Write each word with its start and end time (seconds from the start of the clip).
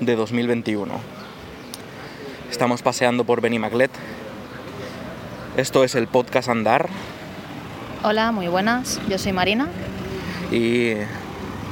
de 0.00 0.16
2021. 0.16 0.92
Estamos 2.50 2.82
paseando 2.82 3.24
por 3.24 3.40
Benimaclet. 3.40 3.90
Esto 5.56 5.84
es 5.84 5.94
el 5.94 6.06
podcast 6.06 6.48
Andar 6.48 6.88
Hola, 8.04 8.30
muy 8.30 8.46
buenas. 8.46 9.00
Yo 9.08 9.18
soy 9.18 9.32
Marina. 9.32 9.68
y 10.52 10.92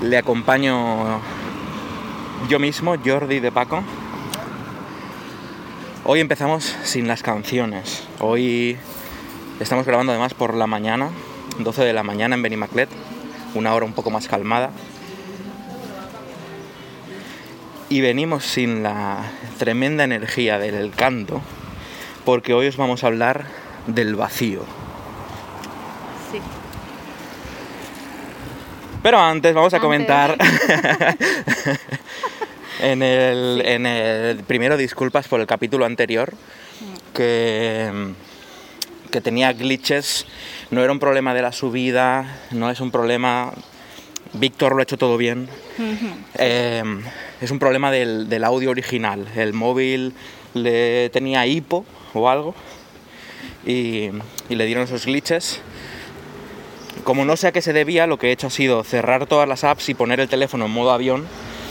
le 0.02 0.18
acompaño 0.18 1.20
yo 2.48 2.58
mismo, 2.58 2.96
Jordi 3.02 3.38
de 3.38 3.52
Paco. 3.52 3.82
Hoy 6.04 6.20
empezamos 6.20 6.76
sin 6.82 7.06
las 7.06 7.22
canciones. 7.22 8.02
Hoy 8.18 8.76
estamos 9.60 9.86
grabando 9.86 10.12
además 10.12 10.34
por 10.34 10.54
la 10.54 10.66
mañana, 10.66 11.10
12 11.60 11.84
de 11.84 11.92
la 11.92 12.02
mañana 12.02 12.34
en 12.34 12.42
Benimaclet, 12.42 12.88
una 13.54 13.72
hora 13.72 13.86
un 13.86 13.92
poco 13.92 14.10
más 14.10 14.26
calmada. 14.26 14.70
Y 17.88 18.00
venimos 18.00 18.44
sin 18.44 18.82
la 18.82 19.30
tremenda 19.58 20.04
energía 20.04 20.58
del 20.58 20.90
canto, 20.90 21.40
porque 22.24 22.52
hoy 22.52 22.66
os 22.66 22.76
vamos 22.76 23.04
a 23.04 23.06
hablar 23.06 23.46
del 23.86 24.16
vacío. 24.16 24.64
Sí. 26.32 26.40
Pero 29.02 29.20
antes 29.20 29.54
vamos 29.54 29.72
a 29.72 29.76
Antes. 29.76 29.84
comentar 29.84 30.36
en, 32.80 33.02
el, 33.02 33.62
en 33.64 33.86
el 33.86 34.42
primero 34.44 34.76
disculpas 34.76 35.28
por 35.28 35.40
el 35.40 35.46
capítulo 35.46 35.84
anterior 35.84 36.34
que, 37.14 38.12
que 39.12 39.20
tenía 39.20 39.52
glitches, 39.52 40.26
no 40.70 40.82
era 40.82 40.92
un 40.92 40.98
problema 40.98 41.34
de 41.34 41.42
la 41.42 41.52
subida, 41.52 42.40
no 42.50 42.68
es 42.70 42.80
un 42.80 42.90
problema, 42.90 43.52
Víctor 44.38 44.72
lo 44.74 44.80
ha 44.80 44.82
hecho 44.82 44.96
todo 44.98 45.16
bien, 45.16 45.48
Eh, 46.38 46.82
es 47.40 47.50
un 47.50 47.58
problema 47.58 47.90
del, 47.90 48.28
del 48.28 48.44
audio 48.44 48.70
original, 48.70 49.26
el 49.36 49.52
móvil 49.52 50.12
le 50.54 51.10
tenía 51.10 51.46
hipo 51.46 51.84
o 52.14 52.28
algo 52.28 52.54
y, 53.66 54.10
y 54.48 54.54
le 54.54 54.66
dieron 54.66 54.84
esos 54.84 55.06
glitches. 55.06 55.60
Como 57.04 57.24
no 57.24 57.36
sé 57.36 57.48
a 57.48 57.52
qué 57.52 57.62
se 57.62 57.72
debía, 57.72 58.06
lo 58.06 58.18
que 58.18 58.28
he 58.28 58.32
hecho 58.32 58.48
ha 58.48 58.50
sido 58.50 58.82
cerrar 58.84 59.26
todas 59.26 59.48
las 59.48 59.64
apps 59.64 59.88
y 59.90 59.94
poner 59.94 60.18
el 60.20 60.28
teléfono 60.28 60.64
en 60.66 60.72
modo 60.72 60.90
avión 60.90 61.24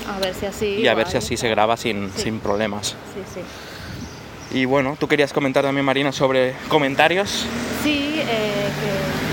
A 0.08 0.20
ver 0.20 0.34
si 0.34 0.46
así. 0.46 0.66
y 0.82 0.88
a 0.88 0.94
ver 0.94 1.08
si 1.10 1.18
así 1.18 1.36
se 1.36 1.50
graba 1.50 1.76
sin, 1.78 2.10
Sí. 2.16 2.24
sin 2.24 2.40
problemas. 2.40 2.90
Sí, 3.14 3.22
sí. 3.34 4.58
Y 4.60 4.66
bueno, 4.66 4.96
tú 5.00 5.08
querías 5.08 5.34
comentar 5.34 5.64
también, 5.64 5.84
Marina, 5.86 6.12
sobre 6.12 6.54
comentarios. 6.70 7.46
Sí, 7.84 8.16
eh, 8.22 8.26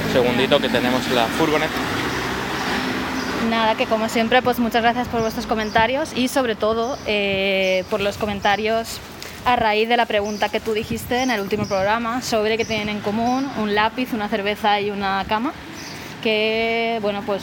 que. 0.09 0.13
Segundito 0.13 0.59
que 0.59 0.69
tenemos 0.69 1.09
la 1.11 1.27
furgoneta. 1.27 1.73
Nada, 3.49 3.75
que 3.75 3.87
como 3.87 4.09
siempre, 4.09 4.41
pues 4.41 4.59
muchas 4.59 4.83
gracias 4.83 5.09
por 5.09 5.21
vuestros 5.21 5.47
comentarios 5.47 6.13
y 6.17 6.29
sobre 6.29 6.55
todo 6.55 6.97
eh, 7.07 7.85
por 7.91 8.01
los 8.01 8.17
comentarios 8.17 9.01
a 9.45 9.57
raíz 9.57 9.89
de 9.89 9.97
la 9.97 10.07
pregunta 10.07 10.49
que 10.49 10.61
tú 10.61 10.73
dijiste 10.73 11.23
en 11.23 11.31
el 11.31 11.41
último 11.41 11.67
programa 11.67 12.23
sobre 12.23 12.57
que 12.57 12.65
tienen 12.65 12.89
en 12.89 13.01
común 13.01 13.51
un 13.59 13.75
lápiz, 13.75 14.13
una 14.13 14.29
cerveza 14.29 14.81
y 14.81 14.91
una 14.91 15.25
cama. 15.29 15.53
Que, 16.23 16.99
bueno, 17.03 17.23
pues 17.27 17.43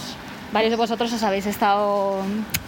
varios 0.53 0.71
de 0.71 0.77
vosotros 0.77 1.11
os 1.11 1.21
habéis 1.21 1.45
estado, 1.45 2.21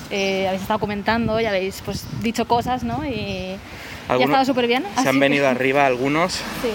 eh, 0.10 0.48
habéis 0.48 0.64
estado 0.64 0.80
comentando 0.80 1.40
y 1.40 1.46
habéis 1.46 1.82
pues, 1.86 2.06
dicho 2.22 2.46
cosas, 2.46 2.84
¿no? 2.84 3.06
Y, 3.06 3.12
y 3.12 3.58
ha 4.10 4.16
estado 4.18 4.44
súper 4.46 4.68
bien. 4.68 4.84
Se 5.02 5.08
han 5.08 5.20
venido 5.20 5.48
arriba 5.48 5.86
algunos 5.86 6.34
Sí. 6.34 6.72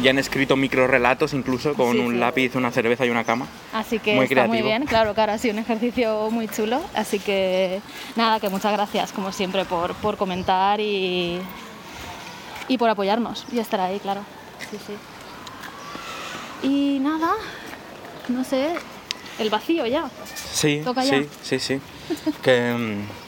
Y 0.00 0.08
han 0.08 0.18
escrito 0.18 0.56
micro 0.56 0.86
relatos 0.86 1.32
incluso 1.34 1.74
con 1.74 1.92
Sí, 1.92 1.98
un 1.98 2.12
sí. 2.14 2.18
lápiz, 2.18 2.54
una 2.54 2.70
cerveza 2.70 3.04
y 3.06 3.10
una 3.10 3.24
cama. 3.24 3.46
Así 3.72 3.98
que 3.98 4.14
Muy 4.14 4.24
está 4.26 4.46
muy 4.46 4.62
bien, 4.62 4.84
claro, 4.86 5.14
claro, 5.14 5.32
ha 5.32 5.38
sido 5.38 5.54
un 5.54 5.60
ejercicio 5.60 6.28
muy 6.30 6.48
chulo. 6.48 6.80
Así 6.94 7.18
que 7.18 7.80
nada, 8.16 8.40
que 8.40 8.48
muchas 8.48 8.72
gracias 8.72 9.12
como 9.12 9.32
siempre 9.32 9.64
por, 9.64 9.94
por 9.96 10.16
comentar 10.16 10.80
y, 10.80 11.40
y 12.68 12.78
por 12.78 12.88
apoyarnos 12.88 13.44
y 13.52 13.58
estar 13.58 13.80
ahí, 13.80 13.98
claro. 13.98 14.22
Sí, 14.70 14.78
sí. 14.86 14.94
Y 16.66 16.98
nada, 17.00 17.32
no 18.28 18.44
sé, 18.44 18.74
el 19.38 19.50
vacío 19.50 19.86
ya. 19.86 20.08
Sí, 20.52 20.80
Toca 20.84 21.04
ya. 21.04 21.18
sí, 21.22 21.28
sí, 21.42 21.58
sí. 21.58 21.80
que 22.42 22.72
mm, 22.72 23.21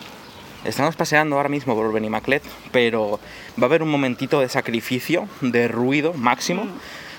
estamos 0.65 0.97
paseando 0.97 1.37
ahora 1.37 1.49
mismo 1.49 1.75
por 1.75 1.93
Benimaclet, 1.93 2.43
pero 2.73 3.21
va 3.59 3.63
a 3.63 3.67
haber 3.67 3.83
un 3.83 3.91
momentito 3.91 4.41
de 4.41 4.49
sacrificio, 4.49 5.29
de 5.41 5.69
ruido 5.69 6.13
máximo, 6.15 6.65
Mm. 6.65 6.71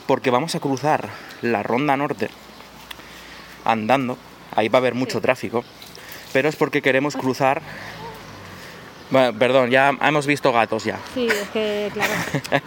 porque 0.08 0.30
vamos 0.32 0.56
a 0.56 0.60
cruzar 0.60 1.10
la 1.42 1.64
ronda 1.64 1.96
norte 1.98 2.30
andando. 3.64 4.18
Ahí 4.56 4.70
va 4.70 4.78
a 4.78 4.82
haber 4.82 4.96
mucho 4.96 5.18
Sí. 5.20 5.22
tráfico, 5.22 5.64
pero 6.34 6.48
es 6.50 6.56
porque 6.56 6.82
queremos 6.82 7.16
cruzar. 7.16 7.62
Bueno, 9.12 9.38
perdón, 9.38 9.70
ya 9.70 9.90
hemos 10.02 10.26
visto 10.26 10.52
gatos 10.52 10.84
ya. 10.84 10.98
Sí, 11.14 11.28
es 11.28 11.50
que 11.50 11.92
claro. 11.94 12.14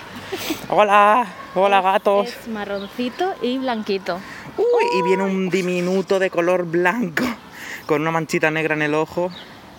Hola, 0.71 1.27
hola 1.55 1.81
gatos. 1.81 2.28
Es 2.28 2.49
marroncito 2.49 3.34
y 3.43 3.59
blanquito. 3.59 4.21
Uy, 4.56 4.84
y 4.99 5.03
viene 5.03 5.25
un 5.25 5.49
diminuto 5.50 6.19
de 6.19 6.31
color 6.31 6.65
blanco 6.67 7.25
con 7.87 8.03
una 8.03 8.11
manchita 8.11 8.50
negra 8.50 8.75
en 8.75 8.83
el 8.83 8.94
ojo. 8.94 9.31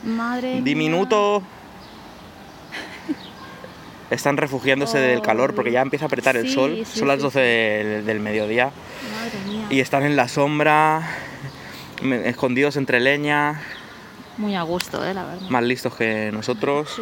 Madre 0.04 0.56
mía. 0.56 0.62
Diminuto. 0.64 1.44
Están 4.10 4.38
refugiándose 4.38 4.98
del 4.98 5.22
calor 5.22 5.54
porque 5.54 5.72
ya 5.72 5.82
empieza 5.82 6.06
a 6.06 6.08
apretar 6.08 6.36
el 6.36 6.50
sol. 6.52 6.84
sí, 6.86 7.00
Son 7.00 7.08
las 7.08 7.18
sí, 7.18 7.24
12 7.24 7.40
del, 7.40 8.06
del 8.06 8.20
mediodía 8.20 8.72
Madre 9.14 9.40
mía. 9.48 9.68
y 9.70 9.80
están 9.82 10.04
en 10.04 10.16
la 10.16 10.28
sombra, 10.28 11.08
escondidos 12.26 12.76
entre 12.76 13.00
leña, 13.00 13.62
Muy 14.38 14.56
a 14.56 14.64
gusto, 14.64 15.06
eh, 15.06 15.14
la 15.14 15.26
verdad. 15.26 15.50
más 15.50 15.64
listos 15.64 15.96
que 15.96 16.32
nosotros. 16.32 17.00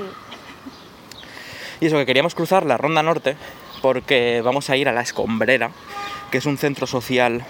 Y 1.80 1.86
eso 1.86 1.98
que 1.98 2.06
queríamos 2.06 2.36
cruzar 2.36 2.66
la 2.66 2.78
Ronda 2.78 3.04
Norte 3.04 3.38
porque 3.82 4.42
vamos 4.44 4.70
a 4.70 4.76
ir 4.76 4.90
a 4.90 4.92
la 4.92 5.02
Escombrera, 5.02 5.72
que 6.32 6.40
es 6.40 6.46
un 6.46 6.58
centro 6.58 6.88
social 6.88 7.46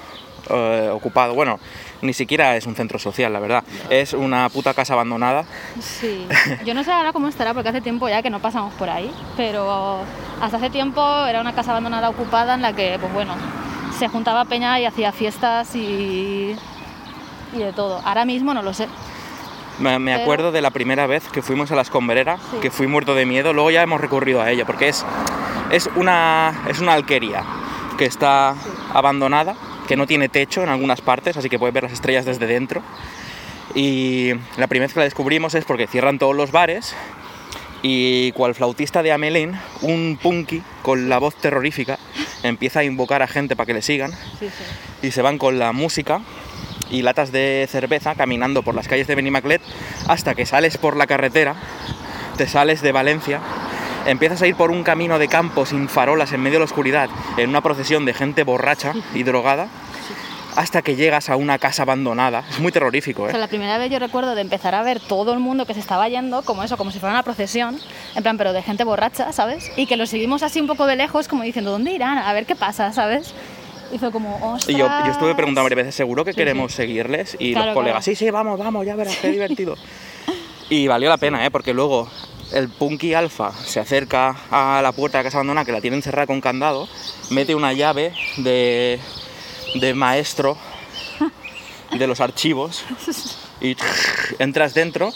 eh, 0.50 0.90
ocupado. 0.94 1.34
Bueno, 1.34 1.60
ni 2.02 2.14
siquiera 2.14 2.56
es 2.56 2.66
un 2.66 2.76
centro 2.76 3.00
social, 3.00 3.32
la 3.34 3.40
verdad. 3.40 3.64
Es 3.90 4.14
una 4.14 4.50
puta 4.50 4.74
casa 4.74 4.94
abandonada. 4.94 5.46
Sí, 5.80 6.28
yo 6.66 6.74
no 6.74 6.84
sé 6.84 6.92
ahora 6.92 7.14
cómo 7.14 7.28
estará 7.28 7.54
porque 7.54 7.70
hace 7.70 7.82
tiempo 7.82 8.08
ya 8.10 8.22
que 8.22 8.30
no 8.30 8.40
pasamos 8.40 8.74
por 8.74 8.90
ahí, 8.90 9.12
pero 9.36 10.00
hasta 10.42 10.58
hace 10.58 10.70
tiempo 10.70 11.02
era 11.26 11.42
una 11.42 11.54
casa 11.54 11.72
abandonada 11.72 12.10
ocupada 12.10 12.56
en 12.56 12.62
la 12.62 12.74
que, 12.74 12.98
pues 13.00 13.14
bueno, 13.14 13.34
se 13.98 14.08
juntaba 14.08 14.46
peña 14.46 14.80
y 14.80 14.86
hacía 14.86 15.12
fiestas 15.12 15.76
y, 15.76 16.56
y 17.54 17.58
de 17.58 17.74
todo. 17.74 18.02
Ahora 18.06 18.26
mismo 18.26 18.54
no 18.54 18.62
lo 18.62 18.74
sé. 18.74 18.88
Me, 19.80 20.14
acuerdo 20.14 20.52
de 20.52 20.62
la 20.62 20.72
primera 20.72 21.06
vez 21.06 21.28
que 21.30 21.44
fuimos 21.44 21.72
a 21.72 21.76
la 21.76 21.84
Escombrera, 21.84 22.38
Sí. 22.52 22.58
que 22.62 22.72
fui 22.72 22.88
muerto 22.88 23.14
de 23.14 23.28
miedo. 23.28 23.54
Luego 23.54 23.70
ya 23.70 23.84
hemos 23.84 24.02
recurrido 24.02 24.42
a 24.42 24.50
ella 24.50 24.66
porque 24.66 24.90
es, 24.90 25.06
es, 25.70 25.88
una, 25.96 26.64
es 26.68 26.80
una 26.80 26.94
alquería 26.94 27.44
que 27.98 28.06
está 28.06 28.56
abandonada, 28.94 29.56
que 29.88 29.96
no 29.96 30.06
tiene 30.08 30.30
techo 30.30 30.64
en 30.64 30.70
algunas 30.70 31.02
partes, 31.02 31.38
así 31.38 31.50
que 31.50 31.58
puedes 31.60 31.74
ver 31.74 31.84
las 31.84 31.94
estrellas 31.94 32.26
desde 32.26 32.46
dentro. 32.48 32.82
Y 33.76 34.32
la 34.58 34.68
primera 34.68 34.88
vez 34.88 34.94
que 34.94 35.00
la 35.00 35.06
descubrimos 35.06 35.54
es 35.56 35.66
porque 35.66 35.88
cierran 35.88 36.20
todos 36.20 36.36
los 36.36 36.52
bares 36.52 36.96
y 37.84 38.32
cual 38.32 38.56
flautista 38.56 39.04
de 39.04 39.12
Amelín, 39.12 39.54
un 39.82 40.18
punky 40.22 40.64
con 40.82 41.10
la 41.10 41.20
voz 41.20 41.36
terrorífica 41.36 42.00
empieza 42.44 42.80
a 42.80 42.84
invocar 42.84 43.22
a 43.22 43.28
gente 43.28 43.56
para 43.56 43.68
que 43.68 43.74
le 43.76 43.82
sigan 43.82 44.12
Sí, 44.40 44.48
sí. 44.50 45.08
y 45.08 45.12
se 45.12 45.22
van 45.22 45.38
con 45.38 45.60
la 45.60 45.72
música 45.74 46.22
y 46.90 47.02
latas 47.04 47.32
de 47.32 47.68
cerveza 47.70 48.16
caminando 48.16 48.64
por 48.64 48.74
las 48.74 48.88
calles 48.88 49.06
de 49.08 49.16
Benimaclet 49.16 49.62
hasta 50.08 50.34
que 50.34 50.46
sales 50.46 50.78
por 50.78 50.96
la 50.96 51.06
carretera, 51.06 51.56
te 52.38 52.48
sales 52.48 52.82
de 52.82 52.92
Valencia, 52.94 53.42
empiezas 54.08 54.42
a 54.42 54.48
ir 54.48 54.56
por 54.56 54.72
un 54.72 54.84
camino 54.84 55.20
de 55.20 55.28
campo 55.28 55.66
sin 55.66 55.88
farolas 55.90 56.32
en 56.34 56.42
medio 56.42 56.56
de 56.56 56.60
la 56.60 56.66
oscuridad, 56.66 57.10
en 57.38 57.50
una 57.50 57.62
procesión 57.62 58.06
de 58.06 58.14
gente 58.14 58.44
borracha 58.44 58.94
y 59.14 59.24
drogada, 59.24 59.68
hasta 60.56 60.82
que 60.82 60.96
llegas 60.96 61.30
a 61.30 61.36
una 61.36 61.60
casa 61.60 61.84
abandonada. 61.84 62.44
Es 62.50 62.60
muy 62.60 62.72
terrorífico, 62.72 63.24
O 63.24 63.28
¿eh? 63.28 63.32
sea, 63.32 63.40
la 63.40 63.48
primera 63.48 63.78
vez 63.78 63.92
yo 63.92 64.00
recuerdo 64.00 64.34
de 64.34 64.42
empezar 64.42 64.74
a 64.74 64.82
ver 64.82 65.00
todo 65.00 65.34
el 65.34 65.40
mundo 65.40 65.66
que 65.68 65.76
se 65.76 65.80
estaba 65.80 66.10
yendo, 66.10 66.42
como 66.42 66.64
eso, 66.64 66.78
como 66.78 66.90
si 66.90 66.98
fuera 67.00 67.14
una 67.14 67.22
procesión, 67.24 67.80
en 68.16 68.24
plan, 68.24 68.38
pero 68.38 68.54
de 68.54 68.64
gente 68.64 68.84
borracha, 68.84 69.32
¿sabes? 69.34 69.72
Y 69.76 69.86
que 69.86 69.98
lo 69.98 70.08
seguimos 70.08 70.42
así 70.42 70.60
un 70.60 70.66
poco 70.68 70.88
de 70.88 70.96
lejos, 70.96 71.28
como 71.28 71.44
diciendo, 71.44 71.70
¿dónde 71.72 71.92
irán? 71.92 72.18
A 72.18 72.34
ver 72.34 72.48
qué 72.48 72.56
pasa, 72.56 72.92
¿sabes? 72.92 73.36
Y 73.94 74.00
fue 74.00 74.12
como, 74.12 74.36
ostras. 74.54 74.70
Y 74.76 74.80
yo, 74.80 74.88
yo 75.06 75.12
estuve 75.12 75.36
preguntando 75.36 75.64
varias 75.64 75.78
veces, 75.78 75.96
¿seguro 75.96 76.26
que 76.26 76.34
Sí, 76.34 76.38
queremos 76.38 76.72
sí. 76.72 76.78
seguirles? 76.78 77.38
Y 77.40 77.52
Claro, 77.54 77.68
los 77.68 77.74
colegas, 77.76 78.04
claro. 78.04 78.18
sí, 78.18 78.26
sí, 78.26 78.32
vamos, 78.32 78.58
vamos, 78.58 78.86
ya 78.86 78.96
verás, 78.96 79.16
qué 79.18 79.30
divertido. 79.30 79.76
y 80.72 80.88
valió 80.88 81.08
la 81.08 81.18
pena, 81.18 81.46
¿eh? 81.46 81.52
Porque 81.52 81.74
luego 81.74 82.10
el 82.54 82.70
Punky 82.70 83.14
Alpha 83.14 83.52
se 83.66 83.80
acerca 83.80 84.36
a 84.52 84.82
la 84.82 84.92
puerta 84.92 85.18
de 85.18 85.24
la 85.24 85.28
casa 85.28 85.38
abandonada, 85.38 85.66
que 85.66 85.72
la 85.72 85.82
tienen 85.82 86.02
cerrada 86.02 86.28
con 86.28 86.42
candado, 86.42 86.88
mete 87.30 87.56
una 87.56 87.74
llave 87.74 88.14
de, 88.38 89.00
de 89.76 89.94
maestro 89.94 90.58
de 91.98 92.08
los 92.08 92.20
archivos 92.20 92.84
y 93.62 93.76
entras 94.40 94.74
dentro 94.74 95.12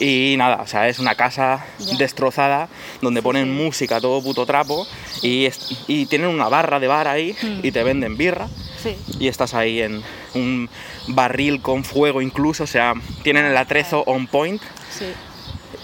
y 0.00 0.34
nada, 0.38 0.60
o 0.62 0.66
sea, 0.66 0.88
es 0.88 0.98
una 0.98 1.14
casa 1.14 1.64
destrozada 1.98 2.68
donde 3.00 3.22
ponen 3.22 3.44
sí. 3.44 3.50
música 3.50 4.00
todo 4.00 4.20
puto 4.22 4.44
trapo 4.44 4.86
y, 5.22 5.48
y 5.86 6.06
tienen 6.06 6.28
una 6.28 6.48
barra 6.48 6.80
de 6.80 6.88
bar 6.88 7.06
ahí 7.06 7.36
Mm. 7.42 7.60
y 7.62 7.70
te 7.72 7.82
venden 7.84 8.16
birra 8.16 8.48
Sí, 8.82 8.96
y 9.18 9.28
estás 9.28 9.54
ahí 9.54 9.80
en 9.80 10.02
un 10.34 10.68
barril 11.08 11.62
con 11.62 11.84
fuego 11.84 12.20
incluso, 12.20 12.64
o 12.64 12.66
sea, 12.66 12.92
tienen 13.22 13.46
el 13.46 13.56
atrezo 13.56 14.02
on 14.06 14.26
point 14.26 14.60
sí. 14.90 15.06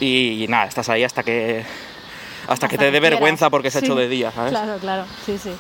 Y, 0.01 0.47
nada, 0.49 0.65
estás 0.65 0.89
ahí 0.89 1.05
hasta 1.05 1.23
que 1.23 1.65
hasta, 2.43 2.53
Hasta 2.53 2.69
que 2.69 2.79
te 2.79 2.91
dé 2.91 3.01
vergüenza 3.01 3.51
porque 3.51 3.71
se 3.71 3.79
ha 3.79 3.81
hecho 3.83 3.95
de 3.95 4.09
día, 4.09 4.33
¿sabes? 4.33 4.51
Claro, 4.51 4.79
claro, 4.79 5.05
sí, 5.25 5.39
sí. 5.39 5.53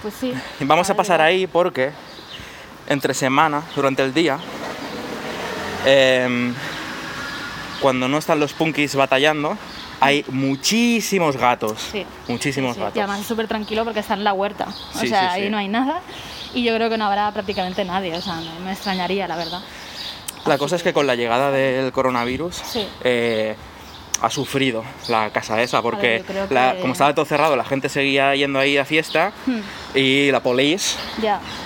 Pues 0.00 0.14
sí. 0.14 0.34
Vamos 0.60 0.90
a 0.90 0.94
pasar 0.94 1.20
ahí 1.20 1.46
porque 1.46 1.92
entre 2.88 3.14
semana, 3.14 3.62
durante 3.76 4.02
el 4.02 4.12
día, 4.12 4.38
em, 5.84 6.52
cuando 7.80 8.08
no 8.08 8.18
están 8.18 8.40
los 8.40 8.52
punkis 8.54 8.96
batallando, 8.96 9.56
hay 10.00 10.24
muchísimos 10.28 11.36
gatos. 11.36 11.80
Sí. 11.92 12.04
Muchísimos 12.26 12.74
Sí, 12.74 12.80
gatos. 12.80 12.96
Y 12.96 12.98
además 12.98 13.20
es 13.20 13.26
súper 13.26 13.46
tranquilo 13.46 13.84
porque 13.84 14.00
está 14.00 14.14
en 14.14 14.24
la 14.24 14.32
huerta. 14.32 14.66
O 14.94 15.06
sea, 15.06 15.32
ahí 15.32 15.48
no 15.48 15.58
hay 15.58 15.68
nada. 15.68 16.00
Y 16.54 16.64
yo 16.64 16.74
creo 16.74 16.90
que 16.90 16.98
no 16.98 17.06
habrá 17.06 17.30
prácticamente 17.30 17.84
nadie. 17.84 18.16
O 18.16 18.20
sea, 18.20 18.40
me 18.64 18.72
extrañaría, 18.72 19.28
la 19.28 19.36
verdad. 19.36 19.60
La 20.46 20.58
cosa 20.58 20.76
es 20.76 20.82
que 20.82 20.92
con 20.92 21.06
la 21.06 21.14
llegada 21.14 21.50
del 21.50 21.92
coronavirus 21.92 22.56
Sí. 22.56 22.86
eh, 23.04 23.54
ha 24.20 24.30
sufrido 24.30 24.84
la 25.08 25.30
casa 25.30 25.60
esa 25.62 25.82
porque 25.82 26.22
la- 26.50 26.76
como 26.80 26.92
estaba 26.92 27.12
todo 27.14 27.24
cerrado 27.24 27.56
la 27.56 27.64
gente 27.64 27.88
seguía 27.88 28.34
yendo 28.36 28.58
ahí 28.60 28.76
a 28.78 28.84
fiesta 28.84 29.32
y 29.94 30.30
la 30.30 30.40
police 30.40 30.96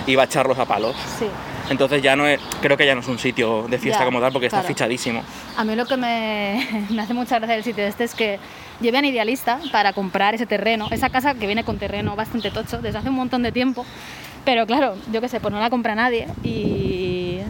iba 0.06 0.23
a 0.23 0.25
echarlos 0.26 0.58
a 0.58 0.64
palos. 0.64 0.94
sí. 1.19 1.26
Entonces 1.69 2.00
ya 2.00 2.14
no 2.14 2.28
es, 2.28 2.38
creo 2.62 2.76
que 2.76 2.87
ya 2.87 2.94
no 2.94 3.00
es 3.00 3.08
un 3.08 3.19
sitio 3.19 3.67
de 3.69 3.78
fiesta 3.78 3.99
Ya, 4.02 4.05
como 4.05 4.20
tal 4.20 4.31
porque 4.32 4.46
está 4.46 4.62
fichadísimo. 4.62 5.23
A 5.56 5.64
mí 5.64 5.75
lo 5.75 5.84
que 5.84 5.96
me, 5.96 6.87
me 6.90 7.02
hace 7.02 7.12
mucha 7.12 7.38
gracia 7.40 7.56
del 7.56 7.64
sitio 7.64 7.84
este 7.84 8.05
es 8.05 8.14
que 8.14 8.38
llevan 8.81 9.05
idealista 9.05 9.58
para 9.73 9.93
comprar 9.93 10.32
ese 10.37 10.46
terreno, 10.46 10.87
esa 10.93 11.11
casa 11.11 11.34
que 11.34 11.44
viene 11.46 11.64
con 11.64 11.78
terreno 11.78 12.14
bastante 12.14 12.52
tocho 12.52 12.78
desde 12.78 12.99
hace 12.99 13.08
un 13.08 13.17
montón 13.17 13.43
de 13.43 13.50
tiempo. 13.50 13.84
Pero 14.44 14.64
claro, 14.64 14.94
yo 15.12 15.20
qué 15.20 15.28
sé, 15.28 15.40
pues 15.40 15.52
no 15.52 15.58
la 15.58 15.69
compra 15.69 15.96
nadie 15.96 16.28
y, 16.44 17.40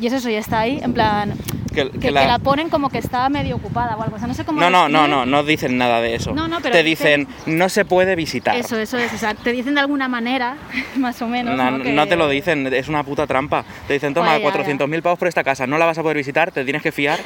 y 0.00 0.06
es 0.06 0.12
eso, 0.12 0.28
ya 0.30 0.38
está 0.38 0.60
ahí, 0.60 0.80
en 0.82 0.92
plan, 0.94 1.34
Que- 1.74 1.84
que, 1.84 1.90
que 1.92 1.98
que 1.98 2.10
la- 2.10 2.38
ponen 2.40 2.68
como 2.70 2.88
que 2.90 2.98
está 2.98 3.28
medio 3.28 3.56
ocupada 3.56 3.96
o 3.96 4.02
algo, 4.02 4.16
o 4.16 4.18
sea, 4.18 4.26
no 4.26 4.34
sé 4.34 4.44
cómo 4.44 4.60
No, 4.60 4.70
no, 4.70 4.88
no, 4.88 5.06
no, 5.06 5.24
no 5.26 5.44
dicen 5.44 5.78
nada 5.78 6.00
de 6.00 6.14
eso. 6.16 6.32
No, 6.32 6.48
no, 6.48 6.60
pero 6.60 6.72
Te 6.74 6.82
dicen- 6.82 7.28
no 7.46 7.68
se 7.68 7.84
puede 7.84 8.16
visitar. 8.16 8.56
Eso, 8.56 8.76
eso 8.78 8.98
es, 8.98 9.12
o 9.12 9.18
sea, 9.18 9.34
te 9.34 9.52
dicen 9.52 9.74
de 9.74 9.80
alguna 9.80 10.08
manera, 10.08 10.56
más 10.96 11.20
o 11.22 11.28
menos. 11.28 11.56
No, 11.56 11.70
¿no? 11.70 11.82
Que- 11.84 11.92
no 11.92 12.06
te 12.08 12.16
lo 12.16 12.28
dicen, 12.28 12.66
es 12.72 12.88
una 12.88 13.04
puta 13.04 13.26
trampa. 13.26 13.64
Te 13.86 13.92
dicen, 13.94 14.14
toma, 14.14 14.38
Pues 14.40 14.54
ya, 14.54 14.62
400.000 14.64 15.02
pavos 15.02 15.18
por 15.18 15.28
esta 15.28 15.44
casa, 15.44 15.66
no 15.66 15.78
la 15.78 15.86
vas 15.86 15.98
a 15.98 16.02
poder 16.02 16.16
visitar, 16.16 16.50
te 16.50 16.64
tienes 16.64 16.82
que 16.82 16.90
fiar 16.92 17.20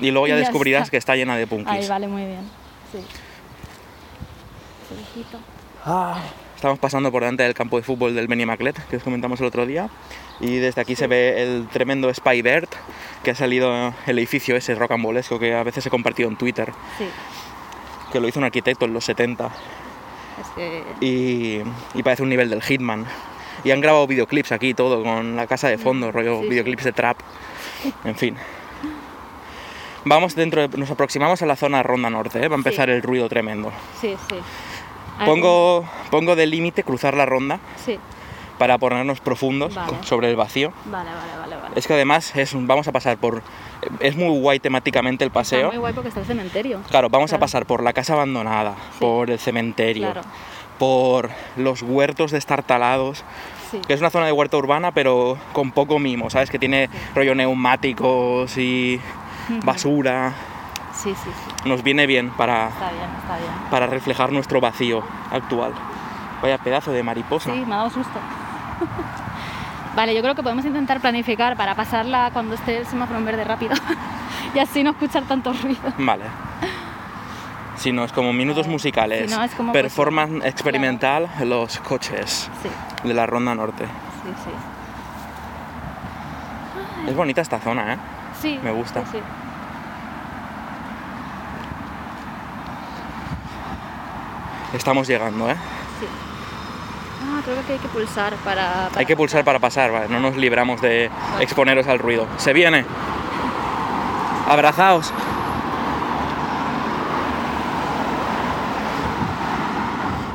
y 0.00 0.10
luego 0.10 0.26
ya, 0.26 0.34
Y 0.34 0.36
ya 0.36 0.40
descubrirás 0.44 0.82
está. 0.82 0.90
que 0.92 0.96
está 0.98 1.16
llena 1.16 1.36
de 1.36 1.46
punkis. 1.46 1.68
Ahí 1.72 1.88
vale, 1.88 2.06
muy 2.08 2.24
bien. 2.24 2.40
Sí. 2.92 2.98
Estamos 6.56 6.78
pasando 6.78 7.12
por 7.12 7.22
delante 7.22 7.42
del 7.44 7.54
campo 7.54 7.76
de 7.76 7.82
fútbol 7.82 8.14
del 8.14 8.26
Benimaclet, 8.26 8.76
que 8.88 8.96
os 8.96 9.02
comentamos 9.02 9.40
el 9.40 9.46
otro 9.46 9.64
día, 9.66 9.88
y 10.40 10.56
desde 10.56 10.80
aquí 10.80 10.94
se 10.96 11.06
ve 11.06 11.42
el 11.42 11.66
tremendo 11.68 12.12
Spy 12.12 12.42
Bird, 12.42 12.68
que 13.22 13.32
ha 13.32 13.34
salido 13.34 13.92
el 14.06 14.18
edificio 14.18 14.56
ese 14.56 14.74
rocambolesco 14.74 15.38
que 15.38 15.54
a 15.54 15.62
veces 15.62 15.84
he 15.86 15.90
compartido 15.90 16.28
en 16.28 16.36
Twitter, 16.36 16.72
Sí, 16.98 17.04
que 18.12 18.20
lo 18.20 18.28
hizo 18.28 18.38
un 18.38 18.44
arquitecto 18.44 18.84
en 18.86 18.92
los 18.94 19.04
70, 19.04 19.46
es 19.46 20.48
que... 20.54 20.82
y, 21.00 21.62
y 21.98 22.02
parece 22.02 22.22
un 22.22 22.28
nivel 22.28 22.48
del 22.50 22.62
Hitman. 22.62 23.06
Y 23.64 23.72
han 23.72 23.80
grabado 23.80 24.06
videoclips 24.06 24.52
aquí 24.52 24.72
todo, 24.72 25.02
con 25.02 25.34
la 25.34 25.48
casa 25.48 25.68
de 25.68 25.78
fondo, 25.78 26.12
rollo 26.12 26.36
sí, 26.38 26.42
sí. 26.44 26.48
videoclips 26.50 26.84
de 26.84 26.92
trap, 26.92 27.18
en 28.04 28.14
fin. 28.14 28.36
Vamos 30.04 30.34
dentro, 30.36 30.66
de- 30.68 30.78
nos 30.78 30.90
aproximamos 30.90 31.42
a 31.42 31.46
la 31.46 31.56
zona 31.56 31.82
Ronda 31.82 32.08
Norte, 32.08 32.42
¿eh? 32.42 32.48
va 32.48 32.54
a 32.54 32.58
empezar 32.58 32.88
Sí. 32.88 32.94
el 32.94 33.02
ruido 33.02 33.28
tremendo. 33.28 33.72
Sí, 34.00 34.14
sí. 34.28 34.36
Pongo, 35.24 35.84
pongo 36.12 36.36
de 36.36 36.46
límite 36.46 36.84
cruzar 36.84 37.14
la 37.14 37.26
ronda 37.26 37.58
Sí, 37.84 37.98
para 38.58 38.76
ponernos 38.78 39.20
profundos 39.20 39.74
Vale. 39.74 39.92
sobre 40.02 40.28
el 40.30 40.36
vacío. 40.36 40.72
vale, 40.86 41.10
vale, 41.10 41.38
vale. 41.40 41.56
vale. 41.62 41.74
Es 41.76 41.86
que 41.86 41.94
además 41.94 42.34
es 42.36 42.52
vamos 42.54 42.88
a 42.88 42.92
pasar 42.92 43.16
por... 43.18 43.42
Es 44.00 44.16
muy 44.16 44.38
guay 44.40 44.58
temáticamente 44.58 45.24
el 45.24 45.28
Está 45.28 45.40
paseo. 45.40 45.68
muy 45.68 45.76
guay 45.78 45.92
porque 45.94 46.08
está 46.08 46.20
el 46.20 46.26
cementerio. 46.26 46.80
Claro, 46.88 47.08
vamos 47.08 47.30
a 47.32 47.36
Claro. 47.36 47.40
pasar 47.40 47.66
por 47.66 47.82
la 47.82 47.92
casa 47.92 48.14
abandonada, 48.14 48.74
Sí. 48.92 48.96
por 49.00 49.30
el 49.30 49.38
cementerio, 49.38 50.10
Claro. 50.12 50.22
por 50.78 51.30
los 51.56 51.82
huertos 51.82 52.32
destartalados, 52.32 53.24
Sí. 53.70 53.80
que 53.86 53.92
es 53.94 54.00
una 54.00 54.10
zona 54.10 54.26
de 54.26 54.32
huerta 54.32 54.56
urbana 54.56 54.92
pero 54.92 55.38
con 55.52 55.70
poco 55.72 55.98
mimo, 55.98 56.30
¿sabes? 56.30 56.50
Que 56.50 56.58
tiene 56.58 56.88
rollo 57.14 57.34
neumáticos 57.34 58.56
y 58.58 59.00
basura. 59.64 60.32
Sí, 60.92 61.10
sí, 61.14 61.30
sí. 61.30 61.68
Nos 61.68 61.82
viene 61.84 62.06
bien 62.06 62.30
para, 62.30 62.68
Está 62.68 62.90
bien, 62.90 63.04
está 63.22 63.36
bien. 63.38 63.50
para 63.70 63.86
reflejar 63.86 64.32
nuestro 64.32 64.60
vacío 64.60 65.04
actual. 65.30 65.72
Vaya 66.42 66.58
pedazo 66.58 66.90
de 66.92 67.02
mariposa. 67.02 67.52
Sí, 67.52 67.64
me 67.66 67.74
ha 67.74 67.78
dado 67.78 67.90
susto. 67.90 68.18
vale, 69.96 70.14
yo 70.14 70.22
creo 70.22 70.34
que 70.34 70.42
podemos 70.42 70.64
intentar 70.64 71.00
planificar 71.00 71.56
para 71.56 71.74
pasarla 71.74 72.30
cuando 72.32 72.54
esté 72.54 72.78
el 72.78 72.86
semáforo 72.86 73.18
en 73.18 73.24
verde 73.24 73.44
rápido. 73.44 73.74
y 74.54 74.58
así 74.58 74.82
no 74.82 74.90
escuchar 74.90 75.24
tanto 75.24 75.52
ruido. 75.52 75.80
Vale. 75.98 76.24
Si 77.76 77.92
no, 77.92 78.04
es 78.04 78.12
como 78.12 78.32
minutos 78.32 78.66
musicales. 78.66 79.30
si 79.30 79.36
no, 79.36 79.42
es 79.44 79.54
como, 79.54 79.72
pues, 79.72 79.82
Performance 79.84 80.44
experimental, 80.44 81.28
los 81.44 81.78
coches 81.78 82.50
Sí, 82.62 82.68
de 83.06 83.14
la 83.14 83.24
Ronda 83.26 83.54
Norte. 83.54 83.84
sí, 83.84 84.32
sí. 84.44 84.50
Es 87.08 87.14
bonita 87.16 87.40
esta 87.40 87.60
zona, 87.60 87.94
¿eh? 87.94 87.98
Sí, 88.40 88.58
Me 88.62 88.70
gusta. 88.72 89.04
sí. 89.06 89.18
Estamos 94.74 95.06
llegando, 95.08 95.50
¿eh? 95.50 95.56
Sí. 97.28 97.34
Ah, 97.36 97.40
creo 97.44 97.66
que 97.66 97.72
hay 97.74 97.78
que 97.78 97.88
pulsar 97.88 98.34
para... 98.36 98.88
para 98.88 98.98
Hay 99.00 99.06
que 99.06 99.16
pulsar 99.16 99.44
para 99.44 99.58
pasar, 99.58 99.90
¿vale? 99.92 100.08
No 100.08 100.20
nos 100.20 100.36
libramos 100.36 100.80
de 100.80 101.10
exponeros 101.40 101.86
al 101.86 101.98
ruido. 101.98 102.26
¡Se 102.38 102.52
viene! 102.52 102.84
¡Abrazaos! 104.48 105.12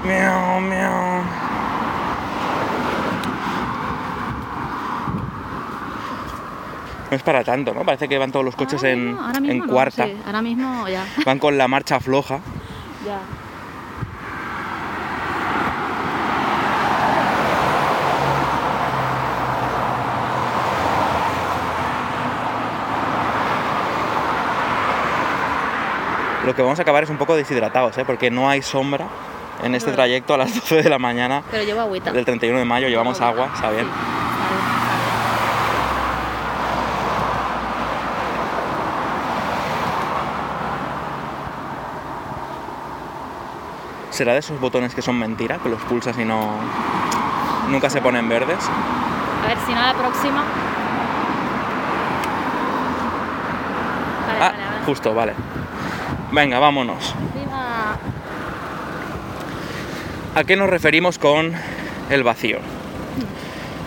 Miau, 0.06 0.60
miau. 0.70 1.24
No 7.10 7.18
es 7.18 7.24
para 7.24 7.44
tanto, 7.44 7.74
¿no? 7.74 7.84
Parece 7.84 8.08
que 8.10 8.18
van 8.18 8.32
todos 8.32 8.44
los 8.46 8.56
coches 8.56 8.80
Ahora 8.82 8.90
en, 8.92 9.06
mismo- 9.08 9.22
ahora 9.26 9.38
en 9.38 9.44
mismo 9.44 9.66
no, 9.68 9.74
cuarta. 9.74 10.06
sí, 10.06 10.18
ahora 10.26 10.42
mismo 10.42 10.88
ya. 10.88 11.06
Van 11.26 11.40
con 11.40 11.58
la 11.58 11.68
marcha 11.68 12.00
floja. 12.00 12.40
ya. 13.06 13.20
Lo 26.54 26.58
que 26.58 26.62
vamos 26.62 26.78
a 26.78 26.84
acabar 26.84 27.02
es 27.04 27.10
un 27.10 27.18
poco 27.18 27.36
deshidratados, 27.36 27.98
¿eh? 27.98 28.06
Porque 28.06 28.30
no 28.30 28.48
hay 28.48 28.62
sombra 28.62 29.08
en 29.64 29.74
este 29.74 29.92
trayecto 29.92 30.36
a 30.36 30.38
las 30.38 30.54
12 30.70 30.84
de 30.84 30.90
la 30.92 31.00
mañana 31.00 31.42
Pero 31.50 31.64
llevo 31.64 31.82
agüita. 31.82 32.12
del 32.12 32.26
31 32.26 32.60
de 32.60 32.66
mayo. 32.66 32.88
Llevamos 32.90 33.18
Llevo 33.20 33.32
agua, 33.32 33.50
está 33.56 33.72
bien. 33.72 33.88
Sí, 44.12 44.18
¿Será 44.18 44.34
de 44.34 44.40
esos 44.40 44.60
botones 44.60 44.94
que 44.94 45.02
son 45.02 45.18
mentira? 45.18 45.58
Que 45.58 45.70
los 45.70 45.82
pulsas 45.82 46.18
y 46.20 46.26
no... 46.26 46.52
Nunca 47.70 47.90
se 47.90 48.00
ponen 48.02 48.30
verdes. 48.30 48.60
A 49.44 49.48
ver, 49.48 49.58
si 49.66 49.74
no 49.74 49.82
la 49.82 49.94
próxima. 49.94 50.44
Vale, 54.28 54.40
Ah, 54.40 54.50
vale, 54.52 54.66
vale. 54.66 54.86
justo, 54.86 55.14
vale. 55.16 55.34
Venga, 56.34 56.60
vámonos. 56.60 57.14
Viva. 57.34 57.98
¿A 60.36 60.44
qué 60.44 60.56
nos 60.56 60.70
referimos 60.70 61.18
con 61.18 61.54
el 62.10 62.24
vacío? 62.24 62.60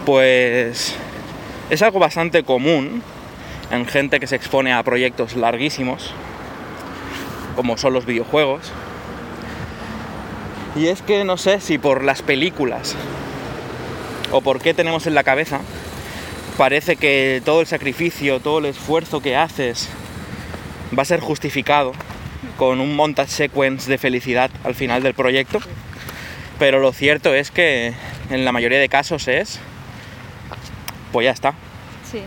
pues 0.06 0.94
es 1.68 1.82
algo 1.82 1.98
bastante 1.98 2.44
común 2.44 3.02
en 3.72 3.86
gente 3.86 4.20
que 4.20 4.28
se 4.28 4.36
expone 4.36 4.72
a 4.72 4.82
proyectos 4.84 5.34
larguísimos, 5.34 6.14
como 7.56 7.76
son 7.76 7.92
los 7.92 8.06
videojuegos. 8.06 8.70
Y 10.76 10.86
es 10.86 11.02
que 11.02 11.24
no 11.24 11.36
sé 11.36 11.60
si 11.60 11.78
por 11.78 12.04
las 12.04 12.22
películas 12.22 12.94
o 14.30 14.40
por 14.40 14.60
qué 14.60 14.74
tenemos 14.74 15.08
en 15.08 15.14
la 15.14 15.24
cabeza, 15.24 15.60
parece 16.56 16.94
que 16.94 17.42
todo 17.44 17.60
el 17.60 17.66
sacrificio, 17.66 18.38
todo 18.38 18.60
el 18.60 18.66
esfuerzo 18.66 19.20
que 19.20 19.36
haces 19.36 19.88
va 20.96 21.02
a 21.02 21.06
ser 21.06 21.18
justificado 21.18 21.92
con 22.56 22.80
un 22.80 22.94
montage 22.96 23.30
sequence 23.30 23.90
de 23.90 23.98
felicidad 23.98 24.50
al 24.64 24.74
final 24.74 25.02
del 25.02 25.14
proyecto. 25.14 25.58
Pero 26.58 26.80
lo 26.80 26.92
cierto 26.92 27.34
es 27.34 27.50
que 27.50 27.92
en 28.30 28.44
la 28.44 28.52
mayoría 28.52 28.78
de 28.78 28.88
casos 28.88 29.28
es, 29.28 29.60
pues 31.12 31.24
ya 31.24 31.30
está, 31.32 31.54
Sí, 32.10 32.20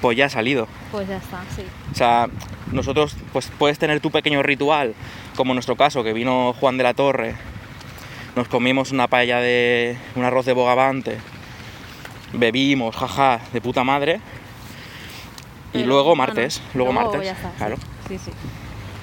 pues 0.00 0.16
ya 0.16 0.26
ha 0.26 0.28
salido. 0.28 0.68
pues 0.92 1.08
ya 1.08 1.16
está, 1.16 1.42
sí. 1.56 1.62
O 1.92 1.94
sea, 1.94 2.28
nosotros 2.72 3.16
pues 3.32 3.50
puedes 3.58 3.78
tener 3.78 4.00
tu 4.00 4.10
pequeño 4.10 4.42
ritual, 4.42 4.94
como 5.34 5.52
en 5.52 5.56
nuestro 5.56 5.76
caso, 5.76 6.04
que 6.04 6.12
vino 6.12 6.54
Juan 6.60 6.76
de 6.76 6.84
la 6.84 6.94
Torre, 6.94 7.34
nos 8.36 8.48
comimos 8.48 8.92
una 8.92 9.08
paella 9.08 9.40
de 9.40 9.96
un 10.14 10.24
arroz 10.24 10.44
de 10.46 10.52
bogavante, 10.52 11.18
bebimos, 12.32 12.94
jaja, 12.96 13.40
de 13.52 13.60
puta 13.60 13.82
madre. 13.84 14.20
Y 15.72 15.78
Pero, 15.78 15.86
luego 15.88 16.14
martes, 16.16 16.62
luego, 16.74 16.92
martes, 16.92 17.22
ya 17.24 17.32
está, 17.32 17.48
sí. 17.50 17.54
claro. 17.58 17.76
Sí, 18.08 18.18
sí. 18.18 18.30
Sí, 18.30 18.30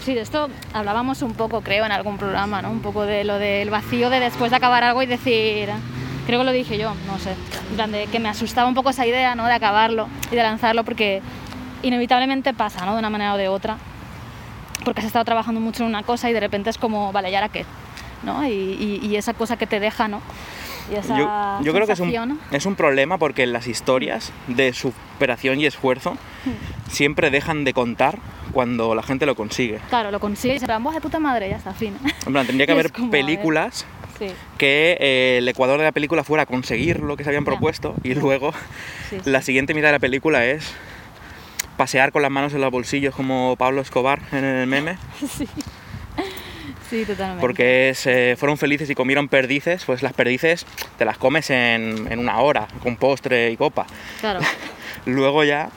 de 0.06 0.20
esto 0.22 0.50
hablábamos 0.74 1.22
un 1.22 1.34
poco, 1.34 1.62
creo, 1.62 1.86
en 1.86 1.92
algún 1.92 2.18
programa, 2.18 2.62
¿no? 2.62 2.70
Un 2.72 2.82
poco 2.82 3.04
de 3.06 3.24
lo 3.24 3.38
del 3.38 3.70
vacío 3.70 4.10
de 4.10 4.20
después 4.20 4.52
de 4.52 4.58
acabar 4.58 4.84
algo 4.84 5.02
y 5.04 5.06
decir, 5.06 5.70
creo 6.26 6.40
que 6.40 6.46
lo 6.46 6.52
dije 6.52 6.78
yo, 6.78 6.94
no 7.08 7.18
sé, 7.20 7.32
en 7.70 7.76
plan 7.76 7.92
de 7.92 8.08
que 8.08 8.20
me 8.20 8.28
asustaba 8.30 8.68
un 8.68 8.74
poco 8.76 8.90
esa 8.90 9.06
idea, 9.06 9.36
¿no? 9.36 9.46
De 9.46 9.54
acabarlo 9.54 10.08
y 10.32 10.36
de 10.36 10.44
lanzarlo 10.44 10.84
porque 10.84 11.22
inevitablemente 11.84 12.54
pasa, 12.54 12.86
¿no? 12.86 12.94
De 12.94 13.00
una 13.00 13.10
manera 13.10 13.34
o 13.34 13.38
de 13.38 13.48
otra. 13.48 13.78
Porque 14.84 15.02
has 15.02 15.06
estado 15.08 15.26
trabajando 15.26 15.62
mucho 15.62 15.84
en 15.84 15.90
una 15.90 16.04
cosa 16.04 16.30
y 16.30 16.34
de 16.34 16.40
repente 16.40 16.70
es 16.72 16.78
como, 16.78 17.12
vale, 17.12 17.30
¿y 17.32 17.36
ahora 17.36 17.50
qué? 17.50 17.66
¿No? 18.24 18.46
Y, 18.48 18.52
y- 18.52 19.00
y 19.06 19.16
esa 19.16 19.34
cosa 19.34 19.56
que 19.58 19.68
te 19.68 19.80
deja, 19.80 20.08
¿no? 20.08 20.22
Y 20.92 20.96
esa 20.96 21.18
Yo, 21.18 21.30
yo 21.64 21.74
creo 21.74 21.86
que 21.88 21.94
es 21.94 22.00
un, 22.00 22.40
es 22.52 22.66
un 22.66 22.76
problema 22.76 23.18
porque 23.20 23.46
las 23.46 23.68
historias 23.68 24.32
de 24.48 24.74
superación 24.74 25.60
y 25.60 25.66
esfuerzo 25.68 26.18
Hmm. 26.44 26.90
siempre 26.92 27.30
dejan 27.30 27.64
de 27.64 27.74
contar 27.74 28.18
cuando 28.52 28.94
la 28.96 29.04
gente 29.04 29.26
lo 29.26 29.36
consigue. 29.36 29.80
Claro, 29.90 30.12
lo 30.12 30.20
consigues 30.20 30.58
y 30.62 30.66
se 30.66 30.78
"Buah, 30.78 30.94
de 30.94 31.02
puta 31.02 31.20
madre, 31.20 31.50
ya 31.50 31.58
está, 31.58 31.74
fin. 31.74 31.98
En 32.26 32.32
plan, 32.34 32.46
tendría 32.46 32.66
que 32.68 32.72
haber 32.74 32.92
como, 32.92 33.10
películas 33.12 33.86
sí, 34.20 34.28
que 34.58 34.98
eh, 35.00 35.38
el 35.40 35.48
ecuador 35.48 35.78
de 35.80 35.86
la 35.86 35.92
película 35.92 36.24
fuera 36.24 36.46
conseguir 36.46 37.00
lo 37.00 37.18
que 37.18 37.24
se 37.24 37.30
habían 37.30 37.44
Ya. 37.44 37.52
propuesto 37.52 37.96
y 38.04 38.14
luego 38.14 38.54
sí, 39.10 39.18
la 39.26 39.42
siguiente 39.42 39.74
mitad 39.74 39.88
de 39.88 39.94
la 39.94 40.00
película 40.00 40.46
es 40.46 40.72
pasear 41.78 42.12
con 42.12 42.22
las 42.22 42.30
manos 42.32 42.54
en 42.54 42.62
los 42.62 42.70
bolsillos 42.72 43.16
como 43.16 43.56
Pablo 43.58 43.82
Escobar 43.82 44.22
en 44.32 44.44
el 44.44 44.68
meme, 44.68 44.98
sí. 45.38 45.48
Sí, 46.90 47.06
totalmente. 47.06 47.40
porque 47.40 47.90
es, 47.90 48.06
eh, 48.06 48.36
fueron 48.38 48.58
felices 48.58 48.90
y 48.90 48.96
comieron 48.96 49.30
perdices, 49.30 49.86
pues 49.86 50.04
las 50.04 50.12
perdices 50.12 50.66
te 50.98 51.06
las 51.06 51.18
comes 51.18 51.50
en, 51.50 52.06
en 52.12 52.20
una 52.20 52.40
hora, 52.42 52.68
con 52.84 52.98
postre 52.98 53.50
y 53.50 53.56
copa. 53.56 53.86
Claro. 54.20 54.42
Luego 55.06 55.46
ya... 55.46 55.70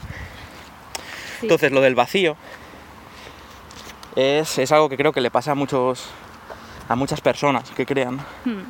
sí. 1.38 1.42
Entonces 1.46 1.70
lo 1.70 1.80
del 1.82 1.94
vacío 1.94 2.36
es, 4.16 4.58
es 4.58 4.72
algo 4.72 4.88
que 4.88 4.96
creo 4.96 5.12
que 5.12 5.20
le 5.20 5.30
pasa 5.30 5.52
a 5.52 5.54
muchos 5.54 6.06
a 6.88 6.94
muchas 6.96 7.20
personas 7.20 7.70
que 7.70 7.86
crean. 7.86 8.16
Hmm, 8.44 8.62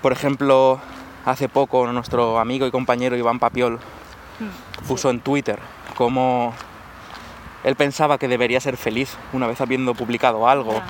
Por 0.00 0.12
ejemplo, 0.12 0.80
hace 1.24 1.48
poco 1.48 1.86
nuestro 1.92 2.38
amigo 2.38 2.66
y 2.66 2.70
compañero 2.70 3.16
Iván 3.16 3.38
Papiol 3.40 3.74
hmm. 4.38 4.86
puso 4.86 5.10
en 5.10 5.20
Twitter 5.20 5.58
cómo 5.96 6.54
él 7.64 7.74
pensaba 7.76 8.18
que 8.18 8.28
debería 8.28 8.60
ser 8.60 8.76
feliz 8.76 9.16
una 9.32 9.46
vez 9.46 9.60
habiendo 9.60 9.94
publicado 9.94 10.48
algo 10.48 10.80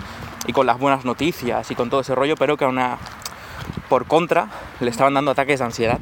y 0.46 0.52
con 0.52 0.66
las 0.66 0.78
buenas 0.78 1.04
noticias 1.04 1.70
y 1.70 1.74
con 1.74 1.88
todo 1.90 2.00
ese 2.00 2.14
rollo, 2.14 2.36
pero 2.36 2.56
que 2.56 2.64
a 2.64 2.68
una, 2.68 2.98
por 3.88 4.06
contra 4.06 4.48
le 4.80 4.90
estaban 4.90 5.14
dando 5.14 5.30
ataques 5.30 5.58
de 5.60 5.64
ansiedad. 5.64 5.98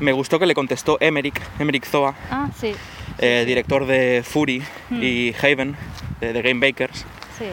Me 0.00 0.12
gustó 0.12 0.38
que 0.38 0.46
le 0.46 0.54
contestó 0.54 0.96
Emerick, 1.00 1.40
Emerick 1.58 1.86
Zoa, 1.86 2.14
Ah, 2.30 2.48
sí. 2.58 2.74
Eh, 3.18 3.44
director 3.46 3.86
de 3.86 4.22
Fury 4.24 4.62
Hmm. 4.90 5.02
y 5.02 5.34
Haven, 5.40 5.76
de 6.20 6.32
The 6.32 6.42
Game 6.42 6.66
Bakers, 6.66 7.04
Sí. 7.38 7.46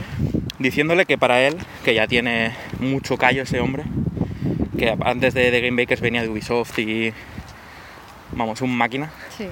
diciéndole 0.59 1.05
que 1.05 1.17
para 1.17 1.41
él, 1.41 1.57
que 1.83 1.93
ya 1.93 2.07
tiene 2.07 2.53
mucho 2.79 3.17
callo 3.17 3.43
ese 3.43 3.59
hombre, 3.59 3.83
que 4.77 4.95
antes 5.05 5.33
de 5.33 5.51
The 5.51 5.61
Game 5.61 5.81
Bakers 5.81 6.01
venía 6.01 6.21
de 6.21 6.29
Ubisoft 6.29 6.77
y, 6.79 7.13
vamos, 8.31 8.61
un 8.61 8.75
máquina, 8.75 9.11
Sí. 9.37 9.47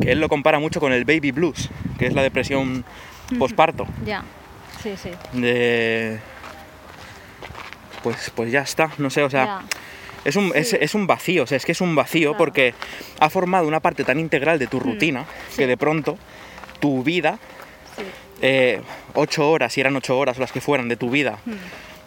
que 0.00 0.12
él 0.12 0.20
lo 0.20 0.28
compara 0.28 0.58
mucho 0.58 0.80
con 0.80 0.92
el 0.92 1.04
baby 1.04 1.30
blues, 1.32 1.70
que 1.98 2.06
es 2.06 2.14
la 2.14 2.22
depresión 2.22 2.84
posparto, 3.38 3.86
Ya. 4.06 4.22
Sí, 4.82 4.94
sí. 4.96 5.10
de... 5.32 6.18
Pues, 8.02 8.32
pues 8.34 8.50
ya 8.50 8.62
está, 8.62 8.90
no 8.98 9.10
sé, 9.10 9.22
o 9.22 9.30
sea. 9.30 9.62
Es 10.24 10.36
un, 10.36 10.52
es, 10.54 10.70
Sí. 10.70 10.76
es 10.80 10.94
un 10.94 11.06
vacío, 11.06 11.42
o 11.44 11.46
sea, 11.46 11.56
es 11.56 11.64
que 11.64 11.72
es 11.72 11.80
un 11.80 11.94
vacío 11.94 12.30
Claro. 12.30 12.38
porque 12.38 12.74
ha 13.20 13.30
formado 13.30 13.66
una 13.66 13.80
parte 13.80 14.04
tan 14.04 14.18
integral 14.20 14.58
de 14.58 14.66
tu 14.66 14.78
rutina 14.80 15.24
sí. 15.50 15.58
que 15.58 15.66
de 15.66 15.76
pronto 15.76 16.18
tu 16.80 17.02
vida, 17.02 17.38
Sí. 17.96 18.02
eh, 18.42 18.80
ocho 19.14 19.50
horas, 19.50 19.72
si 19.72 19.80
eran 19.80 19.94
ocho 19.96 20.18
horas 20.18 20.38
las 20.38 20.52
que 20.52 20.60
fueran 20.60 20.88
de 20.88 20.96
tu 20.96 21.10
vida, 21.10 21.38
Hmm, 21.44 21.52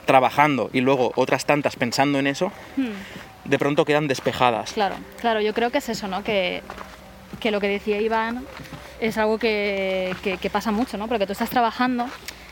trabajando 0.05 0.69
y 0.73 0.81
luego 0.81 1.11
otras 1.15 1.45
tantas 1.45 1.75
pensando 1.75 2.19
en 2.19 2.27
eso, 2.27 2.51
hmm. 2.77 3.49
de 3.49 3.59
pronto 3.59 3.85
quedan 3.85 4.07
despejadas. 4.07 4.73
Claro, 4.73 4.95
claro, 5.19 5.41
yo 5.41 5.53
creo 5.53 5.71
que 5.71 5.79
es 5.79 5.89
eso, 5.89 6.07
¿no? 6.07 6.23
Que, 6.23 6.61
que 7.39 7.51
lo 7.51 7.59
que 7.59 7.67
decía 7.67 7.99
Iván 8.01 8.45
es 8.99 9.17
algo 9.17 9.37
que, 9.37 10.15
que- 10.23 10.37
que 10.37 10.49
pasa 10.49 10.71
mucho, 10.71 10.97
¿no? 10.97 11.07
Porque 11.07 11.25
tú 11.25 11.33
estás 11.33 11.49
trabajando 11.49 12.07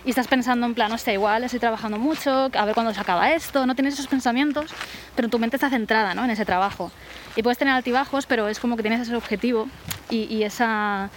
y 0.06 0.10
estás 0.10 0.28
pensando 0.28 0.66
en 0.66 0.74
plan, 0.74 0.92
hostia, 0.92 1.14
igual 1.14 1.44
estoy 1.44 1.60
trabajando 1.60 1.98
mucho, 1.98 2.50
a 2.54 2.66
ver 2.66 2.74
cuándo 2.74 2.94
se 2.94 3.00
acaba 3.00 3.32
esto, 3.32 3.66
no 3.66 3.74
tienes 3.76 3.94
esos 3.94 4.08
pensamientos, 4.08 4.72
pero 5.16 5.30
tu 5.30 5.40
mente 5.40 5.56
está 5.58 5.70
centrada, 5.70 6.14
¿no? 6.14 6.24
En 6.26 6.30
ese 6.32 6.46
trabajo. 6.46 6.92
Y 7.36 7.44
puedes 7.44 7.58
tener 7.58 7.74
altibajos, 7.74 8.26
pero 8.26 8.48
es 8.48 8.60
como 8.60 8.76
que 8.76 8.84
tienes 8.84 9.02
ese 9.02 9.16
objetivo 9.16 9.68
y, 10.10 10.44
esa... 10.44 11.10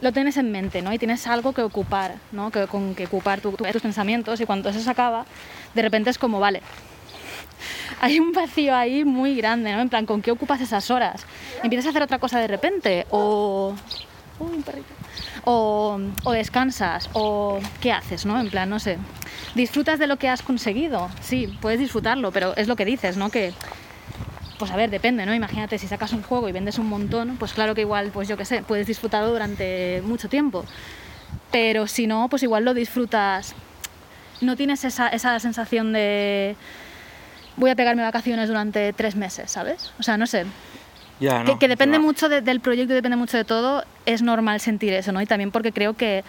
Lo 0.00 0.10
tienes 0.12 0.36
en 0.36 0.50
mente, 0.50 0.82
¿no? 0.82 0.92
Y 0.92 0.98
tienes 0.98 1.26
algo 1.28 1.52
que 1.52 1.62
ocupar, 1.62 2.16
¿no? 2.32 2.50
Que, 2.50 2.66
con 2.66 2.94
que 2.96 3.04
ocupar 3.06 3.40
tu- 3.40 3.52
tu- 3.52 3.64
tus 3.64 3.82
pensamientos 3.82 4.40
y 4.40 4.46
cuando 4.46 4.68
eso 4.70 4.80
se 4.80 4.90
acaba, 4.90 5.24
de 5.74 5.82
repente 5.82 6.10
es 6.10 6.18
como, 6.18 6.40
vale, 6.40 6.60
hay 8.00 8.18
un 8.18 8.32
vacío 8.32 8.74
ahí 8.74 9.04
muy 9.04 9.36
grande, 9.36 9.72
¿no? 9.72 9.80
En 9.80 9.88
plan, 9.88 10.04
¿con 10.06 10.20
qué 10.20 10.32
ocupas 10.32 10.60
esas 10.60 10.90
horas? 10.90 11.24
¿Empiezas 11.62 11.86
a 11.86 11.90
hacer 11.90 12.02
otra 12.02 12.18
cosa 12.18 12.40
de 12.40 12.48
repente? 12.48 13.06
¿O... 13.10 13.74
Uy, 14.40 14.56
un 14.56 14.62
perrito. 14.64 14.92
O, 15.44 15.98
descansas, 16.32 17.10
o 17.12 17.60
qué 17.80 17.92
haces, 17.92 18.26
¿no? 18.26 18.40
En 18.40 18.50
plan, 18.50 18.68
no 18.68 18.78
sé. 18.78 18.98
¿Disfrutas 19.54 19.98
de 19.98 20.06
lo 20.06 20.16
que 20.16 20.28
has 20.28 20.42
conseguido? 20.42 21.08
Sí, 21.20 21.56
puedes 21.60 21.78
disfrutarlo, 21.78 22.32
pero 22.32 22.56
es 22.56 22.68
lo 22.68 22.76
que 22.76 22.84
dices, 22.84 23.16
¿no? 23.16 23.30
Que, 23.30 23.52
pues 24.58 24.70
a 24.70 24.76
ver, 24.76 24.90
depende, 24.90 25.26
¿no? 25.26 25.34
Imagínate, 25.34 25.78
si 25.78 25.88
sacas 25.88 26.12
un 26.12 26.22
juego 26.22 26.48
y 26.48 26.52
vendes 26.52 26.78
un 26.78 26.86
montón, 26.88 27.36
pues 27.38 27.52
claro 27.52 27.74
que 27.74 27.82
igual, 27.82 28.10
pues 28.12 28.28
yo 28.28 28.36
qué 28.36 28.44
sé, 28.44 28.62
puedes 28.62 28.86
disfrutarlo 28.86 29.30
durante 29.30 30.02
mucho 30.04 30.28
tiempo. 30.28 30.64
Pero 31.50 31.86
si 31.86 32.06
no, 32.06 32.28
pues 32.28 32.42
igual 32.42 32.64
lo 32.64 32.74
disfrutas. 32.74 33.54
No 34.40 34.56
tienes 34.56 34.84
esa, 34.84 35.08
esa 35.08 35.38
sensación 35.38 35.92
de 35.92 36.56
voy 37.56 37.70
a 37.70 37.76
pegarme 37.76 38.02
vacaciones 38.02 38.48
durante 38.48 38.92
tres 38.92 39.16
meses, 39.16 39.50
¿sabes? 39.50 39.92
O 39.98 40.02
sea, 40.02 40.16
no 40.16 40.26
sé. 40.26 40.46
Ya, 41.20 41.44
que, 41.44 41.52
no, 41.52 41.58
que 41.58 41.68
depende 41.68 41.98
va. 41.98 42.04
mucho 42.04 42.28
de- 42.28 42.40
del 42.40 42.60
proyecto, 42.60 42.94
depende 42.94 43.16
mucho 43.16 43.36
de 43.36 43.44
todo. 43.44 43.84
Es 44.06 44.22
normal 44.22 44.60
sentir 44.60 44.92
eso, 44.92 45.12
¿no? 45.12 45.20
Y 45.22 45.26
también 45.26 45.50
porque 45.52 45.72
creo 45.72 45.94
que, 45.94 46.24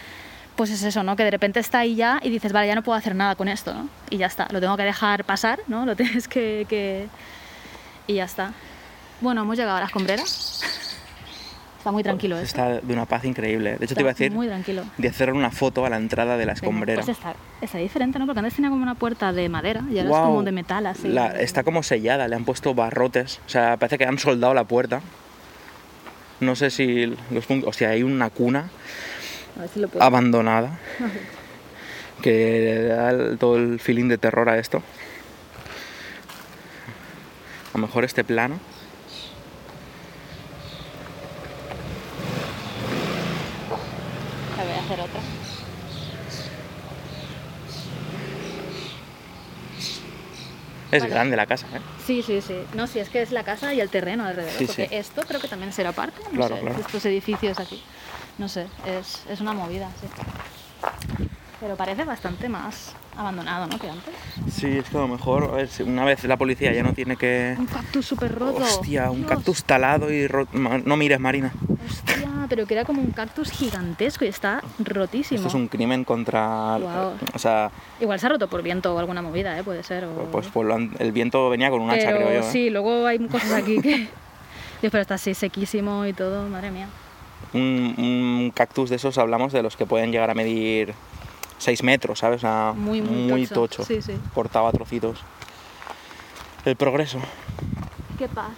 pues 0.56 0.70
es 0.70 0.84
eso, 0.84 1.02
¿no? 1.04 1.16
Que 1.16 1.24
de 1.24 1.32
repente 1.32 1.60
está 1.60 1.80
ahí 1.80 1.96
ya 1.96 2.20
y 2.22 2.30
dices, 2.30 2.52
vale, 2.54 2.68
ya 2.68 2.76
no 2.76 2.84
puedo 2.84 2.98
hacer 2.98 3.16
nada 3.16 3.36
con 3.36 3.48
esto, 3.48 3.74
¿no? 3.74 3.90
Y 4.10 4.18
ya 4.18 4.28
está, 4.28 4.48
lo 4.52 4.60
tengo 4.62 4.78
que 4.78 4.84
dejar 4.84 5.24
pasar, 5.26 5.60
¿no? 5.68 5.86
Lo 5.86 5.96
tienes 5.98 6.28
que... 6.28 6.66
que... 6.70 7.08
Y 8.06 8.16
ya 8.16 8.26
está. 8.26 8.52
Bueno, 9.22 9.42
hemos 9.42 9.58
llegado 9.58 9.78
a 9.78 9.82
las 9.82 9.92
combreras. 9.92 10.62
Está 11.84 11.92
muy 11.92 12.02
tranquilo 12.02 12.38
esto. 12.38 12.46
Está 12.46 12.80
de 12.80 12.94
una 12.94 13.06
paz 13.06 13.26
increíble. 13.26 13.72
De 13.72 13.76
hecho, 13.76 13.84
Está 13.84 13.96
te 13.96 14.02
iba 14.04 14.10
a 14.12 14.14
decir 14.14 14.32
Muy 14.32 14.48
tranquilo. 14.48 14.86
de 14.98 15.08
hacer 15.10 15.34
una 15.34 15.52
foto 15.52 15.86
a 15.86 15.90
la 15.90 15.98
entrada 15.98 16.38
de 16.38 16.46
la 16.46 16.54
escombrera. 16.54 17.02
Pues 17.04 17.10
está, 17.18 17.36
está 17.60 17.78
diferente, 17.78 18.18
¿no? 18.20 18.26
Porque 18.26 18.40
antes 18.40 18.54
tenía 18.54 18.70
como 18.70 18.82
una 18.84 18.96
puerta 18.96 19.34
de 19.34 19.50
madera 19.50 19.82
y 19.92 19.98
ahora 20.00 20.10
es 20.12 20.16
como 20.16 20.44
de 20.44 20.54
metal, 20.54 20.86
así. 20.86 21.10
La- 21.10 21.38
está 21.42 21.64
como 21.66 21.84
sellada, 21.84 22.30
le 22.30 22.38
han 22.38 22.46
puesto 22.46 22.74
barrotes. 22.74 23.42
O 23.46 23.50
sea, 23.50 23.76
parece 23.76 23.98
que 23.98 24.06
han 24.06 24.18
soldado 24.18 24.54
la 24.54 24.64
puerta. 24.64 25.02
No 26.40 26.56
sé 26.56 26.70
si 26.70 27.06
los 27.32 27.46
puntos. 27.46 27.68
Hostia, 27.68 27.90
hay 27.90 28.02
una 28.02 28.30
cuna 28.30 28.70
A 29.58 29.60
ver 29.60 29.70
si 29.70 29.82
lo 29.82 29.90
puedo. 29.90 30.06
abandonada 30.06 30.80
que 32.22 32.32
le 32.32 32.84
da 32.86 33.36
todo 33.36 33.58
el 33.58 33.82
feeling 33.82 34.08
de 34.08 34.18
terror 34.18 34.48
a 34.48 34.58
esto. 34.58 34.78
A 37.74 37.78
lo 37.78 37.82
mejor 37.86 38.06
este 38.06 38.24
plano. 38.24 38.58
A 44.60 44.64
ver, 44.64 44.78
hacer 44.80 45.00
otra. 45.02 45.20
Es 50.98 51.06
grande 51.06 51.36
la 51.36 51.46
casa, 51.46 51.66
¿eh? 51.74 51.80
Sí, 52.06 52.22
sí, 52.24 52.42
sí. 52.42 52.56
No, 52.74 52.88
sí, 52.88 53.00
es 53.00 53.10
que 53.10 53.22
es 53.22 53.32
la 53.32 53.44
casa 53.44 53.74
y 53.74 53.82
el 53.82 53.90
terreno 53.90 54.26
alrededor. 54.26 54.54
Sí, 54.58 54.66
porque 54.66 54.88
sí. 54.88 54.96
esto 54.96 55.22
creo 55.28 55.40
que 55.42 55.48
también 55.48 55.72
será 55.74 55.92
parte, 55.92 56.20
no 56.26 56.30
Claro, 56.38 56.56
sé, 56.56 56.62
claro. 56.62 56.76
de 56.76 56.82
estos 56.82 57.06
edificios 57.06 57.60
aquí. 57.60 57.82
No 58.38 58.48
sé, 58.48 58.68
es, 58.86 59.24
es 59.30 59.42
una 59.42 59.54
movida, 59.54 59.90
sí. 60.02 60.08
Pero 61.64 61.78
parece 61.78 62.04
bastante 62.04 62.50
más 62.50 62.94
abandonado, 63.16 63.68
¿no? 63.68 63.80
Que 63.80 63.90
antes. 63.90 64.14
Sí, 64.52 64.68
es 64.68 64.90
que 64.90 64.98
a 64.98 65.00
lo 65.00 65.08
mejor, 65.08 65.46
a 65.46 65.56
ver, 65.56 65.70
si 65.70 65.82
una 65.84 66.04
vez 66.04 66.22
la 66.26 66.36
policía 66.36 66.74
ya 66.74 66.84
no 66.84 66.92
tiene 66.92 67.16
que... 67.16 67.56
Un 67.58 67.68
cactus 67.68 68.06
súper 68.06 68.36
roto. 68.38 68.58
Hostia, 68.62 69.10
un 69.10 69.20
Dios. 69.20 69.30
cactus 69.30 69.64
talado 69.64 70.12
y 70.12 70.28
ro- 70.28 70.46
Ma- 70.52 70.80
No 70.80 70.98
mires, 70.98 71.22
Marina. 71.22 71.54
Hostia, 71.90 72.30
pero 72.50 72.66
que 72.68 72.74
era 72.74 72.84
como 72.84 73.02
un 73.02 73.12
cactus 73.12 73.50
gigantesco 73.52 74.26
y 74.26 74.28
está 74.28 74.62
rotísimo. 74.80 75.38
Esto 75.38 75.48
es 75.48 75.54
un 75.54 75.70
crimen 75.70 76.04
contra... 76.04 76.76
Guau. 76.82 77.14
O 77.34 77.40
sea, 77.40 77.72
Igual 78.02 78.20
se 78.20 78.26
ha 78.26 78.30
roto 78.30 78.50
por 78.50 78.62
viento 78.62 78.94
o 78.94 79.00
alguna 79.00 79.22
movida, 79.22 79.58
¿eh? 79.58 79.64
Puede 79.64 79.84
ser. 79.84 80.04
O... 80.04 80.26
pues 80.34 80.48
por 80.48 80.66
lo 80.66 80.76
an- 80.76 80.92
el 81.00 81.14
viento 81.14 81.50
venía 81.50 81.70
con 81.70 81.80
un 81.82 81.92
hacha, 81.92 82.14
creo 82.14 82.28
yo. 82.34 82.40
¿eh? 82.42 82.44
sí, 82.44 82.70
luego 82.72 83.06
hay 83.08 83.20
cosas 83.28 83.54
aquí 83.54 83.80
que... 83.82 83.98
Dios, 84.82 84.92
pero 84.92 85.00
está 85.00 85.14
así 85.16 85.34
sequísimo 85.34 86.06
y 86.06 86.12
todo, 86.12 86.50
madre 86.50 86.72
mía. 86.72 86.88
Un, 87.54 87.94
un 87.98 88.52
cactus 88.54 88.90
de 88.90 88.98
esos 88.98 89.18
hablamos 89.18 89.54
de 89.54 89.64
los 89.64 89.78
que 89.78 89.86
pueden 89.86 90.12
llegar 90.12 90.30
a 90.30 90.34
medir 90.34 90.94
6 91.58 91.84
metros, 91.84 92.20
¿sabes? 92.20 92.38
O 92.38 92.42
sea, 92.42 92.74
Muy, 92.76 93.02
muy 93.02 93.46
tocho. 93.48 93.62
tocho. 93.78 93.84
Sí, 93.86 94.02
sí. 94.02 94.14
Cortado 94.34 94.68
a 94.68 94.72
trocitos. 94.72 95.20
El 96.66 96.76
progreso. 96.76 97.20
Qué 98.18 98.28
paz 98.28 98.52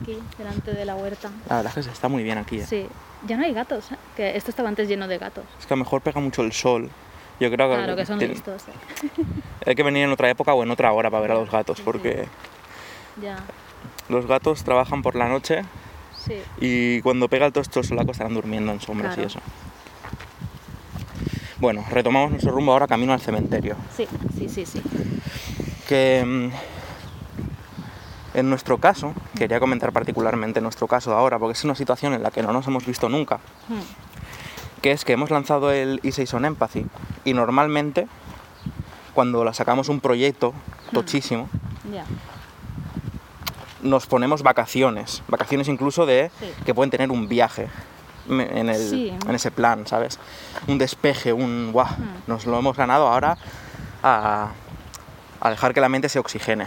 aquí, 0.00 0.18
delante 0.38 0.72
de 0.72 0.84
la 0.84 0.94
huerta. 0.94 1.30
La 1.48 1.56
verdad 1.56 1.70
es 1.70 1.74
que 1.74 1.82
se 1.82 1.90
está 1.90 2.08
muy 2.08 2.22
bien 2.22 2.38
aquí. 2.38 2.58
¿eh? 2.60 2.66
Sí, 2.66 2.86
ya 3.26 3.36
no 3.36 3.44
hay 3.44 3.52
gatos, 3.52 3.92
¿eh? 3.92 3.96
que 4.16 4.36
esto 4.36 4.50
estaba 4.50 4.68
antes 4.68 4.88
lleno 4.88 5.08
de 5.08 5.18
gatos. 5.18 5.44
Es 5.58 5.66
que 5.66 5.74
a 5.74 5.76
lo 5.76 5.84
mejor 5.84 6.00
pega 6.00 6.20
mucho 6.20 6.42
el 6.42 6.52
sol. 6.52 6.90
Yo 7.38 7.50
creo 7.50 7.70
que, 7.70 7.76
Claro 7.76 7.96
que 7.96 8.06
son 8.06 8.18
listos. 8.18 8.62
¿eh? 8.68 9.10
hay 9.66 9.74
que 9.74 9.82
venir 9.82 10.04
en 10.04 10.12
otra 10.12 10.28
época 10.30 10.52
o 10.54 10.62
en 10.62 10.70
otra 10.70 10.92
hora 10.92 11.10
para 11.10 11.20
ver 11.22 11.30
a 11.32 11.34
los 11.34 11.50
gatos, 11.50 11.78
sí. 11.78 11.82
porque 11.84 12.26
Ya, 13.20 13.38
los 14.08 14.26
gatos 14.26 14.62
trabajan 14.64 15.02
por 15.02 15.16
la 15.16 15.28
noche 15.28 15.62
sí. 16.16 16.34
y 16.60 17.00
cuando 17.02 17.28
pega 17.28 17.46
el 17.46 17.52
tosto 17.52 17.82
solaco 17.82 18.12
estarán 18.12 18.34
durmiendo 18.34 18.72
en 18.72 18.80
sombras 18.80 19.14
Claro. 19.14 19.22
y 19.22 19.26
eso. 19.26 19.40
Bueno, 21.60 21.84
retomamos 21.90 22.30
nuestro 22.30 22.52
rumbo 22.52 22.72
ahora 22.72 22.86
camino 22.86 23.12
al 23.12 23.20
cementerio. 23.20 23.76
Sí, 23.96 24.06
sí, 24.38 24.48
sí, 24.48 24.64
sí. 24.66 24.82
Que 25.88 26.24
mm, 26.26 26.50
en 28.38 28.48
nuestro 28.48 28.78
caso, 28.78 29.12
quería 29.36 29.60
comentar 29.60 29.92
particularmente 29.92 30.60
nuestro 30.60 30.86
caso 30.86 31.14
ahora, 31.14 31.38
porque 31.38 31.52
es 31.52 31.64
una 31.64 31.74
situación 31.74 32.14
en 32.14 32.22
la 32.22 32.30
que 32.30 32.42
no 32.42 32.52
nos 32.52 32.66
hemos 32.66 32.86
visto 32.86 33.08
nunca, 33.08 33.36
Hmm, 33.68 33.80
que 34.80 34.92
es 34.92 35.04
que 35.04 35.12
hemos 35.12 35.30
lanzado 35.30 35.70
el 35.72 36.00
E6 36.02 36.32
on 36.34 36.44
Empathy 36.46 36.86
y 37.24 37.34
normalmente 37.34 38.06
cuando 39.14 39.44
la 39.44 39.52
sacamos 39.52 39.88
un 39.88 40.00
proyecto 40.00 40.54
tochísimo, 40.92 41.48
Ya, 41.92 42.04
nos 43.82 44.06
ponemos 44.06 44.42
vacaciones, 44.42 45.22
vacaciones 45.28 45.68
incluso 45.68 46.06
de 46.06 46.30
Sí. 46.40 46.46
que 46.64 46.72
pueden 46.74 46.90
tener 46.90 47.10
un 47.10 47.28
viaje 47.28 47.68
en, 48.30 48.68
el, 48.68 48.76
Sí. 48.88 49.12
en 49.28 49.34
ese 49.34 49.50
plan, 49.50 49.86
¿sabes? 49.86 50.18
Un 50.66 50.78
despeje, 50.78 51.32
un 51.32 51.72
guau, 51.72 51.86
Hmm. 51.88 52.22
nos 52.26 52.46
lo 52.46 52.58
hemos 52.58 52.76
ganado 52.76 53.06
ahora 53.08 53.36
a, 54.02 54.52
a 55.40 55.50
dejar 55.50 55.74
que 55.74 55.80
la 55.80 55.88
mente 55.88 56.08
se 56.08 56.18
oxigene. 56.18 56.66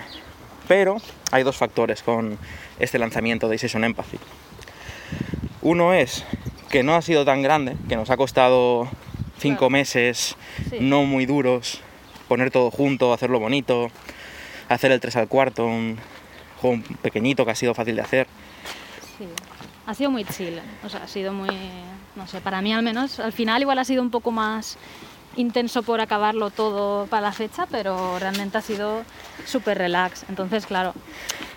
Pero 0.67 0.97
hay 1.31 1.43
dos 1.43 1.57
factores 1.57 2.03
con 2.03 2.37
este 2.79 2.97
lanzamiento 2.99 3.47
de 3.49 3.57
Session 3.57 3.83
Empathy. 3.83 4.17
Uno 5.61 5.93
es 5.93 6.23
que 6.69 6.83
no 6.83 6.95
ha 6.95 7.01
sido 7.01 7.25
tan 7.25 7.41
grande, 7.41 7.75
que 7.87 7.95
nos 7.95 8.09
ha 8.09 8.17
costado 8.17 8.87
cinco 9.39 9.59
Claro. 9.59 9.69
meses 9.71 10.35
Sí. 10.69 10.77
no 10.79 11.03
muy 11.03 11.25
duros, 11.25 11.81
poner 12.27 12.49
todo 12.51 12.71
junto, 12.71 13.13
hacerlo 13.13 13.39
bonito, 13.39 13.89
hacer 14.69 14.91
el 14.91 14.99
3 14.99 15.15
al 15.17 15.27
cuarto, 15.27 15.65
un 15.65 15.97
juego 16.61 16.81
pequeñito 17.01 17.45
que 17.45 17.51
ha 17.51 17.55
sido 17.55 17.73
fácil 17.73 17.95
de 17.95 18.01
hacer. 18.01 18.27
sí. 19.17 19.27
Ha 19.85 19.93
sido 19.93 20.09
muy 20.11 20.23
chill, 20.25 20.59
o 20.85 20.89
sea, 20.89 21.03
ha 21.03 21.07
sido 21.07 21.33
muy, 21.33 21.49
no 22.15 22.25
sé, 22.27 22.39
para 22.41 22.61
mí 22.61 22.73
al 22.73 22.83
menos, 22.83 23.19
al 23.19 23.33
final 23.33 23.61
igual 23.61 23.79
ha 23.79 23.83
sido 23.85 24.01
un 24.01 24.09
poco 24.11 24.31
más 24.31 24.77
intenso 25.35 25.81
por 25.83 25.99
acabarlo 25.99 26.51
todo 26.51 27.07
para 27.07 27.21
la 27.23 27.31
fecha, 27.31 27.65
pero 27.69 28.17
realmente 28.19 28.57
ha 28.57 28.61
sido 28.61 29.01
súper 29.45 29.79
relax. 29.79 30.23
Entonces, 30.29 30.65
claro, 30.67 30.93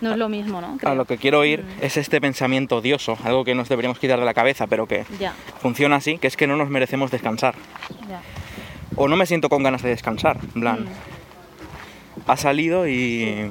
no 0.01 0.12
es 0.12 0.17
lo 0.17 0.29
mismo, 0.31 0.61
¿no? 0.61 0.79
A 0.83 0.95
lo 0.95 1.05
que 1.05 1.19
quiero 1.19 1.45
ir 1.45 1.62
es 1.81 1.97
este 1.99 2.21
pensamiento 2.21 2.77
odioso, 2.79 3.17
algo 3.23 3.45
que 3.45 3.55
nos 3.55 3.69
deberíamos 3.69 3.99
quitar 3.99 4.19
de 4.19 4.25
la 4.25 4.35
cabeza, 4.35 4.67
pero 4.67 4.87
que 4.89 5.05
Ya, 5.21 5.35
funciona 5.61 5.97
así, 5.97 6.19
que 6.19 6.27
es 6.27 6.37
que 6.37 6.47
no 6.47 6.57
nos 6.57 6.69
merecemos 6.71 7.11
descansar. 7.11 7.55
ya. 8.09 8.21
O 8.97 9.09
no 9.09 9.17
me 9.17 9.27
siento 9.27 9.49
con 9.51 9.62
ganas 9.62 9.83
de 9.83 9.91
descansar, 9.91 10.39
en 10.55 10.61
plan, 10.62 10.81
Mm. 10.85 12.31
ha 12.31 12.37
salido 12.39 12.89
y, 12.89 13.51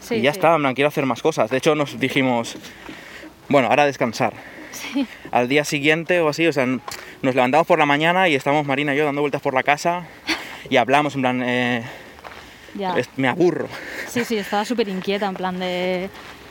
Sí, 0.00 0.16
y 0.16 0.20
ya 0.22 0.32
sí. 0.32 0.38
está, 0.38 0.54
en 0.54 0.60
plan, 0.62 0.74
quiero 0.74 0.88
hacer 0.88 1.04
más 1.06 1.20
cosas. 1.20 1.50
De 1.50 1.56
hecho, 1.56 1.74
nos 1.74 1.98
dijimos, 1.98 2.56
bueno, 3.52 3.68
ahora 3.68 3.84
descansar. 3.86 4.32
Sí, 4.72 5.06
Al 5.30 5.48
día 5.48 5.64
siguiente 5.64 6.20
o 6.20 6.28
así, 6.28 6.46
o 6.46 6.52
sea, 6.52 6.66
nos 6.66 7.34
levantamos 7.34 7.66
por 7.66 7.78
la 7.78 7.86
mañana 7.86 8.28
y 8.28 8.34
estamos 8.34 8.66
Marina 8.66 8.94
y 8.94 8.96
yo 8.98 9.04
dando 9.04 9.20
vueltas 9.20 9.42
por 9.42 9.54
la 9.54 9.62
casa 9.62 10.06
y 10.70 10.76
hablamos, 10.78 11.14
en 11.14 11.20
plan, 11.20 11.42
eh, 11.44 11.84
ya. 12.74 12.94
me 13.16 13.28
aburro. 13.28 13.68
Sí, 14.08 14.24
sí, 14.24 14.36
estaba 14.38 14.64
súper 14.64 14.88
inquieta, 14.88 15.26
en 15.26 15.34
plan 15.34 15.58
de... 15.58 16.08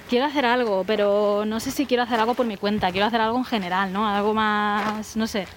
Quiero 0.09 0.25
hacer 0.25 0.45
algo, 0.45 0.83
pero 0.85 1.45
no 1.45 1.59
sé 1.59 1.71
si 1.71 1.85
quiero 1.85 2.03
hacer 2.03 2.19
algo 2.19 2.33
por 2.35 2.45
mi 2.45 2.57
cuenta, 2.57 2.91
quiero 2.91 3.07
hacer 3.07 3.21
algo 3.21 3.37
en 3.37 3.45
general, 3.45 3.91
¿no? 3.93 4.07
Algo 4.07 4.33
más, 4.33 5.15
no 5.15 5.25
sé. 5.25 5.47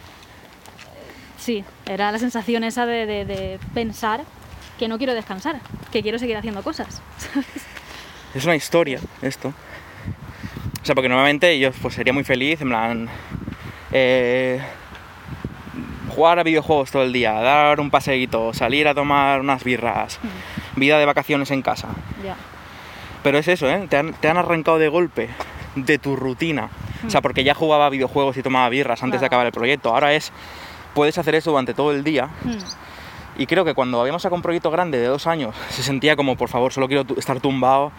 Sí, 1.39 1.65
era 1.87 2.13
la 2.13 2.19
sensación 2.19 2.65
esa 2.65 2.87
de, 2.87 3.05
de- 3.07 3.25
de 3.25 3.59
pensar 3.75 4.23
que 4.79 4.89
no 4.89 4.97
quiero 4.97 5.13
descansar, 5.15 5.61
que 5.93 6.03
quiero 6.03 6.19
seguir 6.19 6.37
haciendo 6.37 6.63
cosas. 6.63 7.03
Es 8.35 8.45
una 8.45 8.57
historia 8.57 8.99
esto. 9.23 9.53
O 10.85 10.87
sea, 10.87 10.95
porque 10.95 11.09
normalmente 11.09 11.59
yo 11.59 11.73
pues, 11.73 11.95
sería 11.95 12.13
muy 12.13 12.25
feliz, 12.25 12.61
en 12.61 12.69
plan, 12.69 13.09
eh, 13.91 14.61
jugar 16.15 16.39
a 16.39 16.43
videojuegos 16.43 16.91
todo 16.91 17.05
el 17.05 17.11
día, 17.11 17.33
dar 17.33 17.81
un 17.81 17.91
paseíto, 17.91 18.53
salir 18.53 18.87
a 18.87 18.95
tomar 18.95 19.41
unas 19.41 19.65
birras, 19.65 20.21
vida 20.77 20.99
de 20.99 21.07
vacaciones 21.07 21.51
en 21.53 21.63
casa. 21.63 21.89
ya, 22.23 22.37
Pero 23.23 23.39
es 23.39 23.49
eso, 23.49 23.67
¿eh? 23.67 23.87
Te 23.89 23.97
han, 23.97 24.13
te 24.13 24.29
han 24.29 24.37
arrancado 24.37 24.77
de 24.79 24.89
golpe 24.89 25.31
de 25.75 25.99
tu 25.99 26.17
rutina. 26.17 26.69
O 27.07 27.09
sea, 27.09 27.23
porque 27.23 27.45
ya 27.45 27.55
jugaba 27.55 27.89
videojuegos 27.89 28.37
y 28.37 28.43
tomaba 28.43 28.69
birras 28.69 29.03
antes 29.03 29.23
de 29.23 29.27
acabar 29.27 29.47
el 29.47 29.53
proyecto. 29.53 29.89
Ahora 29.89 30.13
es, 30.13 30.33
puedes 30.93 31.17
hacer 31.17 31.35
eso 31.35 31.51
durante 31.51 31.73
todo 31.73 31.93
el 31.93 32.05
día. 32.05 32.27
Mm, 32.27 32.59
Y 33.37 33.47
creo 33.47 33.65
que 33.65 33.75
cuando 33.75 34.01
habíamos 34.01 34.23
sacado 34.23 34.37
un 34.37 34.43
proyecto 34.43 34.71
grande 34.71 34.99
de 34.99 35.07
dos 35.07 35.27
años, 35.27 35.55
se 35.71 35.83
sentía 35.83 36.15
como, 36.17 36.37
por 36.37 36.49
favor, 36.49 36.73
solo 36.73 36.87
quiero 36.89 37.05
estar 37.17 37.41
tumbado, 37.41 37.91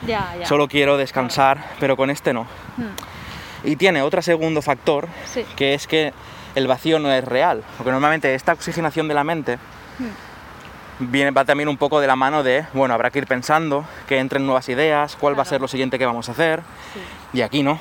solo 0.45 0.67
quiero 0.67 0.97
descansar, 0.97 1.71
pero 1.79 1.97
con 1.97 2.09
este 2.09 2.33
no. 2.33 2.43
Mm, 2.77 3.67
Y 3.67 3.75
tiene 3.75 4.01
otro 4.01 4.21
segundo 4.21 4.61
factor, 4.61 5.07
Sí. 5.25 5.43
que 5.55 5.73
es 5.73 5.87
que 5.87 6.13
el 6.55 6.67
vacío 6.67 6.99
no 6.99 7.11
es 7.11 7.23
real. 7.25 7.63
Porque 7.77 7.91
normalmente 7.91 8.33
esta 8.35 8.53
oxigenación 8.53 9.07
de 9.09 9.13
la 9.13 9.23
mente 9.25 9.57
mm, 9.99 11.11
viene, 11.11 11.31
va 11.31 11.43
también 11.43 11.67
un 11.67 11.75
poco 11.77 11.99
de 11.99 12.07
la 12.07 12.15
mano 12.15 12.41
de, 12.43 12.65
bueno, 12.73 12.93
habrá 12.93 13.09
que 13.11 13.19
ir 13.19 13.27
pensando, 13.27 13.83
que 14.07 14.19
entren 14.19 14.45
nuevas 14.45 14.69
ideas, 14.69 15.17
cuál 15.19 15.37
va 15.37 15.41
a 15.41 15.45
ser 15.45 15.59
lo 15.61 15.67
siguiente 15.67 15.99
que 15.99 16.05
vamos 16.05 16.29
a 16.29 16.31
hacer. 16.31 16.61
sí, 16.93 16.99
Y 17.37 17.41
aquí 17.41 17.61
no. 17.63 17.79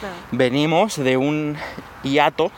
claro, 0.00 0.14
Venimos 0.32 0.96
de 0.96 1.16
un 1.16 1.56
hiato, 2.02 2.50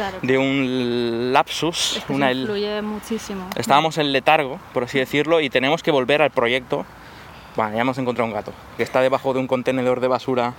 claro. 0.00 0.18
de 0.22 0.38
un 0.38 1.32
lapsus, 1.32 1.98
Es 1.98 2.04
que 2.04 2.12
una, 2.12 2.32
influye 2.32 2.80
muchísimo. 2.82 3.48
estábamos 3.56 3.98
en 3.98 4.12
letargo, 4.12 4.58
por 4.72 4.84
así 4.84 4.98
decirlo, 4.98 5.40
y 5.40 5.50
tenemos 5.50 5.82
que 5.82 5.90
volver 5.90 6.22
al 6.22 6.30
proyecto. 6.30 6.86
Bueno, 7.56 7.74
ya 7.74 7.80
hemos 7.82 7.98
encontrado 7.98 8.26
un 8.28 8.34
gato, 8.34 8.52
que 8.76 8.82
está 8.82 9.00
debajo 9.00 9.34
de 9.34 9.40
un 9.40 9.46
contenedor 9.46 10.00
de 10.00 10.08
basura 10.08 10.54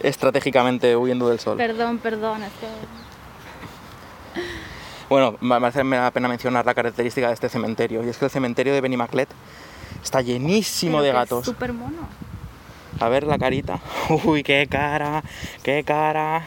estratégicamente 0.00 0.94
huyendo 0.96 1.28
del 1.28 1.40
sol. 1.40 1.56
Perdón, 1.56 1.98
perdón, 1.98 2.42
es 2.42 2.52
que... 2.60 2.66
Bueno, 5.08 5.36
me 5.40 5.58
la 5.60 6.10
pena 6.10 6.28
mencionar 6.28 6.66
la 6.66 6.74
característica 6.74 7.28
de 7.28 7.34
este 7.34 7.48
cementerio, 7.48 8.04
y 8.04 8.08
es 8.08 8.18
que 8.18 8.26
el 8.26 8.30
cementerio 8.30 8.74
de 8.74 8.80
Benimaclet 8.80 9.28
está 10.02 10.20
llenísimo 10.20 10.98
pero 10.98 11.04
de 11.04 11.10
que 11.10 11.16
es 11.16 11.22
gatos. 11.30 11.44
súper 11.44 11.72
mono. 11.72 12.08
A 13.00 13.08
ver 13.08 13.24
la 13.24 13.38
carita. 13.38 13.80
Uy, 14.24 14.42
qué 14.42 14.66
cara, 14.70 15.22
qué 15.62 15.84
cara. 15.84 16.44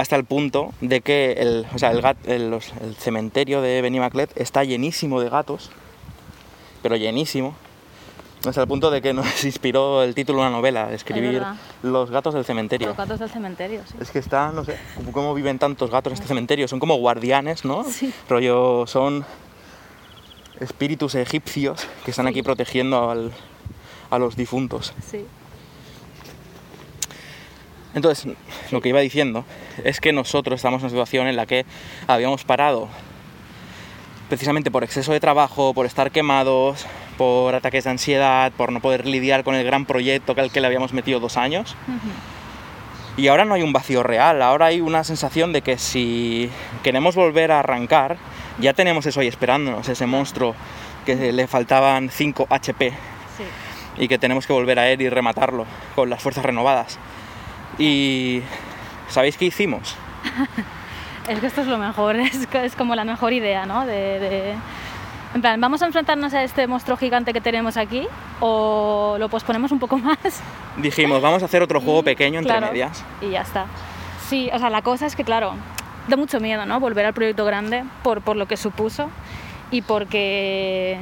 Hasta 0.00 0.16
el 0.16 0.24
punto 0.24 0.72
de 0.80 1.02
que 1.02 1.32
el, 1.32 1.66
o 1.74 1.78
sea, 1.78 1.90
el, 1.90 2.00
gat- 2.00 2.16
el- 2.26 2.50
los- 2.50 2.72
el 2.80 2.94
cementerio 2.96 3.60
de 3.60 3.82
Benimaclet 3.82 4.30
está 4.40 4.64
llenísimo 4.64 5.20
de 5.20 5.28
gatos, 5.28 5.70
pero 6.82 6.96
llenísimo. 6.96 7.54
Hasta 8.46 8.62
el 8.62 8.66
punto 8.66 8.90
de 8.90 9.02
que 9.02 9.12
nos 9.12 9.26
inspiró 9.44 10.02
el 10.02 10.14
título 10.14 10.38
de 10.40 10.46
una 10.48 10.56
novela, 10.56 10.86
de 10.86 10.94
escribir. 10.96 11.42
Los 11.82 12.10
gatos 12.10 12.32
del 12.32 12.46
cementerio. 12.46 12.88
Los 12.88 12.96
gatos 12.96 13.18
del 13.20 13.28
cementerio, 13.28 13.82
sí. 13.86 13.94
Es 14.00 14.10
que 14.10 14.20
está, 14.20 14.50
no 14.52 14.64
sé, 14.64 14.78
cómo- 14.96 15.12
cómo 15.12 15.34
viven 15.34 15.58
tantos 15.58 15.90
gatos 15.90 16.12
en 16.12 16.14
este 16.14 16.28
cementerio. 16.28 16.66
Son 16.66 16.80
como 16.80 16.96
guardianes, 16.96 17.66
¿no? 17.66 17.84
Sí. 17.84 18.10
Rollo, 18.26 18.86
son 18.86 19.26
espíritus 20.60 21.14
egipcios 21.14 21.86
que 22.06 22.10
están 22.12 22.24
Sí. 22.26 22.30
aquí 22.30 22.42
protegiendo 22.42 23.10
al- 23.10 23.32
a 24.10 24.18
los 24.18 24.34
difuntos. 24.34 24.94
Sí. 25.06 25.26
Entonces, 27.94 28.32
lo 28.70 28.80
que 28.80 28.88
iba 28.90 29.00
diciendo 29.00 29.44
es 29.84 30.00
que 30.00 30.12
nosotros 30.12 30.56
estamos 30.56 30.80
en 30.80 30.84
una 30.84 30.90
situación 30.90 31.26
en 31.26 31.36
la 31.36 31.46
que 31.46 31.64
habíamos 32.06 32.44
parado 32.44 32.88
precisamente 34.28 34.70
por 34.70 34.84
exceso 34.84 35.12
de 35.12 35.18
trabajo, 35.18 35.74
por 35.74 35.86
estar 35.86 36.12
quemados, 36.12 36.86
por 37.18 37.54
ataques 37.56 37.84
de 37.84 37.90
ansiedad, 37.90 38.52
por 38.52 38.70
no 38.70 38.80
poder 38.80 39.06
lidiar 39.06 39.42
con 39.42 39.56
el 39.56 39.64
gran 39.64 39.86
proyecto 39.86 40.34
al 40.38 40.52
que 40.52 40.60
le 40.60 40.68
habíamos 40.68 40.92
metido 40.92 41.18
dos 41.18 41.36
años. 41.36 41.74
Y 43.16 43.26
ahora 43.26 43.44
no 43.44 43.54
hay 43.54 43.62
un 43.62 43.72
vacío 43.72 44.04
real, 44.04 44.40
ahora 44.40 44.66
hay 44.66 44.80
una 44.80 45.02
sensación 45.02 45.52
de 45.52 45.62
que 45.62 45.78
si 45.78 46.48
queremos 46.84 47.16
volver 47.16 47.50
a 47.50 47.58
arrancar, 47.58 48.18
ya 48.60 48.72
tenemos 48.72 49.04
eso 49.04 49.18
ahí 49.18 49.26
esperándonos, 49.26 49.88
ese 49.88 50.06
monstruo 50.06 50.54
que 51.04 51.32
le 51.32 51.46
faltaban 51.48 52.08
5 52.08 52.46
HP 52.48 52.90
Sí. 52.90 53.44
y 54.04 54.06
que 54.08 54.18
tenemos 54.18 54.46
que 54.46 54.52
volver 54.52 54.78
a 54.78 54.88
él 54.90 55.02
y 55.02 55.08
rematarlo 55.08 55.66
con 55.96 56.08
las 56.08 56.22
fuerzas 56.22 56.44
renovadas. 56.44 56.98
Y 57.78 58.42
¿sabéis 59.08 59.36
qué 59.36 59.46
hicimos? 59.46 59.96
Es 61.28 61.38
que 61.38 61.46
esto 61.46 61.60
es 61.60 61.66
lo 61.68 61.78
mejor, 61.78 62.16
es, 62.20 62.48
es 62.52 62.74
como 62.74 62.94
la 62.96 63.04
mejor 63.04 63.32
idea, 63.32 63.64
¿no? 63.66 63.86
De, 63.86 63.92
de- 64.18 64.54
En 65.34 65.40
plan, 65.40 65.60
¿vamos 65.60 65.80
a 65.82 65.86
enfrentarnos 65.86 66.34
a 66.34 66.42
este 66.42 66.66
monstruo 66.66 66.96
gigante 66.96 67.32
que 67.32 67.40
tenemos 67.40 67.76
aquí? 67.76 68.08
¿O 68.40 69.14
lo 69.18 69.28
posponemos 69.28 69.70
un 69.70 69.78
poco 69.78 69.96
más? 69.98 70.18
Dijimos, 70.78 71.22
vamos 71.22 71.42
a 71.42 71.44
hacer 71.46 71.62
otro 71.62 71.80
juego 71.80 72.02
pequeño 72.02 72.38
entre 72.40 72.52
Claro, 72.56 72.72
medias. 72.72 73.04
Y 73.20 73.30
ya 73.30 73.42
está. 73.42 73.66
Sí, 74.28 74.50
o 74.52 74.58
sea, 74.58 74.70
la 74.70 74.82
cosa 74.82 75.06
es 75.06 75.14
que, 75.14 75.22
claro, 75.22 75.52
da 76.08 76.16
mucho 76.16 76.40
miedo, 76.40 76.66
¿no? 76.66 76.80
Volver 76.80 77.06
al 77.06 77.12
proyecto 77.14 77.44
grande 77.44 77.84
por, 78.02 78.22
por 78.22 78.36
lo 78.36 78.46
que 78.46 78.56
supuso 78.56 79.08
y 79.70 79.82
porque. 79.82 80.98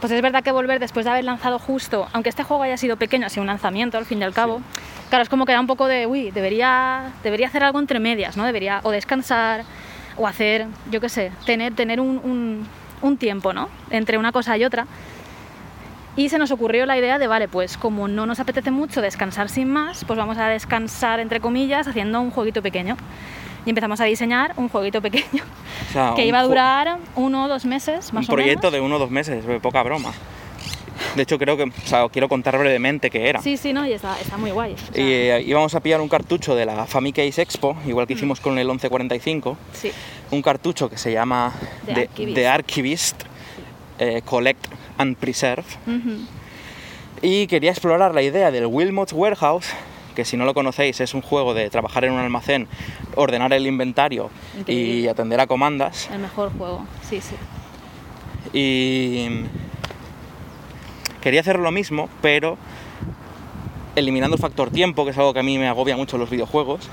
Pues 0.00 0.12
es 0.12 0.20
verdad 0.22 0.42
que 0.44 0.52
volver 0.52 0.78
después 0.78 1.04
de 1.04 1.10
haber 1.10 1.24
lanzado 1.24 1.58
justo, 1.58 2.06
aunque 2.12 2.28
este 2.28 2.42
juego 2.42 2.62
haya 2.62 2.76
sido 2.76 2.96
pequeño, 2.96 3.26
ha 3.26 3.30
sido 3.30 3.42
un 3.42 3.46
lanzamiento 3.46 3.96
al 3.96 4.04
fin 4.04 4.20
y 4.20 4.24
al 4.24 4.34
cabo, 4.34 4.60
claro, 5.08 5.22
es 5.22 5.28
como 5.28 5.46
que 5.46 5.52
da 5.52 5.60
un 5.60 5.66
poco 5.66 5.86
de, 5.86 6.06
uy, 6.06 6.30
debería, 6.30 7.12
debería 7.22 7.46
hacer 7.48 7.64
algo 7.64 7.78
entre 7.78 7.98
medias, 7.98 8.36
¿no? 8.36 8.44
Debería 8.44 8.80
o 8.82 8.90
descansar 8.90 9.64
o 10.16 10.26
hacer, 10.26 10.66
yo 10.90 11.00
qué 11.00 11.08
sé, 11.08 11.32
tener, 11.46 11.74
tener 11.74 12.00
un, 12.00 12.18
un- 12.22 12.66
un 13.02 13.16
tiempo, 13.16 13.52
¿no? 13.52 13.68
Entre 13.90 14.18
una 14.18 14.32
cosa 14.32 14.56
y 14.58 14.64
otra. 14.64 14.86
Y 16.14 16.28
se 16.30 16.38
nos 16.38 16.50
ocurrió 16.50 16.86
la 16.86 16.96
idea 16.96 17.18
de, 17.18 17.26
vale, 17.26 17.46
pues 17.48 17.76
como 17.76 18.08
no 18.08 18.24
nos 18.26 18.40
apetece 18.40 18.70
mucho 18.70 19.02
descansar 19.02 19.48
sin 19.50 19.70
más, 19.70 20.04
pues 20.06 20.18
vamos 20.18 20.38
a 20.38 20.48
descansar, 20.48 21.20
entre 21.20 21.40
comillas, 21.40 21.88
haciendo 21.88 22.20
un 22.20 22.30
jueguito 22.30 22.62
pequeño. 22.62 22.96
Y 23.66 23.70
empezamos 23.70 24.00
a 24.00 24.04
diseñar 24.04 24.54
un 24.56 24.68
jueguito 24.68 25.02
pequeño 25.02 25.42
O 25.90 25.92
sea, 25.92 26.12
que 26.16 26.22
un 26.22 26.28
iba 26.28 26.38
a 26.38 26.44
durar 26.44 26.98
uno 27.16 27.44
o 27.44 27.48
dos 27.48 27.64
meses, 27.66 28.12
más 28.12 28.26
un 28.28 28.32
o 28.32 28.36
proyecto 28.36 28.68
menos. 28.68 28.72
de 28.72 28.80
uno 28.80 28.96
o 28.96 28.98
dos 28.98 29.10
meses, 29.10 29.44
de 29.46 29.60
poca 29.60 29.82
broma. 29.82 30.12
De 31.14 31.22
hecho, 31.22 31.38
creo 31.38 31.56
que, 31.56 31.64
o 31.64 31.70
sea, 31.84 32.08
quiero 32.08 32.28
contar 32.28 32.56
brevemente 32.58 33.10
qué 33.10 33.28
era. 33.28 33.42
Sí, 33.42 33.56
sí, 33.56 33.72
no, 33.72 33.86
y 33.86 33.92
está, 33.92 34.18
está 34.20 34.36
muy 34.38 34.50
guay. 34.50 34.74
o 34.74 34.78
sea, 34.78 35.02
Y 35.04 35.12
eh, 35.12 35.42
íbamos 35.46 35.74
a 35.74 35.80
pillar 35.80 36.00
un 36.00 36.08
cartucho 36.08 36.54
de 36.54 36.64
la 36.64 36.86
Famicase 36.86 37.42
Expo, 37.42 37.76
igual 37.86 38.06
que 38.06 38.14
hicimos 38.14 38.40
con 38.40 38.58
el 38.58 38.66
1145, 38.66 39.56
sí, 39.72 39.90
un 40.30 40.40
cartucho 40.42 40.88
que 40.88 40.96
se 40.96 41.12
llama 41.12 41.52
The 41.86 41.92
The, 41.94 42.00
Archivist. 42.08 42.34
The 42.36 42.48
Archivist, 42.48 43.22
eh, 43.98 44.22
Collect 44.24 44.66
and 44.98 45.16
Preserve. 45.16 45.64
ujú, 45.86 46.18
Y 47.22 47.46
quería 47.46 47.70
explorar 47.72 48.14
la 48.14 48.22
idea 48.22 48.50
del 48.50 48.66
Wilmot's 48.66 49.12
Warehouse, 49.12 49.68
que 50.16 50.24
si 50.24 50.36
no 50.36 50.44
lo 50.44 50.54
conocéis 50.54 51.00
es 51.00 51.14
un 51.14 51.22
juego 51.22 51.54
de 51.54 51.70
trabajar 51.70 52.04
en 52.04 52.12
un 52.14 52.18
almacén, 52.18 52.66
ordenar 53.14 53.52
el 53.52 53.66
inventario 53.68 54.30
y 54.56 54.60
Increíble. 54.60 55.10
atender 55.10 55.38
a 55.40 55.46
comandas. 55.46 56.10
el 56.12 56.18
mejor 56.18 56.50
juego, 56.58 56.84
sí, 57.08 57.20
sí. 57.20 57.36
Y 58.52 59.44
quería 61.20 61.40
hacer 61.40 61.58
lo 61.60 61.70
mismo, 61.70 62.08
pero 62.22 62.56
eliminando 63.94 64.36
el 64.36 64.40
factor 64.42 64.70
tiempo, 64.70 65.04
que 65.04 65.10
es 65.12 65.18
algo 65.18 65.32
que 65.32 65.40
a 65.40 65.42
mí 65.42 65.58
me 65.58 65.68
agobia 65.68 65.96
mucho 65.96 66.16
en 66.16 66.20
los 66.20 66.30
videojuegos. 66.30 66.88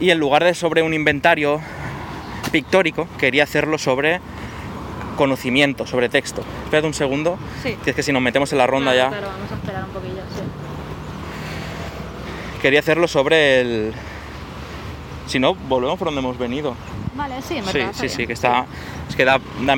Y 0.00 0.10
en 0.10 0.18
lugar 0.18 0.42
de 0.44 0.54
sobre 0.54 0.82
un 0.82 0.92
inventario 0.94 1.60
pictórico, 2.50 3.08
quería 3.18 3.44
hacerlo 3.44 3.78
sobre 3.78 4.20
conocimiento, 5.16 5.86
sobre 5.86 6.08
texto. 6.08 6.42
Espérate 6.64 6.86
un 6.88 6.94
segundo, 6.94 7.38
Sí. 7.62 7.76
que 7.84 7.90
es 7.90 7.96
que 7.96 8.02
si 8.02 8.12
nos 8.12 8.20
metemos 8.22 8.50
en 8.52 8.58
la 8.58 8.66
ronda 8.66 8.92
claro, 8.92 9.10
ya... 9.12 9.18
Claro, 9.18 9.32
vamos 9.36 9.52
a 9.52 9.54
esperar 9.54 9.84
un 9.84 9.90
poquillo, 9.90 10.22
sí. 10.34 10.42
Quería 12.64 12.80
hacerlo 12.80 13.06
sobre 13.08 13.60
el... 13.60 13.92
Si 15.26 15.38
no, 15.38 15.54
volvemos 15.54 15.98
por 15.98 16.06
donde 16.06 16.22
hemos 16.22 16.38
venido. 16.38 16.74
Vale, 17.14 17.42
sí, 17.42 17.58
en 17.58 17.66
Sí, 17.66 17.72
verdad. 17.74 17.92
sí, 17.92 18.08
sí, 18.08 18.16
bien. 18.16 18.28
que 18.28 18.32
está... 18.32 18.64
Es 19.06 19.14
que 19.14 19.26
da, 19.26 19.38
da, 19.66 19.76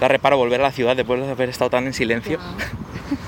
da 0.00 0.08
reparo 0.08 0.36
volver 0.36 0.58
a 0.62 0.64
la 0.64 0.72
ciudad 0.72 0.96
después 0.96 1.20
de 1.20 1.30
haber 1.30 1.48
estado 1.48 1.70
tan 1.70 1.86
en 1.86 1.94
silencio. 1.94 2.40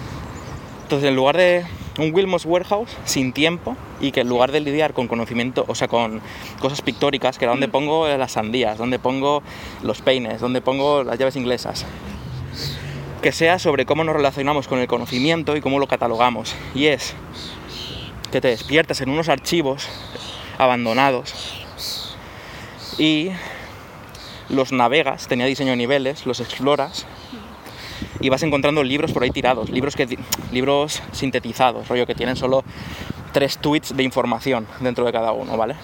Entonces, 0.82 1.08
en 1.08 1.14
lugar 1.14 1.36
de 1.36 1.66
un 2.00 2.12
Wilmos 2.12 2.46
Warehouse 2.46 2.96
sin 3.04 3.32
tiempo 3.32 3.76
y 4.00 4.10
que 4.10 4.22
en 4.22 4.28
lugar 4.28 4.50
de 4.50 4.58
lidiar 4.58 4.92
con 4.92 5.06
conocimiento, 5.06 5.64
o 5.68 5.76
sea, 5.76 5.86
con 5.86 6.20
cosas 6.58 6.82
pictóricas, 6.82 7.38
que 7.38 7.44
era 7.44 7.52
donde 7.52 7.68
pongo 7.68 8.08
las 8.08 8.32
sandías, 8.32 8.76
donde 8.76 8.98
pongo 8.98 9.40
los 9.84 10.02
peines, 10.02 10.40
donde 10.40 10.60
pongo 10.62 11.04
las 11.04 11.16
llaves 11.16 11.36
inglesas, 11.36 11.86
que 13.22 13.30
sea 13.30 13.60
sobre 13.60 13.86
cómo 13.86 14.02
nos 14.02 14.16
relacionamos 14.16 14.66
con 14.66 14.80
el 14.80 14.88
conocimiento 14.88 15.56
y 15.56 15.60
cómo 15.60 15.78
lo 15.78 15.86
catalogamos. 15.86 16.56
Y 16.74 16.86
es 16.86 17.14
que 18.32 18.40
te 18.40 18.48
despiertas 18.48 19.00
en 19.00 19.10
unos 19.10 19.28
archivos 19.28 19.88
abandonados 20.58 21.34
y 22.98 23.30
los 24.48 24.72
navegas, 24.72 25.28
tenía 25.28 25.46
diseño 25.46 25.70
de 25.70 25.76
niveles, 25.76 26.26
los 26.26 26.40
exploras 26.40 27.06
y 28.20 28.28
vas 28.28 28.42
encontrando 28.42 28.82
libros 28.82 29.12
por 29.12 29.22
ahí 29.22 29.30
tirados, 29.30 29.70
libros, 29.70 29.94
que, 29.94 30.18
libros 30.52 31.02
sintetizados, 31.12 31.88
rollo 31.88 32.06
que 32.06 32.14
tienen 32.14 32.36
solo 32.36 32.64
tres 33.32 33.58
tweets 33.58 33.96
de 33.96 34.02
información 34.02 34.66
dentro 34.80 35.04
de 35.04 35.12
cada 35.12 35.32
uno, 35.32 35.56
¿vale? 35.56 35.76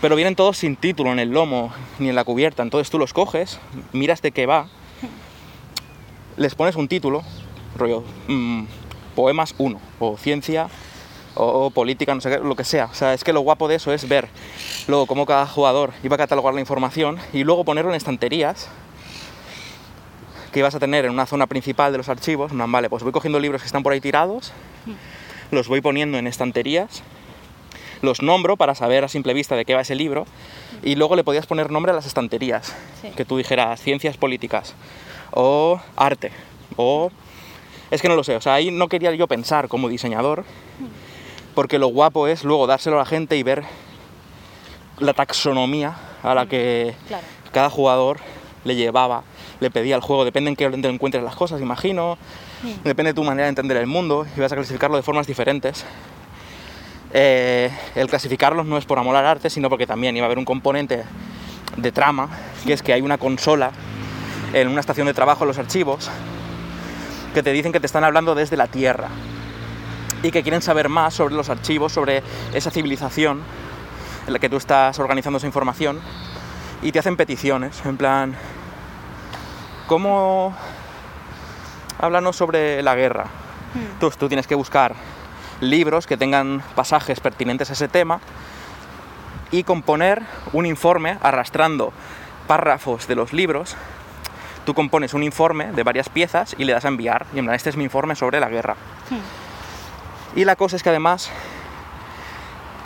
Pero 0.00 0.16
vienen 0.16 0.36
todos 0.36 0.58
sin 0.58 0.76
título 0.76 1.12
en 1.12 1.18
el 1.18 1.30
lomo 1.30 1.72
ni 1.98 2.08
en 2.08 2.14
la 2.14 2.24
cubierta, 2.24 2.62
entonces 2.62 2.90
tú 2.90 2.98
los 2.98 3.12
coges, 3.12 3.58
miras 3.92 4.22
de 4.22 4.32
qué 4.32 4.46
va, 4.46 4.68
les 6.36 6.54
pones 6.54 6.76
un 6.76 6.88
título, 6.88 7.22
rollo 7.76 8.04
mm, 8.28 8.64
Poemas 9.14 9.54
1, 9.58 9.80
o 10.00 10.16
Ciencia, 10.16 10.68
o, 11.36 11.66
o 11.66 11.70
Política, 11.70 12.14
no 12.14 12.20
sé 12.20 12.30
qué, 12.30 12.38
lo 12.38 12.54
que 12.56 12.64
sea. 12.64 12.86
O 12.86 12.94
sea, 12.94 13.14
es 13.14 13.24
que 13.24 13.32
lo 13.32 13.40
guapo 13.40 13.68
de 13.68 13.76
eso 13.76 13.92
es 13.92 14.08
ver 14.08 14.28
luego 14.86 15.06
cómo 15.06 15.26
cada 15.26 15.46
jugador 15.46 15.92
iba 16.02 16.14
a 16.14 16.18
catalogar 16.18 16.54
la 16.54 16.60
información 16.60 17.18
y 17.32 17.44
luego 17.44 17.64
ponerlo 17.64 17.90
en 17.90 17.96
estanterías 17.96 18.68
que 20.52 20.60
ibas 20.60 20.74
a 20.74 20.78
tener 20.78 21.04
en 21.04 21.10
una 21.10 21.26
zona 21.26 21.46
principal 21.48 21.90
de 21.92 21.98
los 21.98 22.08
archivos. 22.08 22.52
plan, 22.52 22.70
Vale, 22.70 22.88
pues 22.88 23.02
voy 23.02 23.12
cogiendo 23.12 23.40
libros 23.40 23.60
que 23.62 23.66
están 23.66 23.82
por 23.82 23.92
ahí 23.92 24.00
tirados, 24.00 24.52
los 25.50 25.66
voy 25.68 25.80
poniendo 25.80 26.16
en 26.18 26.26
estanterías, 26.28 27.02
los 28.02 28.22
nombro 28.22 28.56
para 28.56 28.74
saber 28.74 29.02
a 29.04 29.08
simple 29.08 29.34
vista 29.34 29.56
de 29.56 29.64
qué 29.64 29.74
va 29.74 29.80
ese 29.80 29.94
libro 29.96 30.26
y 30.84 30.94
luego 30.94 31.16
le 31.16 31.24
podías 31.24 31.46
poner 31.46 31.70
nombre 31.72 31.90
a 31.90 31.94
las 31.94 32.06
estanterías, 32.06 32.72
Sí. 33.02 33.08
que 33.16 33.24
tú 33.24 33.36
dijeras 33.36 33.80
ciencias 33.80 34.16
políticas 34.16 34.74
o 35.32 35.80
arte 35.96 36.30
o... 36.76 37.10
Es 37.90 38.00
que 38.02 38.08
no 38.08 38.16
lo 38.16 38.24
sé, 38.24 38.34
o 38.36 38.40
sea, 38.40 38.54
ahí 38.54 38.70
no 38.70 38.88
quería 38.88 39.12
yo 39.14 39.26
pensar 39.28 39.68
como 39.68 39.88
diseñador, 39.88 40.44
porque 41.54 41.78
lo 41.78 41.88
guapo 41.88 42.26
es 42.28 42.44
luego 42.44 42.66
dárselo 42.66 42.96
a 42.96 43.00
la 43.00 43.06
gente 43.06 43.36
y 43.36 43.42
ver 43.42 43.64
la 44.98 45.12
taxonomía 45.12 45.94
a 46.22 46.34
la 46.34 46.46
que 46.46 46.94
Claro. 47.08 47.24
cada 47.52 47.70
jugador 47.70 48.18
le 48.64 48.76
llevaba, 48.76 49.22
le 49.60 49.70
pedía 49.70 49.94
al 49.94 50.00
juego, 50.00 50.24
depende 50.24 50.50
en 50.50 50.56
qué 50.56 50.66
orden 50.66 50.82
te 50.82 50.88
encuentres 50.88 51.22
las 51.22 51.36
cosas, 51.36 51.60
imagino, 51.60 52.16
depende 52.82 53.10
de 53.10 53.14
tu 53.14 53.22
manera 53.24 53.44
de 53.44 53.50
entender 53.50 53.76
el 53.76 53.86
mundo 53.86 54.26
y 54.36 54.40
vas 54.40 54.50
a 54.52 54.56
clasificarlo 54.56 54.96
de 54.96 55.02
formas 55.02 55.26
diferentes. 55.26 55.84
Eh, 57.12 57.70
el 57.94 58.08
clasificarlos 58.08 58.66
no 58.66 58.76
es 58.78 58.86
por 58.86 58.98
amor 58.98 59.14
al 59.16 59.26
arte, 59.26 59.50
sino 59.50 59.68
porque 59.68 59.86
también 59.86 60.16
iba 60.16 60.24
a 60.24 60.26
haber 60.26 60.38
un 60.38 60.44
componente 60.44 61.04
de 61.76 61.92
trama, 61.92 62.28
que 62.66 62.72
es 62.72 62.82
que 62.82 62.92
hay 62.92 63.02
una 63.02 63.18
consola 63.18 63.70
en 64.52 64.68
una 64.68 64.80
estación 64.80 65.06
de 65.06 65.14
trabajo 65.14 65.44
en 65.44 65.48
los 65.48 65.58
archivos 65.58 66.08
que 67.34 67.42
te 67.42 67.52
dicen 67.52 67.72
que 67.72 67.80
te 67.80 67.86
están 67.86 68.04
hablando 68.04 68.34
desde 68.34 68.56
la 68.56 68.66
Tierra 68.68 69.08
y 70.24 70.30
que 70.30 70.42
quieren 70.42 70.62
saber 70.62 70.88
más 70.88 71.12
sobre 71.12 71.34
los 71.34 71.50
archivos, 71.50 71.92
sobre 71.92 72.22
esa 72.54 72.70
civilización 72.70 73.42
en 74.26 74.32
la 74.32 74.38
que 74.38 74.48
tú 74.48 74.56
estás 74.56 74.98
organizando 74.98 75.36
esa 75.36 75.46
información 75.46 76.00
y 76.82 76.92
te 76.92 76.98
hacen 76.98 77.16
peticiones, 77.16 77.84
en 77.84 77.98
plan, 77.98 78.34
¿cómo 79.86 80.56
háblanos 82.00 82.36
sobre 82.36 82.82
la 82.82 82.94
guerra? 82.94 83.26
Tú, 84.00 84.10
tú 84.10 84.28
tienes 84.28 84.46
que 84.46 84.54
buscar 84.54 84.94
libros 85.60 86.06
que 86.06 86.16
tengan 86.16 86.62
pasajes 86.74 87.20
pertinentes 87.20 87.68
a 87.68 87.74
ese 87.74 87.88
tema 87.88 88.20
y 89.50 89.62
componer 89.62 90.22
un 90.54 90.64
informe 90.64 91.18
arrastrando 91.20 91.92
párrafos 92.46 93.06
de 93.08 93.14
los 93.14 93.34
libros. 93.34 93.76
Tú 94.64 94.72
compones 94.72 95.12
un 95.12 95.22
informe 95.22 95.72
de 95.72 95.82
varias 95.82 96.08
piezas 96.08 96.56
y 96.56 96.64
le 96.64 96.72
das 96.72 96.86
a 96.86 96.88
enviar. 96.88 97.26
Y 97.34 97.40
en 97.40 97.44
plan, 97.44 97.54
este 97.54 97.68
es 97.68 97.76
mi 97.76 97.84
informe 97.84 98.16
sobre 98.16 98.40
la 98.40 98.48
guerra. 98.48 98.76
Y 100.36 100.44
la 100.44 100.56
cosa 100.56 100.76
es 100.76 100.82
que 100.82 100.88
además 100.88 101.30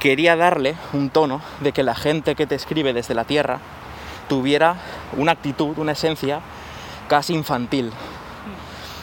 quería 0.01 0.37
darle 0.37 0.77
un 0.93 1.11
tono 1.11 1.41
de 1.61 1.73
que 1.73 1.83
la 1.83 1.95
gente 1.95 2.35
que 2.35 2.47
te 2.47 2.55
escribe 2.55 2.93
desde 2.93 3.15
la 3.15 3.25
Tierra 3.25 3.59
tuviera 4.29 4.77
una 5.17 5.33
actitud, 5.33 5.79
una 5.79 5.93
esencia 5.93 6.41
casi 7.09 7.35
infantil. 7.35 7.91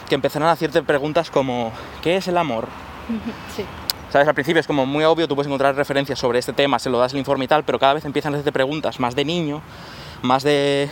Que 0.08 0.14
empezaran 0.14 0.48
a 0.48 0.52
hacerte 0.52 0.82
preguntas 0.82 1.30
como 1.30 1.72
¿qué 2.02 2.16
es 2.16 2.28
el 2.28 2.36
amor? 2.38 2.68
Sí. 3.54 3.64
¿Sabes? 4.10 4.28
Al 4.28 4.34
principio 4.34 4.60
es 4.60 4.66
como 4.68 4.86
muy 4.86 5.04
obvio, 5.04 5.26
tú 5.26 5.34
puedes 5.34 5.48
encontrar 5.48 5.74
referencias 5.74 6.18
sobre 6.18 6.38
este 6.38 6.52
tema, 6.52 6.78
se 6.78 6.88
lo 6.88 6.98
das 6.98 7.12
el 7.12 7.18
informe 7.18 7.44
y 7.44 7.48
tal, 7.48 7.64
pero 7.64 7.78
cada 7.78 7.94
vez 7.94 8.04
empiezan 8.04 8.32
a 8.32 8.36
hacerte 8.36 8.52
preguntas 8.52 9.00
más 9.00 9.16
de 9.16 9.24
niño, 9.24 9.62
más 10.22 10.44
de 10.44 10.88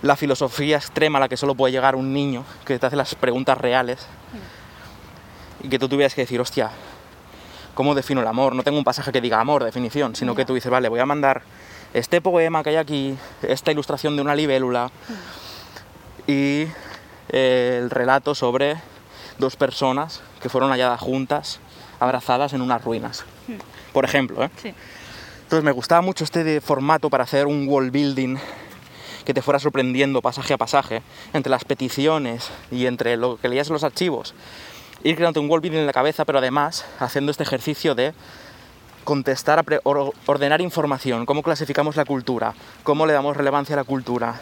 la 0.00 0.16
filosofía 0.16 0.78
extrema 0.78 1.18
a 1.18 1.20
la 1.20 1.28
que 1.28 1.36
solo 1.36 1.54
puede 1.54 1.72
llegar 1.72 1.96
un 1.96 2.14
niño, 2.14 2.44
que 2.64 2.78
te 2.78 2.86
hace 2.86 2.96
las 2.96 3.14
preguntas 3.14 3.58
reales, 3.58 4.06
y 5.64 5.68
que 5.68 5.78
tú 5.78 5.88
tuvieras 5.88 6.14
que 6.14 6.20
decir, 6.20 6.40
hostia, 6.40 6.70
¿cómo 7.74 7.94
defino 7.94 8.20
el 8.20 8.26
amor? 8.26 8.54
No 8.54 8.62
tengo 8.62 8.76
un 8.76 8.84
pasaje 8.84 9.10
que 9.12 9.20
diga 9.20 9.40
amor, 9.40 9.64
definición, 9.64 10.14
sino 10.14 10.34
que 10.34 10.44
tú 10.44 10.54
dices, 10.54 10.70
vale, 10.70 10.88
voy 10.90 11.00
a 11.00 11.06
mandar 11.06 11.42
este 11.94 12.20
poema 12.20 12.62
que 12.62 12.70
hay 12.70 12.76
aquí, 12.76 13.16
esta 13.42 13.72
ilustración 13.72 14.14
de 14.14 14.22
una 14.22 14.34
libélula 14.34 14.90
y 16.26 16.66
eh, 17.30 17.80
el 17.82 17.90
relato 17.90 18.34
sobre 18.34 18.76
dos 19.38 19.56
personas 19.56 20.20
que 20.42 20.50
fueron 20.50 20.70
halladas 20.70 21.00
juntas, 21.00 21.60
abrazadas 21.98 22.52
en 22.52 22.60
unas 22.60 22.84
ruinas. 22.84 23.24
Por 23.92 24.04
ejemplo, 24.04 24.44
¿eh? 24.44 24.50
Sí. 24.60 24.74
Entonces 25.44 25.64
me 25.64 25.72
gustaba 25.72 26.02
mucho 26.02 26.24
este 26.24 26.44
de 26.44 26.60
formato 26.60 27.08
para 27.08 27.24
hacer 27.24 27.46
un 27.46 27.66
wall 27.68 27.90
building 27.90 28.36
que 29.24 29.32
te 29.32 29.40
fuera 29.40 29.58
sorprendiendo 29.58 30.20
pasaje 30.20 30.52
a 30.52 30.58
pasaje, 30.58 31.02
entre 31.32 31.50
las 31.50 31.64
peticiones 31.64 32.50
y 32.70 32.86
entre 32.86 33.16
lo 33.16 33.38
que 33.38 33.48
leías 33.48 33.68
en 33.68 33.74
los 33.74 33.84
archivos. 33.84 34.34
Ir 35.04 35.16
creando 35.16 35.40
un 35.40 35.48
building 35.48 35.72
en 35.72 35.86
la 35.86 35.92
cabeza, 35.92 36.24
pero 36.24 36.38
además 36.38 36.84
haciendo 36.98 37.30
este 37.30 37.42
ejercicio 37.44 37.94
de 37.94 38.14
contestar, 39.04 39.58
a 39.58 39.62
pre- 39.62 39.80
or- 39.84 40.12
ordenar 40.26 40.60
información, 40.62 41.26
cómo 41.26 41.42
clasificamos 41.42 41.94
la 41.96 42.06
cultura, 42.06 42.54
cómo 42.82 43.04
le 43.06 43.12
damos 43.12 43.36
relevancia 43.36 43.74
a 43.74 43.76
la 43.76 43.84
cultura 43.84 44.36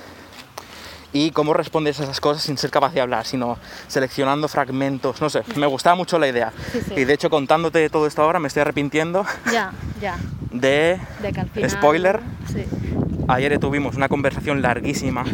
y 1.13 1.33
cómo 1.33 1.53
respondes 1.53 1.99
a 1.99 2.05
esas 2.05 2.21
cosas 2.21 2.45
sin 2.45 2.57
ser 2.57 2.71
capaz 2.71 2.95
de 2.95 3.01
hablar, 3.01 3.27
sino 3.27 3.59
seleccionando 3.89 4.47
fragmentos, 4.47 5.21
no 5.21 5.29
sé, 5.31 5.43
me 5.57 5.67
gustaba 5.67 5.97
mucho 5.97 6.17
la 6.19 6.29
idea. 6.29 6.53
Sí, 6.73 6.81
sí. 6.81 6.95
Y 6.97 7.05
de 7.05 7.13
hecho 7.13 7.29
contándote 7.29 7.91
todo 7.91 8.07
esto 8.07 8.23
ahora 8.23 8.39
me 8.39 8.47
estoy 8.49 8.61
arrepintiendo 8.61 9.27
Ya, 9.53 9.73
ya. 10.01 10.17
de 10.53 11.01
De 11.21 11.33
final- 11.53 11.71
Spoiler. 11.71 12.21
Sí. 12.53 12.65
Ayer 13.29 13.59
tuvimos 13.59 13.97
una 13.97 14.09
conversación 14.09 14.63
larguísima 14.63 15.25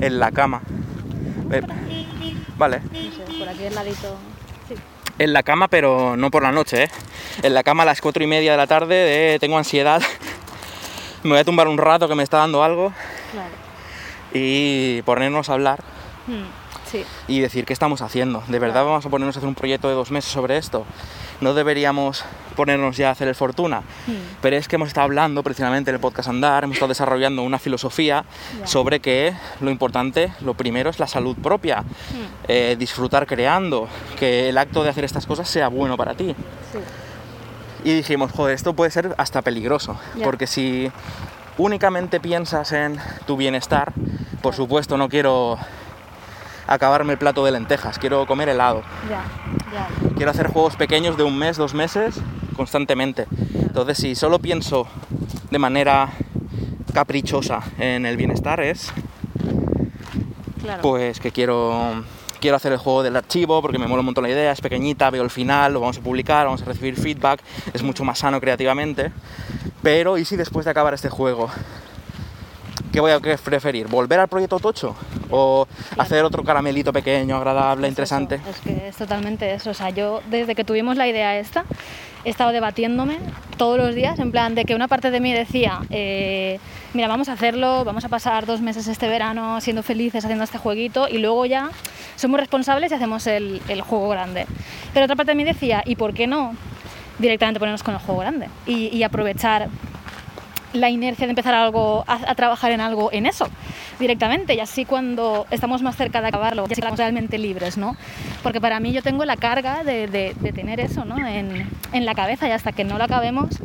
en 0.00 0.18
la 0.20 0.30
cama. 0.32 0.60
Vale, 2.58 2.80
No 2.80 2.90
sé, 2.92 3.38
por 3.38 3.48
aquí 3.48 3.64
al 3.66 3.74
ladito. 3.74 4.16
En 5.20 5.34
la 5.34 5.42
cama, 5.42 5.68
pero 5.68 6.16
no 6.16 6.30
por 6.30 6.42
la 6.42 6.50
noche, 6.50 6.84
¿eh? 6.84 6.90
En 7.42 7.52
la 7.52 7.62
cama 7.62 7.82
a 7.82 7.86
las 7.86 8.00
cuatro 8.00 8.24
y 8.24 8.26
media 8.26 8.52
de 8.52 8.56
la 8.56 8.66
tarde, 8.66 8.94
de, 8.94 9.38
tengo 9.38 9.58
ansiedad. 9.58 10.00
Me 11.22 11.30
voy 11.32 11.38
a 11.40 11.44
tumbar 11.44 11.68
un 11.68 11.76
rato 11.76 12.08
que 12.08 12.14
me 12.14 12.22
está 12.22 12.38
dando 12.38 12.64
algo 12.64 12.94
Claro. 13.30 13.50
y 14.32 15.02
ponernos 15.02 15.50
a 15.50 15.52
hablar 15.52 15.80
Mm, 16.26 16.44
Sí. 16.90 17.04
y 17.28 17.40
decir 17.40 17.64
qué 17.64 17.72
estamos 17.72 18.02
haciendo. 18.02 18.42
¿De 18.48 18.58
verdad 18.58 18.84
vamos 18.84 19.04
a 19.06 19.08
ponernos 19.10 19.36
a 19.36 19.38
hacer 19.38 19.48
un 19.48 19.54
proyecto 19.54 19.88
de 19.88 19.94
dos 19.94 20.10
meses 20.10 20.30
sobre 20.32 20.56
esto? 20.56 20.84
¿No 21.40 21.54
deberíamos 21.54 22.24
ponernos 22.56 22.96
ya 22.96 23.08
a 23.08 23.12
hacer 23.12 23.28
el 23.28 23.34
fortuna? 23.34 23.80
Mm. 24.06 24.12
Pero 24.42 24.56
es 24.56 24.68
que 24.68 24.76
hemos 24.76 24.88
estado 24.88 25.04
hablando 25.04 25.42
precisamente 25.42 25.90
en 25.90 25.94
el 25.94 26.00
podcast 26.00 26.28
Andar, 26.28 26.64
hemos 26.64 26.74
estado 26.74 26.88
desarrollando 26.88 27.42
una 27.42 27.58
filosofía 27.58 28.24
sobre 28.64 29.00
que 29.00 29.32
lo 29.60 29.70
importante, 29.70 30.32
lo 30.40 30.54
primero 30.54 30.90
es 30.90 30.98
la 30.98 31.06
salud 31.06 31.36
propia, 31.36 31.82
Mm. 31.82 31.84
eh, 32.48 32.76
disfrutar 32.78 33.26
creando, 33.26 33.88
que 34.18 34.48
el 34.48 34.58
acto 34.58 34.82
de 34.82 34.90
hacer 34.90 35.04
estas 35.04 35.26
cosas 35.26 35.48
sea 35.48 35.68
bueno 35.68 35.96
para 35.96 36.14
ti. 36.14 36.34
Sí. 36.72 36.78
Y 37.84 37.94
dijimos, 37.94 38.32
joder, 38.32 38.54
esto 38.54 38.74
puede 38.74 38.90
ser 38.90 39.14
hasta 39.16 39.40
peligroso, 39.40 39.98
porque 40.22 40.46
si 40.46 40.90
únicamente 41.56 42.20
piensas 42.20 42.72
en 42.72 42.98
tu 43.26 43.36
bienestar, 43.36 43.92
por 44.42 44.54
supuesto 44.54 44.96
no 44.98 45.08
quiero 45.08 45.58
acabarme 46.70 47.12
el 47.12 47.18
plato 47.18 47.44
de 47.44 47.50
lentejas, 47.50 47.98
quiero 47.98 48.26
comer 48.26 48.48
helado, 48.48 48.82
Ya, 49.10 49.24
ya. 49.72 49.88
quiero 50.16 50.30
hacer 50.30 50.46
juegos 50.46 50.76
pequeños 50.76 51.16
de 51.16 51.24
un 51.24 51.36
mes, 51.36 51.56
dos 51.56 51.74
meses, 51.74 52.20
constantemente. 52.56 53.26
Entonces, 53.60 53.98
si 53.98 54.14
solo 54.14 54.38
pienso 54.38 54.86
de 55.50 55.58
manera 55.58 56.10
caprichosa 56.94 57.60
en 57.78 58.06
el 58.06 58.16
bienestar, 58.16 58.60
es 58.60 58.90
Claro. 60.62 60.82
pues 60.82 61.20
que 61.20 61.32
quiero 61.32 62.04
quiero 62.40 62.56
hacer 62.56 62.72
el 62.72 62.78
juego 62.78 63.02
del 63.02 63.16
archivo 63.16 63.60
porque 63.60 63.78
me 63.78 63.86
mola 63.86 64.00
un 64.00 64.06
montón 64.06 64.22
la 64.24 64.30
idea, 64.30 64.50
es 64.52 64.60
pequeñita, 64.62 65.10
veo 65.10 65.22
el 65.22 65.28
final, 65.30 65.74
lo 65.74 65.80
vamos 65.80 65.98
a 65.98 66.00
publicar, 66.00 66.46
vamos 66.46 66.62
a 66.62 66.64
recibir 66.64 66.96
feedback, 66.96 67.40
es 67.74 67.82
mucho 67.82 68.02
más 68.04 68.18
sano 68.20 68.40
creativamente. 68.40 69.12
Pero 69.82 70.16
¿y 70.16 70.24
si 70.24 70.36
después 70.36 70.64
de 70.64 70.70
acabar 70.70 70.94
este 70.94 71.10
juego 71.10 71.50
qué 72.92 73.00
voy 73.00 73.12
a 73.12 73.20
preferir? 73.20 73.86
¿Volver 73.88 74.20
al 74.20 74.28
proyecto 74.28 74.58
Tocho 74.58 74.94
o 75.30 75.66
hacer 75.96 76.24
otro 76.24 76.42
caramelito 76.44 76.92
pequeño, 76.92 77.36
agradable, 77.36 77.86
Es 77.86 77.92
interesante? 77.92 78.36
eso, 78.36 78.50
es 78.50 78.60
que 78.60 78.88
es 78.88 78.96
totalmente 78.96 79.52
eso. 79.52 79.70
O 79.70 79.74
sea, 79.74 79.90
yo 79.90 80.20
desde 80.30 80.54
que 80.54 80.64
tuvimos 80.64 80.96
la 80.96 81.06
idea 81.06 81.38
esta, 81.38 81.64
he 82.24 82.30
estado 82.30 82.52
debatiéndome 82.52 83.18
todos 83.56 83.78
los 83.78 83.94
días, 83.94 84.18
en 84.18 84.30
plan 84.30 84.54
de 84.54 84.64
que 84.64 84.74
una 84.74 84.88
parte 84.88 85.10
de 85.10 85.20
mí 85.20 85.32
decía, 85.32 85.80
eh, 85.90 86.58
mira, 86.94 87.08
vamos 87.08 87.28
a 87.28 87.32
hacerlo, 87.34 87.84
vamos 87.84 88.04
a 88.04 88.08
pasar 88.08 88.44
dos 88.46 88.60
meses 88.60 88.86
este 88.88 89.08
verano 89.08 89.60
siendo 89.60 89.82
felices 89.82 90.24
haciendo 90.24 90.44
este 90.44 90.58
jueguito 90.58 91.08
y 91.08 91.18
luego 91.18 91.46
ya 91.46 91.70
somos 92.16 92.40
responsables 92.40 92.90
y 92.92 92.94
hacemos 92.94 93.26
el, 93.26 93.62
el 93.68 93.80
juego 93.82 94.08
grande. 94.08 94.46
Pero 94.92 95.04
otra 95.04 95.16
parte 95.16 95.32
de 95.32 95.36
mí 95.36 95.44
decía, 95.44 95.82
¿y 95.86 95.96
por 95.96 96.12
qué 96.12 96.26
no 96.26 96.54
directamente 97.18 97.58
ponernos 97.60 97.82
con 97.82 97.94
el 97.94 98.00
juego 98.00 98.20
grande? 98.20 98.48
Y, 98.66 98.88
y 98.94 99.02
aprovechar 99.02 99.68
la 100.72 100.90
inercia 100.90 101.26
de 101.26 101.30
empezar 101.30 101.54
algo, 101.54 102.04
a, 102.06 102.34
trabajar 102.34 102.72
en 102.72 102.80
algo 102.80 103.10
en 103.12 103.26
eso 103.26 103.48
directamente 103.98 104.54
y 104.54 104.60
así 104.60 104.84
cuando 104.84 105.46
estamos 105.50 105.82
más 105.82 105.96
cerca 105.96 106.20
de 106.20 106.28
acabarlo 106.28 106.66
ya 106.66 106.74
estamos 106.74 106.98
realmente 106.98 107.38
libres, 107.38 107.76
¿no? 107.76 107.96
Porque 108.42 108.60
para 108.60 108.80
mí 108.80 108.92
yo 108.92 109.02
tengo 109.02 109.24
la 109.24 109.36
carga 109.36 109.84
de 109.84 110.34
tener 110.54 110.80
eso, 110.80 111.04
¿no? 111.04 111.18
En, 111.26 111.68
en 111.92 112.06
la 112.06 112.14
cabeza 112.14 112.48
y 112.48 112.52
hasta 112.52 112.72
que 112.72 112.84
no 112.84 112.98
lo 112.98 113.04
acabemos 113.04 113.60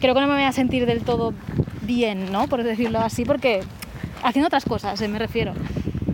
creo 0.00 0.14
que 0.14 0.20
no 0.20 0.26
me 0.26 0.34
voy 0.34 0.44
a 0.44 0.52
sentir 0.52 0.86
del 0.86 1.02
todo 1.02 1.34
bien, 1.82 2.32
¿no? 2.32 2.48
Por 2.48 2.62
decirlo 2.62 2.98
así, 3.00 3.24
porque 3.24 3.60
haciendo 4.22 4.46
otras 4.46 4.64
cosas, 4.64 5.00
eh, 5.00 5.08
me 5.08 5.18
refiero. 5.18 5.52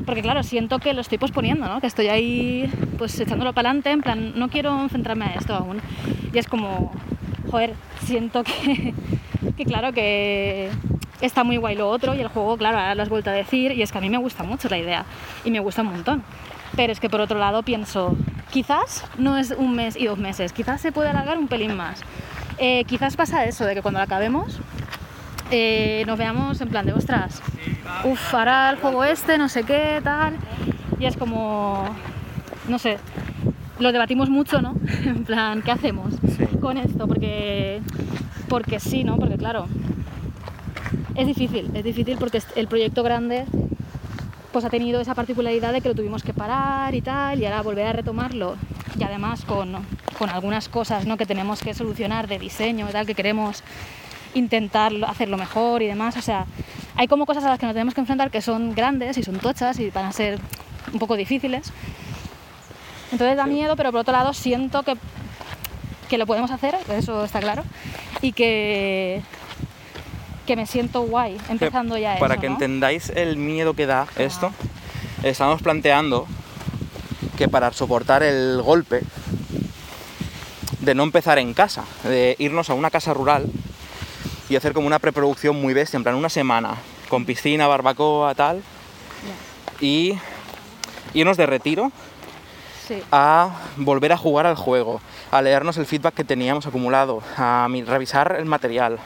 Porque 0.05 0.22
claro, 0.22 0.42
siento 0.42 0.79
que 0.79 0.92
lo 0.92 1.00
estoy 1.00 1.18
posponiendo, 1.18 1.66
¿no? 1.66 1.81
Que 1.81 1.87
estoy 1.87 2.09
ahí 2.09 2.70
pues 2.98 3.18
echándolo 3.18 3.52
para 3.52 3.70
adelante, 3.70 3.90
en 3.90 4.00
plan, 4.02 4.33
no 4.37 4.48
quiero 4.48 4.81
enfrentarme 4.81 5.26
a 5.26 5.35
esto 5.35 5.55
aún. 5.55 5.81
Y 6.33 6.38
es 6.38 6.46
como, 6.46 6.92
joder, 7.50 7.74
siento 8.04 8.44
que, 8.44 8.94
que 9.56 9.64
claro 9.64 9.92
que 9.92 10.70
está 11.20 11.44
muy 11.44 11.56
guay 11.56 11.76
lo 11.76 11.88
otro 11.88 12.14
y 12.14 12.20
el 12.20 12.28
juego, 12.28 12.56
claro, 12.56 12.78
ahora 12.78 12.94
lo 12.94 13.02
has 13.02 13.09
vuelto 13.09 13.30
a 13.30 13.32
decir 13.32 13.72
y 13.72 13.82
es 13.82 13.92
que 13.92 13.98
a 13.98 14.00
mí 14.00 14.11
me 14.11 14.18
gusta 14.18 14.42
mucho 14.42 14.68
la 14.68 14.78
idea 14.78 15.04
y 15.44 15.50
me 15.50 15.61
gusta 15.61 15.82
un 15.82 15.88
montón. 15.88 16.22
Pero 16.74 16.92
es 16.92 17.00
que 17.00 17.09
por 17.09 17.20
otro 17.20 17.38
lado 17.38 17.62
pienso, 17.62 18.16
quizás 18.50 19.04
no 19.18 19.38
es 19.38 19.52
un 19.52 19.74
mes 19.74 19.96
y 19.96 20.06
dos 20.06 20.18
meses, 20.18 20.52
quizás 20.52 20.80
se 20.80 20.92
puede 20.92 21.09
alargar 21.09 21.38
un 21.38 21.48
pelín 21.48 21.74
más. 21.74 22.00
Eh, 22.59 22.85
quizás 22.85 23.16
pasa 23.16 23.44
eso, 23.44 23.64
de 23.64 23.74
que 23.74 23.82
cuando 23.82 24.00
lo 24.00 24.04
acabemos 24.04 24.61
eh, 25.50 26.02
nos 26.06 26.18
veamos 26.18 26.61
en 26.61 26.68
plan 26.68 26.87
de, 26.87 26.92
ostras, 26.92 27.40
uff, 28.04 28.35
ahora 28.35 28.70
el 28.70 28.76
juego 28.76 29.04
este, 29.04 29.38
no 29.38 29.48
sé 29.48 29.62
qué, 29.62 30.00
tal. 30.02 30.37
Y 30.98 31.06
es 31.06 31.16
como, 31.16 31.85
no 32.68 32.78
sé, 32.78 32.98
lo 33.78 33.92
debatimos 33.92 34.30
mucho, 34.30 34.60
¿no? 34.60 34.74
en 35.04 35.24
plan, 35.24 35.62
¿qué 35.62 35.70
hacemos 35.72 36.14
Sí. 36.36 36.46
con 36.60 36.78
esto? 36.78 37.06
Porque, 37.06 37.80
porque 38.48 38.80
sí, 38.80 39.04
¿no? 39.04 39.16
Porque 39.16 39.36
claro, 39.36 39.66
es 41.14 41.26
difícil, 41.26 41.70
es 41.74 41.84
difícil 41.84 42.16
porque 42.18 42.42
el 42.56 42.68
proyecto 42.68 43.02
grande 43.02 43.44
pues 44.52 44.64
ha 44.64 44.70
tenido 44.70 45.00
esa 45.00 45.14
particularidad 45.14 45.72
de 45.72 45.82
que 45.82 45.88
lo 45.88 45.94
tuvimos 45.94 46.22
que 46.22 46.32
parar 46.32 46.94
y 46.94 47.02
tal, 47.02 47.40
y 47.40 47.44
ahora 47.44 47.60
volver 47.60 47.86
a 47.86 47.92
retomarlo, 47.92 48.56
y 48.98 49.02
además 49.02 49.44
con, 49.44 49.72
con 50.18 50.30
algunas 50.30 50.70
cosas 50.70 51.04
¿no? 51.06 51.18
que 51.18 51.26
tenemos 51.26 51.60
que 51.60 51.74
solucionar 51.74 52.26
de 52.26 52.38
diseño 52.38 52.88
y 52.88 52.92
tal, 52.92 53.04
que 53.04 53.14
queremos 53.14 53.62
intentar 54.32 54.92
hacerlo 55.06 55.36
mejor 55.36 55.82
y 55.82 55.86
demás, 55.86 56.16
o 56.16 56.22
sea, 56.22 56.46
hay 56.96 57.06
como 57.06 57.26
cosas 57.26 57.44
a 57.44 57.50
las 57.50 57.58
que 57.58 57.66
nos 57.66 57.74
tenemos 57.74 57.92
que 57.92 58.00
enfrentar 58.00 58.30
que 58.30 58.40
son 58.40 58.74
grandes 58.74 59.18
y 59.18 59.22
son 59.22 59.36
tochas 59.36 59.78
y 59.78 59.90
van 59.90 60.06
a 60.06 60.12
ser 60.12 60.38
un 60.90 60.98
poco 60.98 61.16
difíciles. 61.16 61.70
Entonces 63.12 63.36
da 63.36 63.46
miedo, 63.46 63.76
pero 63.76 63.92
por 63.92 64.00
otro 64.00 64.12
lado 64.12 64.32
siento 64.32 64.82
que, 64.82 64.96
que 66.08 66.18
lo 66.18 66.26
podemos 66.26 66.50
hacer, 66.50 66.76
eso 66.88 67.24
está 67.24 67.40
claro, 67.40 67.64
y 68.20 68.32
que, 68.32 69.22
que 70.46 70.56
me 70.56 70.66
siento 70.66 71.02
guay 71.02 71.36
empezando 71.48 71.96
ya 71.96 72.18
Para 72.18 72.34
eso, 72.34 72.40
que 72.40 72.48
¿no? 72.48 72.54
entendáis 72.54 73.10
el 73.10 73.36
miedo 73.36 73.74
que 73.74 73.86
da 73.86 74.06
esto, 74.16 74.52
estamos 75.22 75.62
planteando 75.62 76.26
que 77.36 77.48
para 77.48 77.72
soportar 77.72 78.22
el 78.22 78.60
golpe 78.62 79.02
de 80.80 80.94
no 80.94 81.02
empezar 81.02 81.38
en 81.38 81.54
casa, 81.54 81.84
de 82.04 82.36
irnos 82.38 82.70
a 82.70 82.74
una 82.74 82.90
casa 82.90 83.12
rural 83.12 83.46
y 84.48 84.56
hacer 84.56 84.72
como 84.72 84.86
una 84.86 84.98
preproducción 84.98 85.60
muy 85.60 85.74
bestia, 85.74 85.96
en 85.96 86.04
plan 86.04 86.14
una 86.14 86.28
semana, 86.28 86.76
con 87.08 87.24
piscina, 87.24 87.66
barbacoa, 87.66 88.34
tal, 88.34 88.62
y 89.80 90.14
irnos 91.14 91.36
de 91.36 91.46
retiro 91.46 91.92
Sí, 92.87 93.03
a 93.11 93.51
volver 93.77 94.12
a 94.12 94.16
jugar 94.16 94.46
al 94.46 94.55
juego, 94.55 95.01
a 95.31 95.42
leernos 95.42 95.77
el 95.77 95.87
feedback 95.87 96.14
que 96.14 96.25
teníamos 96.25 96.66
acumulado, 96.66 97.22
a 97.37 97.68
revisar 97.87 98.37
el 98.38 98.44
material 98.44 98.99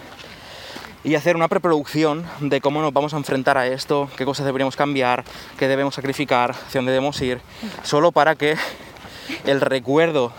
y 1.02 1.14
hacer 1.14 1.34
una 1.34 1.48
preproducción 1.48 2.26
de 2.40 2.60
cómo 2.60 2.82
nos 2.82 2.92
vamos 2.92 3.14
a 3.14 3.16
enfrentar 3.16 3.56
a 3.56 3.66
esto, 3.66 4.10
qué 4.16 4.24
cosas 4.24 4.44
deberíamos 4.44 4.76
cambiar, 4.76 5.24
qué 5.58 5.66
debemos 5.66 5.94
sacrificar, 5.94 6.50
hacia 6.50 6.78
dónde 6.80 6.92
debemos 6.92 7.20
ir, 7.22 7.40
solo 7.82 8.12
para 8.12 8.34
que 8.34 8.56
el 9.46 9.60
recuerdo 9.60 10.32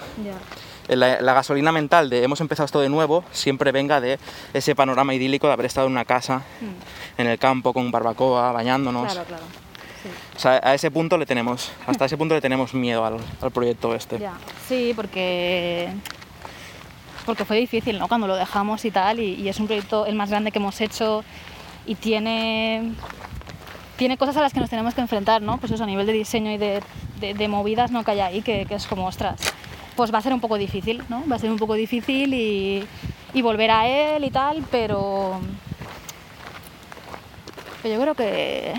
la, 0.88 1.22
la 1.22 1.34
gasolina 1.34 1.72
mental 1.72 2.10
de 2.10 2.24
hemos 2.24 2.42
empezado 2.42 2.66
esto 2.66 2.82
de 2.82 2.90
nuevo 2.90 3.24
siempre 3.32 3.72
venga 3.72 4.02
de 4.02 4.20
ese 4.54 4.76
panorama 4.76 5.14
idílico 5.14 5.48
de 5.48 5.54
haber 5.54 5.66
estado 5.66 5.88
en 5.88 5.94
una 5.94 6.06
casa, 6.06 6.44
en 7.18 7.28
el 7.28 7.40
campo, 7.40 7.74
con 7.74 7.92
barbacoa, 7.92 8.52
bañándonos. 8.52 9.12
Claro, 9.12 9.28
claro. 9.28 9.44
O 10.36 10.40
sea, 10.40 10.60
a 10.64 10.74
ese 10.74 10.90
punto 10.92 11.18
le 11.18 11.26
tenemos, 11.26 11.72
hasta 11.86 12.06
ese 12.06 12.18
punto 12.18 12.36
le 12.36 12.42
tenemos 12.42 12.74
miedo 12.74 13.06
al, 13.06 13.52
proyecto 13.52 13.94
este. 13.96 14.20
Sí, 14.68 14.94
porque 14.96 15.90
porque 17.26 17.46
fue 17.46 17.58
difícil, 17.58 18.00
¿no? 18.00 18.08
Cuando 18.08 18.28
lo 18.28 18.36
dejamos 18.36 18.84
y 18.86 18.92
tal, 18.92 19.20
y, 19.20 19.48
es 19.48 19.60
un 19.60 19.68
proyecto 19.68 20.06
el 20.06 20.16
más 20.16 20.30
grande 20.30 20.52
que 20.52 20.60
hemos 20.60 20.82
hecho 20.82 21.24
y 21.86 21.96
tiene 21.96 22.94
tiene 23.98 24.18
cosas 24.18 24.36
a 24.38 24.42
las 24.42 24.52
que 24.52 24.60
nos 24.60 24.70
tenemos 24.70 24.96
que 24.96 25.02
enfrentar, 25.02 25.44
¿no? 25.44 25.60
Pues 25.60 25.72
eso, 25.72 25.84
a 25.84 25.88
nivel 25.88 26.08
de 26.08 26.14
diseño 26.14 26.52
y 26.52 26.58
de, 26.58 26.82
de- 27.20 27.48
movidas, 27.48 27.92
¿no? 27.92 28.04
Que 28.04 28.12
hay 28.12 28.20
ahí, 28.20 28.42
que, 28.42 28.66
es 28.68 28.88
como, 28.88 29.06
ostras, 29.06 29.40
pues 29.96 30.12
va 30.12 30.18
a 30.18 30.22
ser 30.22 30.34
un 30.34 30.42
poco 30.42 30.58
difícil, 30.58 31.04
¿no? 31.08 31.24
Va 31.32 31.36
a 31.36 31.40
ser 31.40 31.52
un 31.52 31.58
poco 31.58 31.76
difícil 31.76 32.34
y, 32.34 32.88
volver 33.44 33.70
a 33.70 33.88
él 33.88 34.24
y 34.24 34.32
tal. 34.32 34.66
Pero 34.72 35.40
yo 37.84 38.02
creo 38.02 38.16
que, 38.16 38.74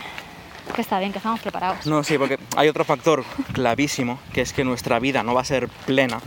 que 0.72 0.80
está 0.82 0.98
bien, 0.98 1.12
que 1.12 1.18
estamos 1.18 1.40
preparados. 1.40 1.86
No, 1.86 2.02
sí, 2.02 2.18
porque 2.18 2.38
hay 2.56 2.68
otro 2.68 2.84
factor 2.84 3.24
clavísimo, 3.52 4.18
que 4.32 4.40
es 4.42 4.52
que 4.52 4.64
nuestra 4.64 4.98
vida 4.98 5.22
no 5.22 5.34
va 5.34 5.40
a 5.42 5.44
ser 5.44 5.68
plena 5.86 6.20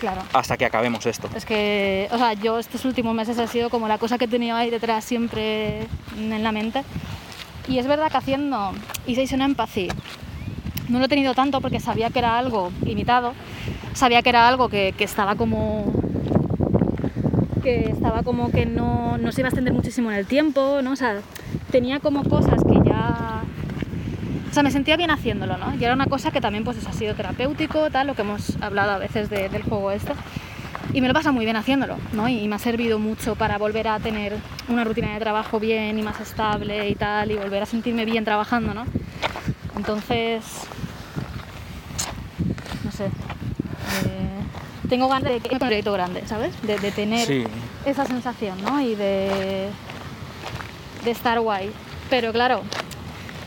Claro. 0.00 0.22
hasta 0.32 0.56
que 0.56 0.64
acabemos 0.64 1.04
esto. 1.06 1.28
Es 1.34 1.44
que, 1.44 2.08
o 2.10 2.16
sea, 2.18 2.32
yo 2.32 2.58
estos 2.58 2.84
últimos 2.86 3.14
meses 3.14 3.38
ha 3.38 3.46
sido 3.46 3.68
como 3.68 3.86
la 3.88 3.98
cosa 3.98 4.16
que 4.16 4.24
he 4.24 4.28
tenido 4.28 4.56
ahí 4.56 4.70
detrás 4.70 5.04
siempre 5.04 5.86
en 6.16 6.42
la 6.42 6.52
mente. 6.52 6.82
Y 7.68 7.78
es 7.78 7.86
verdad 7.86 8.10
que 8.10 8.16
haciendo 8.16 8.72
Easy 9.06 9.34
Empathy 9.34 9.88
no 10.88 10.98
lo 10.98 11.04
he 11.04 11.08
tenido 11.08 11.34
tanto 11.34 11.60
porque 11.60 11.78
sabía 11.80 12.10
que 12.10 12.18
era 12.18 12.38
algo 12.38 12.72
limitado, 12.84 13.34
sabía 13.94 14.22
que 14.22 14.30
era 14.30 14.48
algo 14.48 14.68
que, 14.68 14.92
que 14.96 15.04
estaba 15.04 15.34
como 15.36 15.92
que 17.62 17.90
estaba 17.90 18.22
como 18.22 18.50
que 18.50 18.64
no, 18.66 19.18
no 19.18 19.32
se 19.32 19.42
iba 19.42 19.48
a 19.48 19.50
extender 19.50 19.74
muchísimo 19.74 20.10
en 20.10 20.16
el 20.16 20.26
tiempo, 20.26 20.80
¿no? 20.82 20.92
O 20.92 20.96
sea, 20.96 21.20
tenía 21.70 22.00
como 22.00 22.24
cosas 22.24 22.62
que 22.64 22.74
ya... 22.88 23.42
O 24.50 24.52
sea, 24.52 24.62
me 24.64 24.70
sentía 24.72 24.96
bien 24.96 25.10
haciéndolo, 25.12 25.56
¿no? 25.58 25.74
Y 25.76 25.84
era 25.84 25.94
una 25.94 26.06
cosa 26.06 26.32
que 26.32 26.40
también 26.40 26.64
pues 26.64 26.76
eso 26.76 26.88
ha 26.88 26.92
sido 26.92 27.14
terapéutico, 27.14 27.88
tal, 27.90 28.08
lo 28.08 28.14
que 28.14 28.22
hemos 28.22 28.60
hablado 28.60 28.90
a 28.92 28.98
veces 28.98 29.30
de- 29.30 29.48
del 29.48 29.62
juego 29.62 29.92
este. 29.92 30.12
Y 30.92 31.00
me 31.00 31.06
lo 31.06 31.14
pasa 31.14 31.30
muy 31.30 31.44
bien 31.44 31.56
haciéndolo, 31.56 31.96
¿no? 32.12 32.28
Y 32.28 32.48
me 32.48 32.56
ha 32.56 32.58
servido 32.58 32.98
mucho 32.98 33.36
para 33.36 33.58
volver 33.58 33.86
a 33.86 34.00
tener 34.00 34.36
una 34.68 34.82
rutina 34.82 35.12
de 35.14 35.20
trabajo 35.20 35.60
bien 35.60 35.96
y 35.98 36.02
más 36.02 36.18
estable 36.20 36.88
y 36.88 36.96
tal, 36.96 37.30
y 37.30 37.36
volver 37.36 37.62
a 37.62 37.66
sentirme 37.66 38.04
bien 38.04 38.24
trabajando, 38.24 38.74
¿no? 38.74 38.84
Entonces, 39.76 40.42
no 42.84 42.90
sé, 42.90 43.04
eh, 43.04 43.08
tengo 44.88 45.08
ganas 45.08 45.30
de 45.32 45.38
que 45.40 45.54
un 45.54 45.58
proyecto 45.60 45.92
grande, 45.92 46.26
¿sabes? 46.26 46.60
De, 46.62 46.76
de 46.78 46.90
tener 46.90 47.24
Sí. 47.24 47.44
esa 47.84 48.04
sensación, 48.04 48.60
¿no? 48.62 48.80
Y 48.80 48.96
de, 48.96 49.68
de 51.04 51.10
estar 51.12 51.38
guay. 51.38 51.70
Pero 52.08 52.32
claro, 52.32 52.62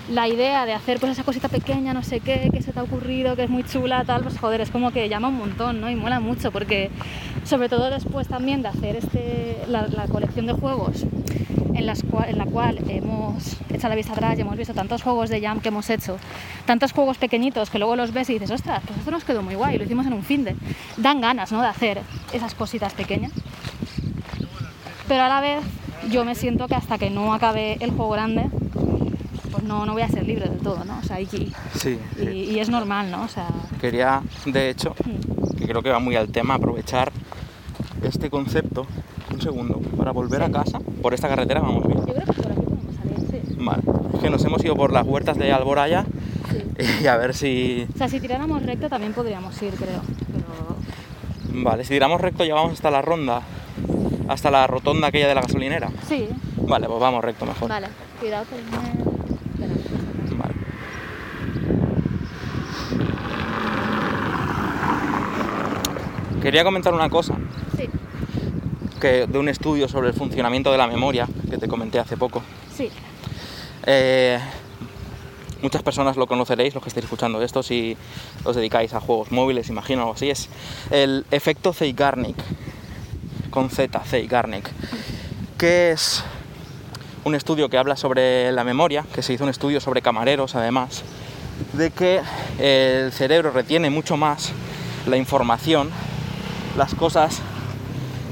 la 0.10 0.28
idea 0.28 0.66
de 0.66 0.74
hacer 0.74 1.00
pues 1.00 1.14
esa 1.14 1.24
cosita 1.24 1.48
pequeña, 1.50 1.94
no 1.94 2.04
sé 2.04 2.20
qué, 2.20 2.50
que 2.52 2.62
se 2.62 2.74
te 2.74 2.80
ha 2.80 2.84
ocurrido, 2.84 3.36
que 3.36 3.44
es 3.44 3.50
muy 3.50 3.64
chula, 3.64 4.04
tal, 4.04 4.22
pues 4.24 4.38
joder, 4.38 4.62
es 4.62 4.70
como 4.70 4.92
que 4.92 5.08
llama 5.08 5.30
un 5.30 5.38
montón, 5.38 5.80
¿no? 5.82 5.90
Y 5.90 5.96
mola 5.96 6.20
mucho, 6.20 6.52
porque 6.52 6.90
sobre 7.46 7.70
todo 7.70 7.90
después 7.90 8.28
también 8.28 8.62
de 8.62 8.68
hacer 8.68 8.98
este, 8.98 9.58
la, 9.68 9.88
colección 10.12 10.46
de 10.46 10.54
juegos 10.54 11.06
en, 11.74 11.86
las 11.86 12.06
cua- 12.06 12.28
en 12.28 12.38
la 12.38 12.46
cual 12.46 12.80
hemos 12.90 13.56
echado 13.70 13.90
la 13.90 13.96
vista 13.96 14.12
atrás 14.12 14.38
y 14.38 14.42
hemos 14.42 14.58
visto 14.58 14.74
tantos 14.74 15.02
juegos 15.02 15.30
de 15.30 15.40
Jam 15.42 15.62
que 15.62 15.70
hemos 15.70 15.90
hecho, 15.90 16.18
tantos 16.66 16.92
juegos 16.92 17.18
pequeñitos 17.18 17.70
que 17.70 17.80
luego 17.80 17.96
los 17.96 18.12
ves 18.12 18.30
y 18.30 18.34
dices, 18.34 18.52
ostras, 18.52 18.82
pues 18.86 19.00
esto 19.00 19.10
nos 19.12 19.24
quedó 19.24 19.42
muy 19.42 19.56
guay, 19.56 19.78
lo 19.78 19.86
hicimos 19.86 20.06
en 20.06 20.14
un 20.14 20.24
fin 20.24 20.44
de. 20.44 20.56
Dan 20.98 21.22
ganas, 21.22 21.52
¿no? 21.52 21.62
De 21.62 21.68
hacer 21.68 22.02
esas 22.34 22.54
cositas 22.56 22.94
pequeñas. 22.94 23.32
Pero 25.08 25.24
a 25.24 25.30
la 25.30 25.42
vez 25.42 25.62
yo 26.12 26.26
me 26.26 26.36
siento 26.36 26.68
que 26.68 26.76
hasta 26.76 26.98
que 26.98 27.10
no 27.10 27.34
acabe 27.34 27.78
el 27.80 27.92
juego 27.92 28.12
grande, 28.12 28.50
no, 29.64 29.86
no 29.86 29.94
voy 29.94 30.02
a 30.02 30.08
ser 30.10 30.26
libre 30.26 30.48
del 30.50 30.60
todo, 30.60 30.84
¿no? 30.86 31.00
O 31.00 31.04
sea, 31.04 31.20
y, 31.20 31.26
Sí, 31.26 31.52
y- 31.78 31.80
sí. 32.20 32.30
y 32.30 32.60
es 32.60 32.70
normal, 32.70 33.10
¿no? 33.12 33.24
O 33.24 33.28
sea, 33.28 33.48
Quería, 33.80 34.22
de 34.46 34.70
hecho, 34.70 34.96
mm, 35.06 35.56
que 35.58 35.66
creo 35.68 35.82
que 35.82 35.90
va 35.90 36.00
muy 36.00 36.16
al 36.16 36.30
tema, 36.30 36.56
aprovechar 36.56 37.12
este 38.04 38.30
concepto, 38.30 38.86
un 39.34 39.42
segundo, 39.42 39.80
para 39.98 40.12
volver 40.12 40.42
Sí. 40.42 40.46
a 40.46 40.52
casa. 40.52 40.80
Por 41.02 41.14
esta 41.14 41.28
carretera 41.28 41.62
vamos 41.62 41.88
bien. 41.88 42.00
yo 42.06 42.14
creo 42.14 42.26
que 42.26 42.34
por 42.34 42.52
aquí 42.52 42.62
podemos 42.62 42.96
salir, 42.96 43.20
sí. 43.48 43.56
Vale. 43.60 43.84
Es 44.14 44.20
que 44.20 44.30
nos 44.30 44.44
hemos 44.46 44.64
ido 44.64 44.76
por 44.76 44.92
las 44.92 45.06
huertas 45.06 45.38
de 45.38 45.52
Alboraya 45.52 46.06
sí. 46.52 46.84
y 47.04 47.08
a 47.08 47.18
ver 47.18 47.34
si... 47.34 47.88
O 47.94 47.98
sea, 47.98 48.08
si 48.10 48.20
tiráramos 48.20 48.62
recto 48.64 48.90
también 48.90 49.14
podríamos 49.14 49.60
ir, 49.62 49.74
creo. 49.76 50.02
Pero 50.32 51.64
Vale, 51.64 51.84
si 51.84 51.90
tiramos 51.94 52.20
recto 52.20 52.44
ya 52.44 52.56
vamos 52.56 52.74
hasta 52.74 52.90
la 52.92 53.02
ronda, 53.02 53.42
hasta 54.28 54.50
la 54.52 54.66
rotonda 54.68 55.08
aquella 55.08 55.28
de 55.28 55.36
la 55.36 55.42
gasolinera. 55.42 55.90
sí, 56.08 56.28
Vale, 56.66 56.88
pues 56.88 57.00
vamos 57.00 57.24
recto 57.24 57.46
mejor. 57.46 57.70
vale. 57.70 57.88
Cuidado 58.20 58.46
que 58.46 58.56
me... 58.56 59.14
Espera. 59.66 60.38
Vale. 60.38 60.54
Quería 66.44 66.64
comentar 66.66 66.94
una 66.94 67.10
cosa, 67.10 67.36
Sí, 67.78 67.90
que 69.00 69.28
de 69.28 69.40
un 69.40 69.48
estudio 69.48 69.88
sobre 69.88 70.10
el 70.10 70.14
funcionamiento 70.14 70.72
de 70.74 70.78
la 70.78 70.88
memoria 70.88 71.26
que 71.50 71.58
te 71.58 71.68
comenté 71.70 72.00
hace 72.00 72.18
poco. 72.18 72.44
sí, 72.76 72.90
Eh, 73.86 74.38
muchas 75.62 75.82
personas 75.84 76.18
lo 76.18 76.28
conoceréis, 76.28 76.74
los 76.74 76.84
que 76.84 76.90
estéis 76.90 77.06
escuchando 77.06 77.42
esto, 77.42 77.64
si 77.64 77.96
os 78.44 78.56
dedicáis 78.58 78.94
a 78.94 79.00
juegos 79.00 79.32
móviles, 79.32 79.70
imagino, 79.70 80.10
o 80.10 80.14
así, 80.14 80.30
es. 80.30 80.50
El 80.92 81.26
efecto 81.32 81.72
Zeigarnik, 81.72 82.36
con 83.50 83.70
Z, 83.70 83.98
Zeigarnik, 84.02 84.70
que 85.58 85.92
es 85.92 86.24
un 87.24 87.36
estudio 87.36 87.70
que 87.70 87.78
habla 87.78 87.96
sobre 87.96 88.52
la 88.52 88.66
memoria, 88.66 89.06
que 89.16 89.22
se 89.22 89.32
hizo 89.32 89.46
un 89.46 89.50
estudio 89.50 89.80
sobre 89.80 90.02
camareros 90.02 90.56
además, 90.56 91.04
de 91.72 91.92
que 91.92 92.20
el 92.60 93.14
cerebro 93.14 93.52
retiene 93.52 93.90
mucho 93.90 94.18
más 94.18 94.52
la 95.08 95.16
información, 95.18 95.90
las 96.78 96.96
cosas 96.96 97.42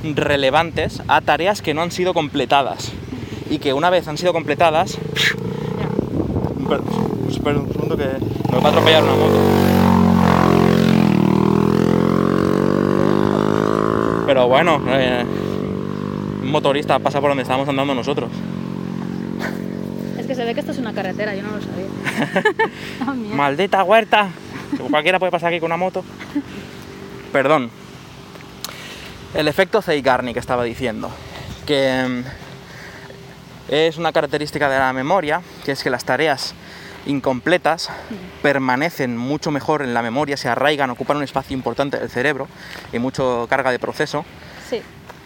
relevantes 0.03 1.01
a 1.07 1.21
tareas 1.21 1.61
que 1.61 1.73
no 1.73 1.81
han 1.81 1.91
sido 1.91 2.13
completadas 2.13 2.91
y 3.49 3.59
que 3.59 3.73
una 3.73 3.89
vez 3.89 4.07
han 4.07 4.17
sido 4.17 4.33
completadas 4.33 4.97
ya. 5.77 5.89
Espera, 6.61 6.81
espera 7.29 7.59
un 7.59 7.71
segundo 7.71 7.97
que 7.97 8.05
me 8.51 8.59
va 8.59 8.69
a 8.69 8.71
atropellar 8.71 9.03
una 9.03 9.13
moto. 9.13 9.39
Pero 14.25 14.47
bueno, 14.47 14.81
eh, 14.87 15.25
un 16.41 16.51
motorista 16.51 16.99
pasa 16.99 17.19
por 17.19 17.29
donde 17.29 17.43
estábamos 17.43 17.67
andando 17.67 17.93
nosotros. 17.93 18.29
Es 20.17 20.25
que 20.25 20.35
se 20.35 20.45
ve 20.45 20.53
que 20.53 20.61
esto 20.61 20.71
es 20.71 20.77
una 20.77 20.93
carretera, 20.93 21.35
yo 21.35 21.43
no 21.43 21.49
lo 21.51 21.61
sabía. 21.61 21.87
Ah. 23.01 23.13
Maldita 23.13 23.83
huerta. 23.83 24.29
Cualquiera 24.89 25.19
puede 25.19 25.31
pasar 25.31 25.49
aquí 25.49 25.59
con 25.59 25.67
una 25.67 25.77
moto. 25.77 26.03
Perdón. 27.33 27.80
El 29.33 29.47
efecto 29.47 29.81
Zeigarnik 29.81 30.33
que 30.33 30.39
estaba 30.39 30.63
diciendo. 30.63 31.09
Que 31.65 32.05
mm, 32.07 33.73
es 33.73 33.97
una 33.97 34.11
característica 34.11 34.69
de 34.69 34.77
la 34.77 34.91
memoria, 34.91 35.41
que 35.63 35.71
es 35.71 35.83
que 35.83 35.89
las 35.89 36.03
tareas 36.03 36.53
incompletas 37.05 37.89
permanecen 38.41 39.17
mucho 39.17 39.49
mejor 39.51 39.81
en 39.81 39.93
la 39.93 40.01
memoria, 40.01 40.37
se 40.37 40.49
arraigan, 40.49 40.89
ocupan 40.89 41.17
un 41.17 41.23
espacio 41.23 41.55
importante 41.55 41.97
del 41.97 42.09
cerebro 42.09 42.47
y 42.91 42.99
mucho 42.99 43.47
carga 43.49 43.71
de 43.71 43.79
proceso, 43.79 44.25
Sí, 44.69 44.81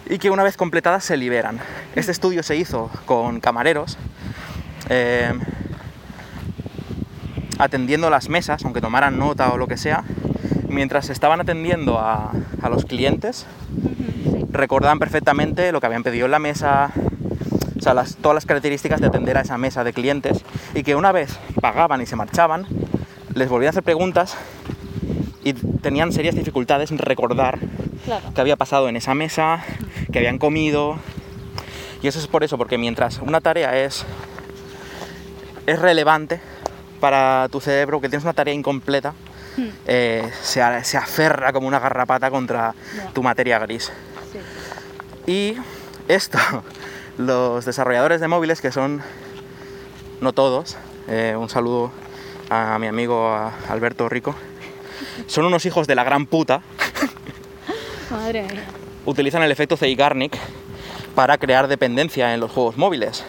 y 0.07 0.17
que 0.19 0.29
una 0.29 0.43
vez 0.43 0.55
completadas 0.57 1.03
se 1.03 1.17
liberan. 1.17 1.59
Este 1.95 2.11
estudio 2.11 2.43
se 2.43 2.55
hizo 2.55 2.89
con 3.05 3.39
camareros, 3.39 3.97
eh, 4.89 5.33
atendiendo 7.57 8.09
las 8.09 8.29
mesas, 8.29 8.63
aunque 8.63 8.81
tomaran 8.81 9.17
nota 9.17 9.51
o 9.51 9.57
lo 9.57 9.67
que 9.67 9.77
sea, 9.77 10.03
mientras 10.69 11.09
estaban 11.09 11.41
atendiendo 11.41 11.99
a, 11.99 12.31
a 12.61 12.69
los 12.69 12.85
clientes. 12.85 13.45
Recordaban 14.57 14.99
perfectamente 14.99 15.71
lo 15.71 15.79
que 15.79 15.85
habían 15.87 16.03
pedido 16.03 16.25
en 16.25 16.31
la 16.31 16.39
mesa, 16.39 16.91
o 17.77 17.81
sea, 17.81 17.93
las- 17.93 18.15
todas 18.17 18.35
las 18.35 18.45
características 18.45 18.99
de 19.01 19.07
atender 19.07 19.37
a 19.37 19.41
esa 19.41 19.57
mesa 19.57 19.83
de 19.83 19.93
clientes, 19.93 20.43
y 20.73 20.83
que 20.83 20.95
una 20.95 21.11
vez 21.11 21.37
pagaban 21.61 22.01
y 22.01 22.05
se 22.05 22.15
marchaban, 22.15 22.65
les 23.33 23.49
volvían 23.49 23.67
a 23.67 23.71
hacer 23.71 23.83
preguntas 23.83 24.35
y 25.43 25.53
tenían 25.53 26.11
serias 26.11 26.35
dificultades 26.35 26.91
en 26.91 26.97
recordar 26.97 27.59
Claro. 28.05 28.31
qué 28.33 28.41
había 28.41 28.55
pasado 28.55 28.87
en 28.89 28.95
esa 28.95 29.13
mesa, 29.15 29.63
qué 30.11 30.19
habían 30.19 30.37
comido. 30.37 30.97
Y 32.01 32.07
eso 32.07 32.19
es 32.19 32.27
por 32.27 32.43
eso, 32.43 32.57
porque 32.57 32.77
mientras 32.77 33.19
una 33.19 33.41
tarea 33.41 33.77
es, 33.83 34.05
es 35.65 35.79
relevante 35.79 36.39
para 36.99 37.47
tu 37.51 37.59
cerebro, 37.59 37.99
que 38.01 38.09
tienes 38.09 38.23
una 38.23 38.33
tarea 38.33 38.53
incompleta, 38.53 39.13
Hmm, 39.57 39.69
eh, 39.87 40.29
se, 40.41 40.61
se 40.83 40.97
aferra 40.97 41.53
como 41.53 41.65
una 41.65 41.79
garrapata 41.79 42.29
contra 42.29 42.75
tu 43.13 43.23
materia 43.23 43.57
gris. 43.59 43.89
Y 45.27 45.55
esto, 46.07 46.37
los 47.17 47.65
desarrolladores 47.65 48.21
de 48.21 48.27
móviles, 48.27 48.61
que 48.61 48.71
son 48.71 49.01
no 50.21 50.33
todos, 50.33 50.77
eh, 51.07 51.35
un 51.37 51.49
saludo 51.49 51.91
a 52.49 52.77
mi 52.79 52.87
amigo 52.87 53.27
a 53.27 53.53
Alberto 53.69 54.07
Rico, 54.07 54.35
son 55.27 55.45
unos 55.45 55.65
hijos 55.65 55.87
de 55.87 55.95
la 55.95 56.03
gran 56.03 56.25
puta, 56.25 56.61
Madre 58.11 58.43
mía. 58.43 58.63
utilizan 59.05 59.41
el 59.43 59.51
efecto 59.51 59.77
Zeigarnik 59.77 60.37
para 61.15 61.37
crear 61.37 61.67
dependencia 61.67 62.33
en 62.33 62.39
los 62.39 62.51
juegos 62.51 62.77
móviles. 62.77 63.23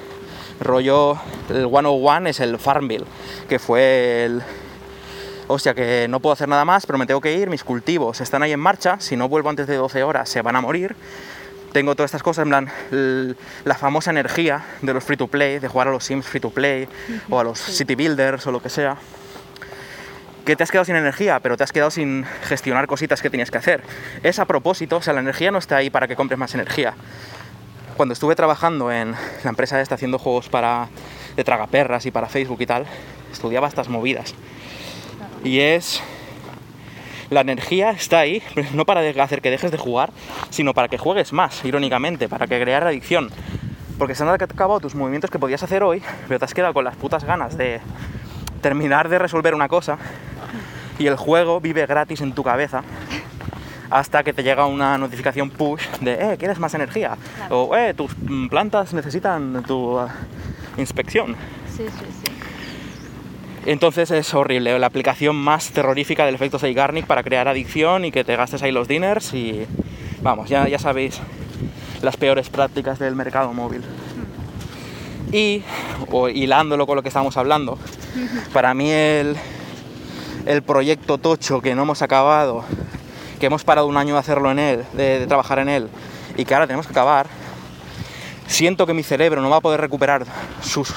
Rollo, 0.61 1.19
el 1.51 1.69
101 1.69 2.29
es 2.29 2.41
el 2.41 2.59
Farmville, 2.59 3.05
que 3.49 3.59
fue 3.59 4.25
el... 4.25 4.43
Hostia, 5.49 5.75
que 5.75 6.07
no 6.09 6.19
puedo 6.19 6.33
hacer 6.33 6.49
nada 6.49 6.65
más, 6.65 6.87
pero 6.87 6.99
me 6.99 7.07
tengo 7.07 7.21
que 7.21 7.33
ir, 7.33 7.49
mis 7.49 7.63
cultivos 7.63 8.21
están 8.21 8.43
ahí 8.43 8.53
en 8.53 8.59
marcha, 8.59 8.99
si 8.99 9.17
no 9.17 9.29
vuelvo 9.29 9.49
antes 9.49 9.69
de 9.69 9.77
12 9.77 10.03
horas 10.03 10.29
se 10.29 10.43
van 10.43 10.57
a 10.57 10.61
morir. 10.61 10.97
Tengo 11.77 11.95
todas 11.95 12.09
estas 12.09 12.23
cosas, 12.23 12.45
en 12.45 12.49
plan, 12.49 12.71
la 13.65 13.75
famosa 13.75 14.11
energía 14.11 14.65
de 14.81 14.95
los 14.95 15.05
free 15.05 15.19
to 15.19 15.27
play, 15.27 15.59
de 15.59 15.69
jugar 15.69 15.89
a 15.89 15.91
los 15.91 16.05
Sims 16.05 16.25
free 16.27 16.41
to 16.41 16.49
play, 16.49 16.89
o 17.29 17.39
a 17.39 17.45
los 17.45 17.59
City 17.59 17.95
Builders 17.95 18.47
o 18.47 18.51
lo 18.51 18.63
que 18.63 18.71
sea 18.71 18.97
que 20.47 20.57
te 20.57 20.63
has 20.63 20.71
quedado 20.71 20.87
sin 20.87 20.97
energía, 20.97 21.39
pero 21.41 21.59
te 21.59 21.65
has 21.65 21.73
quedado 21.73 21.91
sin 21.91 22.25
gestionar 22.45 22.87
cositas 22.87 23.21
que 23.21 23.29
tenías 23.29 23.51
que 23.51 23.59
hacer. 23.59 23.83
Es 24.23 24.39
a 24.39 24.47
propósito, 24.47 24.97
o 24.97 25.03
sea, 25.03 25.13
la 25.13 25.21
energía 25.21 25.51
no 25.51 25.59
está 25.59 25.77
ahí 25.77 25.91
para 25.91 26.09
que 26.09 26.17
compres 26.17 26.39
más 26.39 26.55
energía. 26.55 26.95
Cuando 27.99 28.15
estuve 28.15 28.35
trabajando 28.35 28.91
en 28.91 29.13
la 29.45 29.51
empresa 29.51 29.79
esta 29.79 29.97
haciendo 29.97 30.19
juegos 30.19 30.49
para 30.49 30.89
de 31.37 31.45
tragaperras 31.45 32.07
y 32.07 32.11
para 32.11 32.27
Facebook 32.27 32.63
y 32.63 32.67
tal, 32.67 32.87
estudiaba 33.31 33.69
estas 33.69 33.91
movidas. 33.91 34.35
Y 35.45 35.61
es 35.61 36.01
la 37.31 37.41
energía 37.41 37.91
está 37.91 38.21
ahí, 38.21 38.43
no 38.75 38.85
para 38.85 39.01
hacer 39.23 39.41
que 39.41 39.51
dejes 39.51 39.71
de 39.71 39.79
jugar, 39.79 40.11
sino 40.51 40.75
para 40.75 40.89
que 40.89 40.99
juegues 40.99 41.33
más, 41.33 41.65
irónicamente, 41.65 42.29
para 42.29 42.47
que 42.47 42.61
crear 42.61 42.87
adicción. 42.87 43.31
Porque 43.99 44.15
se 44.15 44.23
han 44.23 44.29
acabado 44.29 44.81
tus 44.81 44.95
movimientos 44.95 45.31
que 45.31 45.39
podías 45.39 45.63
hacer 45.63 45.83
hoy, 45.83 46.03
pero 46.29 46.39
te 46.39 46.45
has 46.45 46.55
quedado 46.55 46.75
con 46.75 46.85
las 46.85 46.97
putas 46.97 47.25
ganas 47.25 47.57
de 47.57 47.81
terminar 48.61 49.09
de 49.09 49.19
resolver 49.19 49.55
una 49.55 49.69
cosa 49.69 49.99
y 50.99 51.07
el 51.07 51.17
juego 51.17 51.61
vive 51.61 51.87
gratis 51.87 52.21
en 52.21 52.33
tu 52.33 52.43
cabeza 52.43 52.83
hasta 53.91 54.25
que 54.25 54.33
te 54.33 54.43
llega 54.43 54.67
una 54.67 54.99
notificación 54.99 55.51
push 55.51 55.87
de, 56.01 56.15
eh, 56.15 56.37
¿quieres 56.39 56.59
más 56.59 56.75
energía? 56.75 57.17
Claro. 57.37 57.63
O, 57.63 57.77
eh, 57.77 57.95
tus 57.95 58.13
plantas 58.51 58.93
necesitan 58.93 59.63
tu 59.65 59.99
ah, 59.99 60.09
inspección. 60.77 61.37
Sí, 61.75 61.85
sí, 61.89 62.07
sí. 62.25 62.36
Entonces 63.67 64.13
es 64.13 64.33
horrible, 64.33 64.79
la 64.79 64.87
aplicación 64.87 65.35
más 65.35 65.71
terrorífica 65.73 66.25
del 66.25 66.37
efecto 66.37 66.61
Zeigarnik 66.61 67.05
para 67.05 67.25
crear 67.25 67.49
adicción 67.49 68.05
y 68.05 68.13
que 68.13 68.23
te 68.23 68.37
gastes 68.37 68.63
ahí 68.63 68.71
los 68.71 68.87
dinners 68.87 69.35
y 69.35 69.67
vamos, 70.23 70.49
ya, 70.49 70.69
ya 70.69 70.79
sabéis 70.79 71.21
las 72.01 72.17
peores 72.17 72.49
prácticas 72.49 73.01
del 73.01 73.17
mercado 73.17 73.53
móvil. 73.53 73.83
Y, 75.33 75.65
o 76.13 76.29
hilándolo 76.29 76.87
con 76.87 76.95
lo 76.95 77.03
que 77.03 77.09
estábamos 77.09 77.37
hablando, 77.37 77.77
para 78.53 78.73
mí 78.73 78.89
el, 78.89 79.37
el 80.47 80.63
proyecto 80.63 81.19
tocho 81.19 81.61
que 81.61 81.75
no 81.75 81.83
hemos 81.83 82.03
acabado, 82.03 82.65
que 83.41 83.47
hemos 83.47 83.65
parado 83.65 83.89
un 83.89 83.97
año 83.97 84.15
de 84.15 84.21
hacerlo 84.21 84.53
en 84.53 84.61
él, 84.61 84.85
de 84.93 85.27
trabajar 85.27 85.59
en 85.59 85.69
él, 85.69 85.89
y 86.37 86.45
que 86.45 86.55
ahora 86.55 86.69
tenemos 86.69 86.87
que 86.87 86.93
acabar, 86.93 87.27
siento 88.47 88.87
que 88.87 88.95
mi 88.95 89.03
cerebro 89.03 89.43
no 89.43 89.51
va 89.51 89.57
a 89.57 89.61
poder 89.61 89.81
recuperar 89.81 90.25
sus 90.63 90.95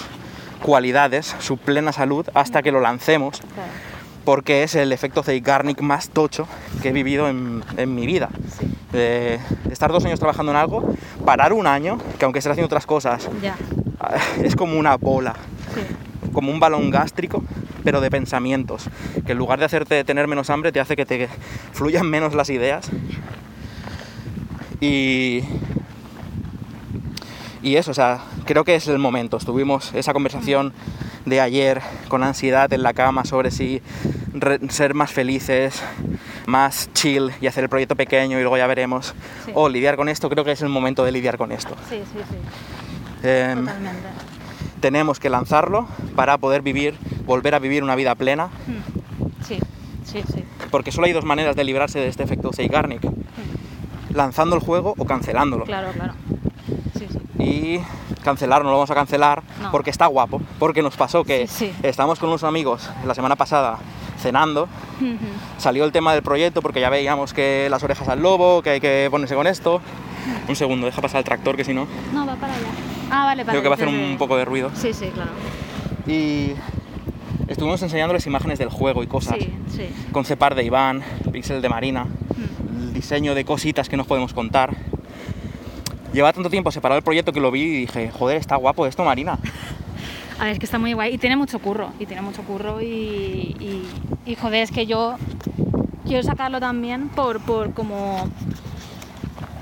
cualidades, 0.64 1.36
su 1.40 1.58
plena 1.58 1.92
salud, 1.92 2.26
hasta 2.34 2.62
que 2.62 2.72
lo 2.72 2.80
lancemos, 2.80 3.42
porque 4.26 4.64
es 4.64 4.76
el 4.76 4.92
efecto 4.92 5.24
Zeigarnik 5.24 5.82
más 5.82 6.10
tocho 6.10 6.48
que 6.82 6.90
he 6.90 6.92
vivido 6.92 7.28
en, 7.30 7.64
en 7.78 7.96
mi 7.96 8.06
vida. 8.06 8.30
De 8.92 9.40
estar 9.72 9.92
dos 9.92 10.04
años 10.06 10.20
trabajando 10.20 10.52
en 10.52 10.58
algo, 10.58 10.94
parar 11.26 11.54
un 11.54 11.68
año, 11.68 11.98
que 12.18 12.26
aunque 12.26 12.40
estés 12.40 12.52
haciendo 12.52 12.66
otras 12.68 12.86
cosas, 12.86 13.30
Ya. 13.42 13.56
es 14.44 14.56
como 14.56 14.78
una 14.78 14.96
bola, 14.98 15.34
Sí. 15.74 15.82
como 16.34 16.52
un 16.52 16.60
balón 16.60 16.90
gástrico, 16.92 17.44
pero 17.84 18.02
de 18.02 18.10
pensamientos, 18.12 18.90
que 19.26 19.32
en 19.32 19.38
lugar 19.38 19.60
de 19.60 19.66
hacerte 19.66 20.04
tener 20.04 20.28
menos 20.28 20.50
hambre, 20.50 20.72
te 20.72 20.80
hace 20.80 20.96
que 20.96 21.06
te 21.06 21.30
fluyan 21.74 22.10
menos 22.10 22.34
las 22.36 22.50
ideas. 22.50 22.90
Y, 24.82 25.44
y 27.62 27.76
eso, 27.76 27.92
o 27.92 27.94
sea, 27.94 28.20
creo 28.50 28.64
que 28.64 28.74
es 28.74 28.88
el 28.88 28.98
momento. 28.98 29.38
Estuvimos 29.38 29.94
esa 29.94 30.12
conversación 30.12 30.74
de 31.26 31.40
ayer 31.40 31.82
con 32.08 32.24
ansiedad 32.24 32.74
en 32.74 32.82
la 32.82 32.94
cama 32.94 33.24
sobre 33.24 33.52
si 33.52 33.80
ser 34.70 34.96
más 34.96 35.12
felices, 35.12 35.84
más 36.48 36.90
chill 36.94 37.30
y 37.42 37.46
hacer 37.46 37.64
el 37.66 37.70
proyecto 37.70 37.96
pequeño 37.96 38.40
y 38.40 38.42
luego 38.42 38.58
ya 38.58 38.66
veremos. 38.66 39.14
Sí. 39.46 39.52
O 39.54 39.70
lidiar 39.70 39.98
con 39.98 40.10
esto, 40.10 40.30
creo 40.32 40.44
que 40.44 40.54
es 40.54 40.62
el 40.64 40.70
momento 40.70 41.04
de 41.06 41.12
lidiar 41.12 41.38
con 41.38 41.52
esto. 41.52 41.76
Sí, 41.90 42.02
sí, 42.12 42.20
sí. 42.28 43.28
Em, 43.28 43.60
Totalmente. 43.60 44.08
tenemos 44.82 45.20
que 45.20 45.30
lanzarlo 45.30 45.88
para 46.16 46.40
poder 46.40 46.64
vivir, 46.64 46.96
volver 47.28 47.54
a 47.54 47.60
vivir 47.60 47.84
una 47.84 47.96
vida 47.96 48.16
plena, 48.16 48.48
Mm. 48.48 49.44
Sí, 49.46 49.60
sí, 50.06 50.24
sí. 50.34 50.44
porque 50.72 50.92
solo 50.92 51.06
hay 51.06 51.14
dos 51.14 51.24
maneras 51.26 51.56
de 51.56 51.64
librarse 51.64 52.00
de 52.00 52.08
este 52.08 52.24
efecto 52.24 52.52
Zeigarnik, 52.52 53.02
lanzando 54.12 54.56
el 54.56 54.62
juego 54.64 54.96
o 54.98 55.06
cancelándolo. 55.06 55.66
Claro, 55.66 55.92
claro. 55.92 56.14
Sí, 56.98 57.06
sí. 57.12 57.44
Y 57.44 57.80
cancelar 58.24 58.64
no 58.64 58.70
lo 58.70 58.76
vamos 58.78 58.92
a 58.92 58.96
cancelar 58.96 59.44
No. 59.62 59.72
porque 59.72 59.90
está 59.90 60.06
guapo, 60.08 60.42
porque 60.60 60.82
nos 60.82 60.96
pasó 60.98 61.24
que 61.24 61.48
Sí, 61.48 61.68
sí. 61.68 61.74
estábamos 61.84 62.20
con 62.20 62.30
unos 62.30 62.44
amigos 62.44 62.90
la 63.06 63.14
semana 63.16 63.36
pasada 63.36 63.78
cenando, 64.20 64.68
salió 65.58 65.86
el 65.86 65.92
tema 65.94 66.14
del 66.14 66.22
proyecto 66.24 66.62
porque 66.62 66.82
ya 66.82 66.90
veíamos 66.90 67.34
que 67.34 67.68
las 67.70 67.82
orejas 67.84 68.08
al 68.10 68.22
lobo, 68.22 68.62
que 68.62 68.72
hay 68.72 68.80
que 68.82 69.08
ponerse 69.10 69.34
con 69.36 69.48
esto. 69.48 69.82
Un 70.50 70.56
segundo, 70.58 70.86
deja 70.86 71.02
pasar 71.02 71.20
el 71.20 71.24
tractor 71.24 71.56
que 71.56 71.64
si 71.64 71.74
no, 71.74 71.88
No, 72.14 72.26
va 72.26 72.36
para 72.36 72.54
allá. 72.54 72.68
Ah, 73.10 73.26
vale, 73.26 73.44
vale. 73.44 73.52
creo 73.52 73.62
que 73.64 73.70
va 73.70 73.76
a 73.76 73.78
hacer 73.78 73.88
un 73.88 74.18
poco 74.18 74.36
de 74.36 74.44
ruido. 74.46 74.70
Sí, 74.76 74.94
sí, 74.94 75.08
claro. 75.14 75.32
Y 76.06 76.52
estuvimos 77.48 77.82
enseñándoles 77.82 78.28
imágenes 78.28 78.60
del 78.60 78.70
juego 78.70 79.02
y 79.04 79.08
cosas. 79.08 79.38
Sí, 79.40 79.50
sí. 79.70 79.90
con 80.12 80.26
Cepar 80.26 80.54
de 80.56 80.64
Iván, 80.66 81.02
Pixel 81.32 81.62
de 81.62 81.70
Marina, 81.70 82.06
el 82.78 82.94
diseño 82.94 83.34
de 83.36 83.46
cositas 83.46 83.88
que 83.88 83.96
nos 83.98 84.06
podemos 84.06 84.34
contar. 84.34 84.76
Lleva 86.14 86.34
tanto 86.34 86.50
tiempo 86.50 86.72
separado 86.72 86.98
el 86.98 87.04
proyecto 87.04 87.32
que 87.32 87.40
lo 87.40 87.52
vi 87.52 87.62
y 87.62 87.78
dije, 87.82 88.10
joder, 88.12 88.38
está 88.38 88.56
guapo 88.56 88.86
esto, 88.88 89.04
Marina. 89.04 89.38
A 90.40 90.46
ver, 90.46 90.54
es 90.54 90.60
que 90.60 90.66
está 90.66 90.80
muy 90.80 90.94
guay 90.94 91.14
y 91.14 91.18
tiene 91.18 91.36
mucho 91.36 91.60
curro, 91.60 91.90
y 92.00 92.06
tiene 92.06 92.22
mucho 92.22 92.42
curro 92.44 92.82
y, 92.82 92.86
y, 92.86 93.84
y, 94.26 94.36
joder, 94.36 94.64
es 94.64 94.72
que 94.72 94.86
yo 94.86 95.16
quiero 96.08 96.24
sacarlo 96.24 96.60
también 96.60 97.10
por, 97.10 97.42
por 97.42 97.74
como 97.74 98.28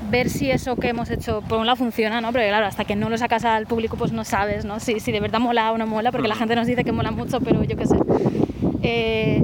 ver 0.10 0.30
si 0.30 0.50
eso 0.52 0.78
que 0.78 0.88
hemos 0.90 1.10
hecho 1.10 1.42
por 1.42 1.58
un 1.60 1.66
lado 1.66 1.76
funciona, 1.76 2.22
¿no? 2.22 2.32
Porque 2.32 2.48
claro, 2.48 2.66
hasta 2.68 2.86
que 2.86 2.96
no 2.96 3.10
lo 3.10 3.18
sacas 3.18 3.44
al 3.44 3.66
público 3.66 3.98
pues 3.98 4.14
no 4.14 4.24
sabes, 4.24 4.64
¿no? 4.64 4.80
Si, 4.80 5.00
si 5.02 5.12
de 5.12 5.20
verdad 5.20 5.40
mola 5.40 5.72
o 5.74 5.78
no 5.78 5.86
mola, 5.88 6.12
porque 6.14 6.28
la 6.30 6.36
Mm. 6.36 6.40
gente 6.40 6.56
nos 6.56 6.68
dice 6.68 6.84
que 6.86 6.92
mola 6.94 7.12
mucho, 7.12 7.42
pero 7.42 7.64
yo 7.64 7.76
qué 7.76 7.88
sé. 7.88 7.98
Eh, 8.84 9.44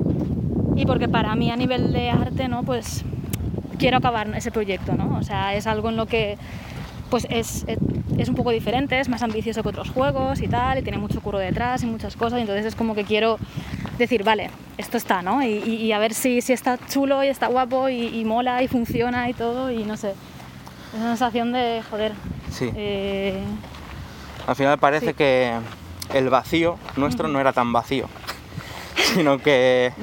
y 0.77 0.85
porque 0.85 1.09
para 1.09 1.35
mí 1.35 1.51
a 1.51 1.57
nivel 1.57 1.91
de 1.91 2.09
arte, 2.11 2.47
¿no? 2.47 2.63
Pues 2.63 3.03
quiero 3.77 3.97
acabar 3.97 4.29
ese 4.37 4.51
proyecto, 4.51 4.93
¿no? 4.93 5.17
O 5.17 5.23
sea, 5.23 5.53
es 5.55 5.67
algo 5.67 5.89
en 5.89 5.97
lo 5.97 6.05
que 6.05 6.37
pues 7.13 7.27
es, 7.29 7.63
es- 7.67 7.77
es 8.17 8.27
un 8.27 8.33
poco 8.33 8.49
diferente, 8.49 8.99
es 8.99 9.07
más 9.07 9.21
ambicioso 9.21 9.61
que 9.61 9.69
otros 9.69 9.91
juegos 9.91 10.41
y 10.41 10.47
tal, 10.47 10.79
y 10.79 10.81
tiene 10.81 10.97
mucho 10.97 11.21
curro 11.21 11.37
detrás 11.37 11.83
y 11.83 11.85
muchas 11.85 12.15
cosas, 12.15 12.39
y 12.39 12.41
entonces 12.41 12.65
es 12.65 12.73
como 12.75 12.95
que 12.95 13.03
quiero 13.03 13.37
decir, 13.99 14.23
vale, 14.23 14.49
esto 14.79 14.97
está, 14.97 15.21
¿no? 15.21 15.43
Y, 15.43 15.91
a 15.91 15.99
ver 15.99 16.15
si, 16.15 16.41
si 16.41 16.53
está 16.53 16.79
chulo 16.89 17.23
y 17.23 17.27
está 17.27 17.45
guapo 17.47 17.87
y, 17.89 18.07
y 18.19 18.25
mola 18.25 18.63
y 18.63 18.67
funciona 18.67 19.29
y 19.29 19.35
todo, 19.35 19.69
y 19.69 19.83
no 19.83 19.95
sé. 19.95 20.09
Es 20.09 20.95
una 20.99 21.09
sensación 21.09 21.51
de, 21.51 21.83
joder, 21.87 22.13
Sí. 22.49 22.71
eh, 22.75 23.43
Al 24.47 24.55
final 24.55 24.79
parece 24.79 25.09
sí. 25.09 25.13
que 25.13 25.53
el 26.15 26.29
vacío 26.31 26.79
nuestro 26.97 27.27
no 27.27 27.39
era 27.39 27.53
tan 27.53 27.71
vacío, 27.73 28.07
sino 29.13 29.37
que 29.37 29.93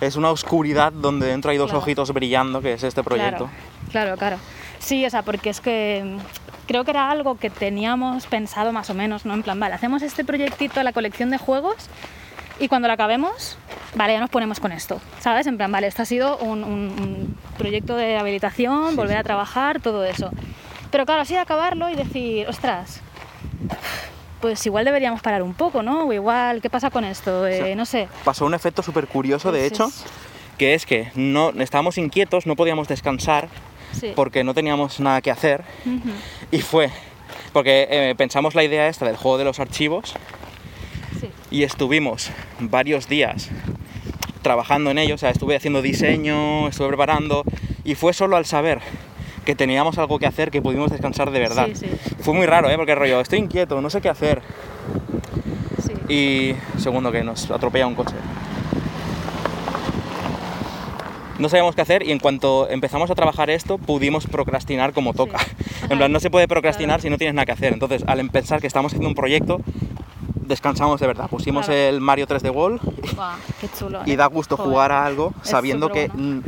es 0.00 0.14
una 0.14 0.30
oscuridad 0.30 0.92
donde 0.92 1.26
dentro 1.26 1.50
hay 1.50 1.56
dos 1.56 1.70
Claro. 1.70 1.82
ojitos 1.82 2.12
brillando, 2.12 2.60
que 2.60 2.74
es 2.74 2.84
este 2.84 3.02
proyecto. 3.02 3.48
Claro, 3.90 4.16
claro, 4.16 4.16
claro. 4.16 4.57
Sí, 4.78 5.04
o 5.06 5.10
sea, 5.10 5.22
porque 5.22 5.50
es 5.50 5.60
que 5.60 6.02
mm, 6.04 6.18
creo 6.66 6.84
que 6.84 6.90
era 6.92 7.10
algo 7.10 7.36
que 7.38 7.50
teníamos 7.50 8.26
pensado 8.26 8.72
más 8.72 8.90
o 8.90 8.94
menos, 8.94 9.24
¿no? 9.26 9.34
En 9.34 9.42
plan, 9.42 9.58
vale, 9.58 9.74
hacemos 9.74 10.02
este 10.02 10.24
proyectito, 10.24 10.82
la 10.82 10.92
colección 10.92 11.30
de 11.30 11.38
juegos, 11.38 11.88
y 12.60 12.68
cuando 12.68 12.88
la 12.88 12.94
acabemos, 12.94 13.56
vale, 13.94 14.14
ya 14.14 14.20
nos 14.20 14.30
ponemos 14.30 14.58
con 14.60 14.72
esto, 14.72 15.00
¿sabes? 15.20 15.46
En 15.46 15.56
plan, 15.56 15.70
vale, 15.70 15.86
esto 15.86 16.02
ha 16.02 16.06
sido 16.06 16.36
un, 16.38 16.64
un- 16.64 16.90
un 17.00 17.36
proyecto 17.56 17.96
de 17.96 18.16
habilitación, 18.18 18.90
Sí, 18.90 18.96
volver 18.96 19.16
sí. 19.16 19.20
a 19.20 19.22
trabajar, 19.24 19.80
todo 19.80 20.04
eso. 20.04 20.30
Pero 20.90 21.04
claro, 21.06 21.22
así 21.22 21.34
de 21.34 21.40
acabarlo 21.40 21.88
y 21.90 21.94
decir, 21.94 22.48
ostras, 22.48 23.00
pues 24.40 24.64
igual 24.66 24.84
deberíamos 24.84 25.20
parar 25.20 25.42
un 25.42 25.54
poco, 25.54 25.82
¿no? 25.82 26.06
O 26.06 26.12
igual, 26.12 26.60
¿qué 26.62 26.70
pasa 26.70 26.90
con 26.90 27.04
esto? 27.04 27.46
Eh, 27.46 27.74
no 27.76 27.84
sé. 27.84 28.08
Pasó 28.24 28.46
un 28.46 28.54
efecto 28.54 28.82
súper 28.82 29.06
curioso, 29.08 29.50
de 29.52 29.66
hecho, 29.66 29.90
que 30.56 30.74
es 30.74 30.86
que 30.86 31.10
no, 31.14 31.50
estábamos 31.50 31.98
inquietos, 31.98 32.46
no 32.46 32.56
podíamos 32.56 32.88
descansar 32.88 33.48
Sí. 34.00 34.12
porque 34.14 34.44
no 34.44 34.54
teníamos 34.54 35.00
nada 35.00 35.20
que 35.20 35.30
hacer 35.30 35.64
y 36.50 36.60
fue 36.60 36.90
porque 37.52 37.86
eh, 37.90 38.14
pensamos 38.16 38.54
la 38.54 38.62
idea 38.64 38.88
esta 38.88 39.06
del 39.06 39.16
juego 39.16 39.38
de 39.38 39.44
los 39.44 39.58
archivos 39.60 40.14
Sí. 41.20 41.30
y 41.50 41.62
estuvimos 41.64 42.30
varios 42.60 43.08
días 43.08 43.48
trabajando 44.42 44.90
en 44.90 44.98
ello, 44.98 45.16
o 45.16 45.18
sea, 45.18 45.30
estuve 45.30 45.56
haciendo 45.56 45.82
diseño, 45.82 46.68
estuve 46.68 46.88
preparando 46.88 47.42
y 47.84 47.94
fue 47.96 48.12
solo 48.12 48.36
al 48.36 48.46
saber 48.46 48.80
que 49.44 49.54
teníamos 49.56 49.98
algo 49.98 50.18
que 50.18 50.26
hacer 50.26 50.50
que 50.50 50.62
pudimos 50.62 50.90
descansar 50.90 51.30
de 51.30 51.40
verdad. 51.40 51.68
Sí. 51.74 51.86
Fue 52.20 52.34
muy 52.34 52.46
raro, 52.46 52.70
¿eh? 52.70 52.76
Porque 52.76 52.94
rollo, 52.94 53.20
estoy 53.20 53.38
inquieto, 53.40 53.80
no 53.80 53.90
sé 53.90 54.00
qué 54.00 54.08
hacer. 54.10 54.42
Y 56.08 56.54
segundo, 56.78 57.10
que 57.12 57.22
nos 57.24 57.50
atropella 57.50 57.86
un 57.86 57.94
coche. 57.94 58.14
No 61.38 61.48
sabíamos 61.48 61.74
qué 61.74 61.82
hacer 61.82 62.02
y 62.02 62.12
en 62.12 62.18
cuanto 62.18 62.68
empezamos 62.68 63.10
a 63.10 63.14
trabajar 63.14 63.50
esto 63.50 63.78
pudimos 63.78 64.26
procrastinar 64.26 64.92
como 64.92 65.14
toca. 65.14 65.38
En 65.90 65.96
plan, 65.98 66.10
no 66.12 66.20
se 66.20 66.28
puede 66.30 66.48
procrastinar 66.48 66.96
Claro. 66.96 67.02
si 67.02 67.10
no 67.10 67.16
tienes 67.18 67.34
nada 67.34 67.46
que 67.46 67.52
hacer. 67.52 67.72
Entonces, 67.72 68.02
al 68.06 68.28
pensar 68.30 68.60
que 68.60 68.66
estamos 68.66 68.90
haciendo 68.92 69.08
un 69.08 69.14
proyecto, 69.14 69.60
descansamos 70.34 71.00
de 71.00 71.06
verdad. 71.06 71.28
Pusimos 71.28 71.66
Claro. 71.66 71.80
el 71.80 72.00
Mario 72.00 72.26
3D 72.26 72.50
World 72.50 72.80
Buah, 73.14 73.36
qué 73.60 73.68
chulo. 73.78 74.00
y 74.06 74.12
¿eh? 74.12 74.16
da 74.16 74.26
gusto 74.26 74.56
Joder. 74.56 74.70
jugar 74.70 74.92
a 74.92 75.04
algo 75.06 75.32
sabiendo 75.42 75.88
que 75.90 76.08
mm, 76.12 76.40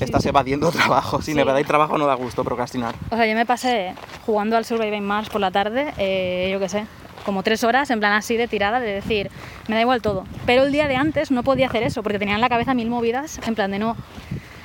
estás 0.00 0.24
evadiendo 0.26 0.70
trabajo. 0.72 1.22
Sin 1.22 1.34
Sí. 1.34 1.40
evadir 1.40 1.66
trabajo 1.66 1.98
no 1.98 2.06
da 2.06 2.14
gusto 2.14 2.44
procrastinar. 2.44 2.94
O 3.10 3.16
sea, 3.16 3.26
yo 3.26 3.34
me 3.34 3.46
pasé 3.46 3.94
jugando 4.26 4.56
al 4.56 4.64
Surviving 4.64 5.04
Mars 5.04 5.28
por 5.28 5.40
la 5.40 5.50
tarde, 5.50 5.92
eh, 5.98 6.48
yo 6.52 6.60
qué 6.60 6.68
sé, 6.68 6.86
como 7.28 7.42
tres 7.42 7.62
horas, 7.62 7.90
en 7.90 7.98
plan 7.98 8.14
así 8.14 8.38
de 8.38 8.48
tirada, 8.48 8.80
de 8.80 8.90
decir, 8.90 9.30
me 9.68 9.74
da 9.74 9.82
igual 9.82 10.00
todo. 10.00 10.24
Pero 10.46 10.62
el 10.62 10.72
día 10.72 10.88
de 10.88 10.96
antes 10.96 11.30
no 11.30 11.42
podía 11.42 11.66
hacer 11.66 11.82
eso, 11.82 12.02
porque 12.02 12.18
tenía 12.18 12.36
en 12.36 12.40
la 12.40 12.48
cabeza 12.48 12.72
mil 12.72 12.88
movidas, 12.88 13.38
en 13.46 13.54
plan 13.54 13.70
de 13.70 13.78
no, 13.78 13.98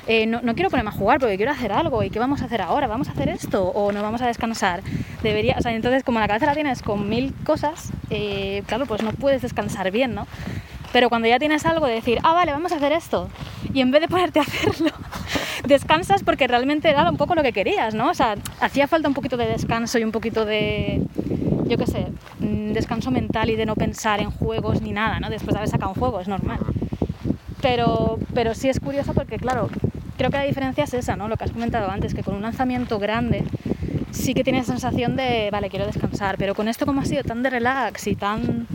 eh, 0.08 0.28
no, 0.28 0.40
no 0.42 0.56
quiero 0.56 0.70
ponerme 0.70 0.92
a 0.92 0.94
jugar 0.94 1.20
porque 1.20 1.36
quiero 1.36 1.52
hacer 1.52 1.74
algo. 1.74 2.04
¿Y 2.04 2.10
qué 2.10 2.20
vamos 2.20 2.42
a 2.42 2.46
hacer 2.46 2.62
ahora? 2.62 2.88
¿Vamos 2.88 3.10
a 3.10 3.12
hacer 3.12 3.28
esto? 3.28 3.66
¿O 3.66 3.92
no 3.92 4.02
vamos 4.02 4.22
a 4.22 4.28
descansar? 4.28 4.82
Debería, 5.24 5.58
o 5.60 5.62
sea, 5.62 5.74
entonces 5.74 6.06
como 6.06 6.22
la 6.22 6.28
cabeza 6.30 6.46
la 6.46 6.54
tienes 6.54 6.82
con 6.82 7.10
mil 7.10 7.34
cosas, 7.44 7.92
eh, 8.10 8.64
claro, 8.66 8.86
pues 8.86 9.04
no 9.04 9.12
puedes 9.12 9.42
descansar 9.42 9.92
bien, 9.92 10.16
¿no? 10.16 10.26
Pero 10.94 11.10
cuando 11.10 11.28
ya 11.28 11.40
tienes 11.40 11.66
algo 11.66 11.86
de 11.86 11.96
decir, 11.96 12.20
ah, 12.24 12.32
vale, 12.32 12.54
vamos 12.54 12.72
a 12.72 12.78
hacer 12.78 12.94
esto, 12.94 13.28
y 13.74 13.82
en 13.82 13.92
vez 13.92 14.00
de 14.00 14.08
ponerte 14.08 14.40
a 14.40 14.44
hacerlo, 14.44 14.92
descansas 15.68 16.24
porque 16.24 16.48
realmente 16.48 16.90
era 16.90 17.10
un 17.10 17.18
poco 17.18 17.36
lo 17.36 17.44
que 17.44 17.52
querías, 17.52 17.94
¿no? 17.94 18.10
O 18.10 18.14
sea, 18.14 18.36
hacía 18.62 18.88
falta 18.88 19.10
un 19.10 19.14
poquito 19.14 19.36
de 19.36 19.48
descanso 19.48 20.00
y 20.00 20.06
un 20.06 20.12
poquito 20.14 20.46
de, 20.46 21.02
yo 21.68 21.78
qué 21.78 21.88
sé, 21.88 22.08
descanso 22.40 23.12
mental 23.12 23.50
y 23.50 23.56
de 23.56 23.66
no 23.66 23.76
pensar 23.76 24.20
en 24.20 24.32
juegos 24.32 24.82
ni 24.82 24.92
nada, 24.92 25.20
¿no? 25.20 25.30
Después 25.30 25.54
de 25.54 25.60
haber 25.60 25.70
sacado 25.70 25.92
un 25.94 26.00
juego, 26.00 26.20
es 26.20 26.28
normal. 26.28 26.60
Pero, 27.62 28.20
pero 28.34 28.54
sí 28.54 28.70
es 28.70 28.80
curioso 28.80 29.14
porque, 29.14 29.38
claro, 29.38 29.70
creo 30.18 30.30
que 30.30 30.38
la 30.38 30.44
diferencia 30.44 30.84
es 30.84 30.94
esa, 30.94 31.16
¿no? 31.16 31.28
Lo 31.28 31.38
que 31.38 31.46
has 31.46 31.52
comentado 31.52 31.90
antes, 31.90 32.14
que 32.14 32.24
con 32.24 32.36
un 32.36 32.42
lanzamiento 32.42 33.00
grande 33.00 33.44
sí 34.12 34.34
que 34.34 34.44
tienes 34.44 34.68
sensación 34.68 35.16
de, 35.16 35.50
vale, 35.52 35.70
quiero 35.70 35.86
descansar, 35.86 36.38
pero 36.38 36.56
con 36.56 36.68
esto 36.68 36.86
como 36.86 37.02
ha 37.02 37.06
sido 37.06 37.24
tan 37.24 37.42
de 37.42 37.50
relax 37.50 38.08
y 38.08 38.16
tan... 38.16 38.68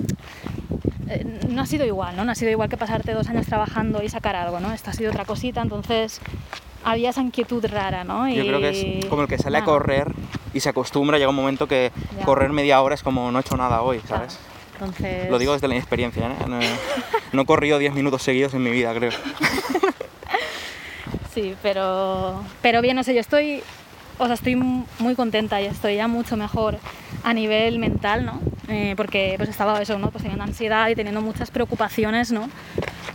eh, 1.08 1.24
no 1.48 1.62
ha 1.62 1.66
sido 1.66 1.86
igual, 1.86 2.16
¿no? 2.16 2.24
No 2.24 2.32
ha 2.32 2.34
sido 2.34 2.50
igual 2.50 2.68
que 2.68 2.76
pasarte 2.76 3.12
dos 3.12 3.28
años 3.28 3.46
trabajando 3.46 4.02
y 4.02 4.08
sacar 4.08 4.36
algo, 4.36 4.58
¿no? 4.60 4.72
Esto 4.72 4.90
ha 4.90 4.92
sido 4.94 5.10
otra 5.10 5.24
cosita, 5.24 5.60
entonces 5.62 6.20
había 6.90 7.10
esa 7.10 7.20
inquietud 7.22 7.64
rara, 7.66 8.04
¿no? 8.04 8.28
Yo 8.28 8.42
creo 8.44 8.60
que 8.60 8.98
es 9.00 9.06
como 9.06 9.22
el 9.22 9.28
que 9.28 9.38
sale 9.38 9.58
a 9.58 9.64
correr 9.64 10.12
y 10.54 10.60
se 10.60 10.68
acostumbra, 10.68 11.18
llega 11.18 11.30
un 11.30 11.36
momento 11.36 11.66
que 11.68 11.92
Ya. 12.18 12.24
correr 12.24 12.50
media 12.50 12.80
hora 12.80 12.94
es 12.94 13.02
como 13.02 13.30
no 13.30 13.38
he 13.38 13.40
hecho 13.42 13.56
nada 13.56 13.82
hoy, 13.82 13.98
claro. 13.98 14.24
¿sabes? 14.28 14.38
Entonces... 14.74 15.28
Lo 15.30 15.38
digo 15.38 15.52
desde 15.52 15.66
la 15.68 15.74
inexperiencia, 15.74 16.26
¿eh? 16.28 16.34
No, 16.48 16.58
no 17.32 17.42
he 17.42 17.46
corrido 17.46 17.78
10 17.78 17.94
minutos 17.94 18.22
seguidos 18.22 18.54
en 18.54 18.62
mi 18.62 18.70
vida, 18.70 18.94
creo. 18.94 19.10
Sí, 21.34 21.54
pero, 21.62 22.42
pero 22.62 22.80
bien, 22.82 22.96
no 22.96 23.04
sé, 23.04 23.14
yo 23.14 23.20
estoy, 23.20 23.62
o 24.18 24.24
sea, 24.26 24.34
estoy 24.34 24.56
muy 24.56 25.14
contenta 25.14 25.60
y 25.60 25.66
estoy 25.66 25.94
ya 25.96 26.08
mucho 26.08 26.36
mejor 26.36 26.78
a 27.22 27.32
nivel 27.32 27.78
mental, 27.78 28.24
¿no? 28.26 28.40
Eh, 28.68 28.94
porque 28.96 29.34
pues 29.36 29.48
estaba 29.48 29.80
eso, 29.80 29.98
¿no? 29.98 30.10
Pues 30.10 30.22
teniendo 30.22 30.42
ansiedad 30.44 30.88
y 30.88 30.96
teniendo 30.96 31.20
muchas 31.20 31.50
preocupaciones, 31.50 32.32
¿no? 32.32 32.48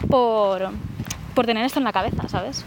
Por, 0.09 0.69
por 1.35 1.45
tener 1.45 1.65
esto 1.65 1.79
en 1.79 1.83
la 1.85 1.91
cabeza, 1.91 2.29
¿sabes? 2.29 2.63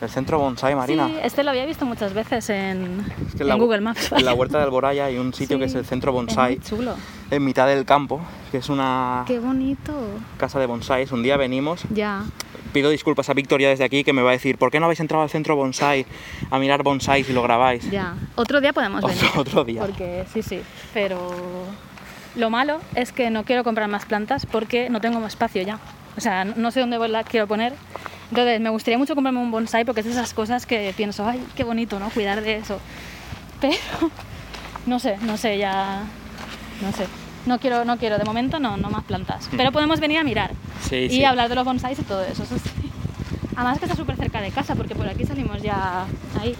El 0.00 0.10
centro 0.10 0.38
bonsai, 0.38 0.74
Marina. 0.74 1.06
Sí, 1.08 1.16
este 1.22 1.42
lo 1.42 1.50
había 1.50 1.64
visto 1.64 1.86
muchas 1.86 2.12
veces 2.12 2.50
en, 2.50 3.02
Es 3.28 3.34
que 3.34 3.42
en 3.44 3.48
la- 3.48 3.54
Google 3.54 3.80
Maps. 3.80 4.12
En 4.12 4.24
la 4.26 4.34
huerta 4.34 4.58
de 4.58 4.64
Alboraya 4.64 5.06
hay 5.06 5.16
un 5.16 5.32
sitio 5.32 5.58
que 5.58 5.64
es 5.64 5.72
Sí, 5.72 5.78
el 5.78 5.86
centro 5.86 6.10
Es 6.10 6.14
bonsai, 6.14 6.56
muy 6.56 6.64
chulo. 6.64 6.94
en 7.30 7.44
mitad 7.44 7.66
del 7.66 7.86
campo, 7.86 8.20
que 8.50 8.58
es 8.58 8.68
una 8.68 9.24
Qué 9.26 9.38
bonito. 9.38 9.92
casa 10.36 10.58
de 10.60 10.66
bonsais. 10.66 11.10
Un 11.12 11.22
día 11.22 11.38
venimos, 11.38 11.82
Ya. 11.94 12.24
pido 12.74 12.90
disculpas 12.90 13.30
a 13.30 13.34
Victoria 13.34 13.70
desde 13.70 13.84
aquí 13.84 14.04
que 14.04 14.12
me 14.12 14.20
va 14.20 14.28
a 14.30 14.32
decir, 14.32 14.58
¿por 14.58 14.70
qué 14.70 14.80
no 14.80 14.84
habéis 14.86 15.00
entrado 15.00 15.22
al 15.22 15.30
centro 15.30 15.56
bonsai 15.56 16.04
a 16.50 16.58
mirar 16.58 16.82
bonsais 16.82 17.26
y 17.30 17.32
lo 17.32 17.42
grabáis? 17.42 17.90
Ya, 17.90 18.16
otro 18.34 18.60
día 18.60 18.74
podemos 18.74 19.02
Otro- 19.02 19.16
venir. 19.16 19.30
otro 19.36 19.64
día. 19.64 19.80
Porque 19.80 20.24
sí, 20.30 20.42
sí, 20.42 20.60
pero 20.92 21.30
lo 22.34 22.50
malo 22.50 22.80
es 22.94 23.12
que 23.12 23.30
no 23.30 23.44
quiero 23.44 23.64
comprar 23.64 23.88
más 23.88 24.04
plantas 24.04 24.44
porque 24.44 24.90
no 24.90 25.00
tengo 25.00 25.20
más 25.20 25.32
espacio 25.32 25.62
ya. 25.62 25.78
O 26.18 26.20
sea, 26.20 26.44
no- 26.44 26.52
no 26.56 26.70
sé 26.70 26.80
dónde 26.80 26.98
las 27.08 27.24
quiero 27.26 27.46
poner. 27.46 27.72
Entonces, 28.30 28.60
me 28.60 28.70
gustaría 28.70 28.98
mucho 28.98 29.14
comprarme 29.14 29.40
un 29.40 29.50
bonsai 29.50 29.84
porque 29.84 30.00
es 30.00 30.06
de 30.06 30.12
esas 30.12 30.34
cosas 30.34 30.66
que 30.66 30.92
pienso, 30.96 31.26
ay, 31.28 31.42
qué 31.54 31.64
bonito, 31.64 31.98
¿no? 31.98 32.10
Cuidar 32.10 32.40
de 32.42 32.56
eso. 32.56 32.78
Pero 33.60 33.74
no 34.86 34.98
sé, 34.98 35.16
no 35.22 35.36
sé, 35.36 35.58
ya 35.58 36.02
no 36.82 36.92
sé. 36.92 37.06
No 37.46 37.60
quiero, 37.60 37.84
no 37.84 37.96
quiero, 37.96 38.18
de 38.18 38.24
momento 38.24 38.58
no, 38.58 38.76
no 38.76 38.90
más 38.90 39.04
plantas. 39.04 39.48
Pero 39.56 39.70
podemos 39.70 40.00
venir 40.00 40.18
a 40.18 40.24
mirar 40.24 40.50
Sí, 40.88 40.96
y 40.96 41.08
sí. 41.10 41.24
hablar 41.24 41.48
de 41.48 41.54
los 41.54 41.64
bonsais 41.64 41.98
y 41.98 42.02
todo 42.02 42.24
eso, 42.24 42.42
eso 42.42 42.58
sí. 42.58 42.90
Además 43.54 43.78
que 43.78 43.84
está 43.84 43.96
súper 43.96 44.16
cerca 44.16 44.40
de 44.40 44.50
casa 44.50 44.74
porque 44.74 44.94
por 44.96 45.06
aquí 45.08 45.24
salimos 45.24 45.62
ya 45.62 46.04
ahí, 46.40 46.54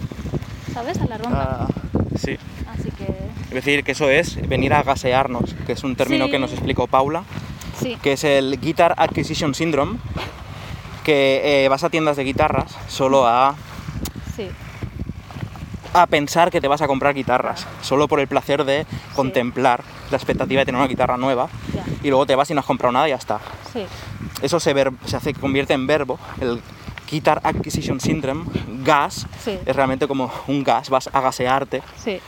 ¿sabes? 0.73 0.99
A 1.01 1.07
la 1.07 1.19
ronda. 1.19 1.67
Ah, 1.67 1.69
sí. 2.19 2.37
Así 2.73 2.91
que 2.93 3.05
Es 3.49 3.51
decir, 3.65 3.83
que 3.83 3.93
eso 3.93 4.09
es 4.09 4.49
venir 4.49 4.73
a 4.73 4.83
gasearnos, 4.85 5.55
que 5.67 5.73
es 5.73 5.83
un 5.83 5.97
término 5.97 6.27
Sí. 6.27 6.31
que 6.31 6.39
nos 6.39 6.53
explicó 6.53 6.87
Paula, 6.87 7.25
sí, 7.81 7.99
que 8.01 8.13
es 8.13 8.23
el 8.25 8.59
Guitar 8.61 8.95
Acquisition 8.97 9.55
Syndrome, 9.55 9.99
que 11.07 11.65
eh, 11.65 11.69
vas 11.69 11.85
a 11.85 11.89
tiendas 11.89 12.17
de 12.17 12.25
guitarras 12.25 12.77
solo 12.89 13.29
a, 13.29 13.55
sí, 14.35 14.49
a 15.95 16.07
pensar 16.09 16.51
que 16.51 16.61
te 16.61 16.67
vas 16.67 16.83
a 16.83 16.89
comprar 16.89 17.15
guitarras, 17.15 17.65
solo 17.81 18.09
por 18.09 18.19
el 18.19 18.27
placer 18.27 18.65
de 18.65 18.87
contemplar 19.15 19.85
la 20.11 20.17
expectativa 20.17 20.59
de 20.63 20.67
tener 20.67 20.81
una 20.81 20.89
guitarra 20.89 21.17
nueva, 21.17 21.49
y 22.03 22.09
luego 22.09 22.27
te 22.27 22.35
vas 22.35 22.51
y 22.51 22.55
no 22.55 22.61
has 22.61 22.67
comprado 22.67 22.91
nada 22.91 23.07
y 23.07 23.11
ya 23.11 23.17
está. 23.17 23.39
sí, 23.73 23.87
Eso 24.43 24.59
se, 24.59 24.75
ver- 24.75 24.91
se 25.05 25.17
hace, 25.17 25.33
convierte 25.33 25.75
en 25.75 25.87
verbo, 25.87 26.19
el 26.41 26.61
Guitar 27.09 27.41
Acquisition 27.45 28.01
Syndrome, 28.01 28.45
gas, 28.85 29.29
Sí. 29.45 29.57
es 29.65 29.77
realmente 29.77 30.09
como 30.09 30.29
un 30.49 30.65
gas, 30.65 30.91
vas 30.91 31.09
a 31.13 31.21
gasearte. 31.21 31.85
sí. 32.03 32.19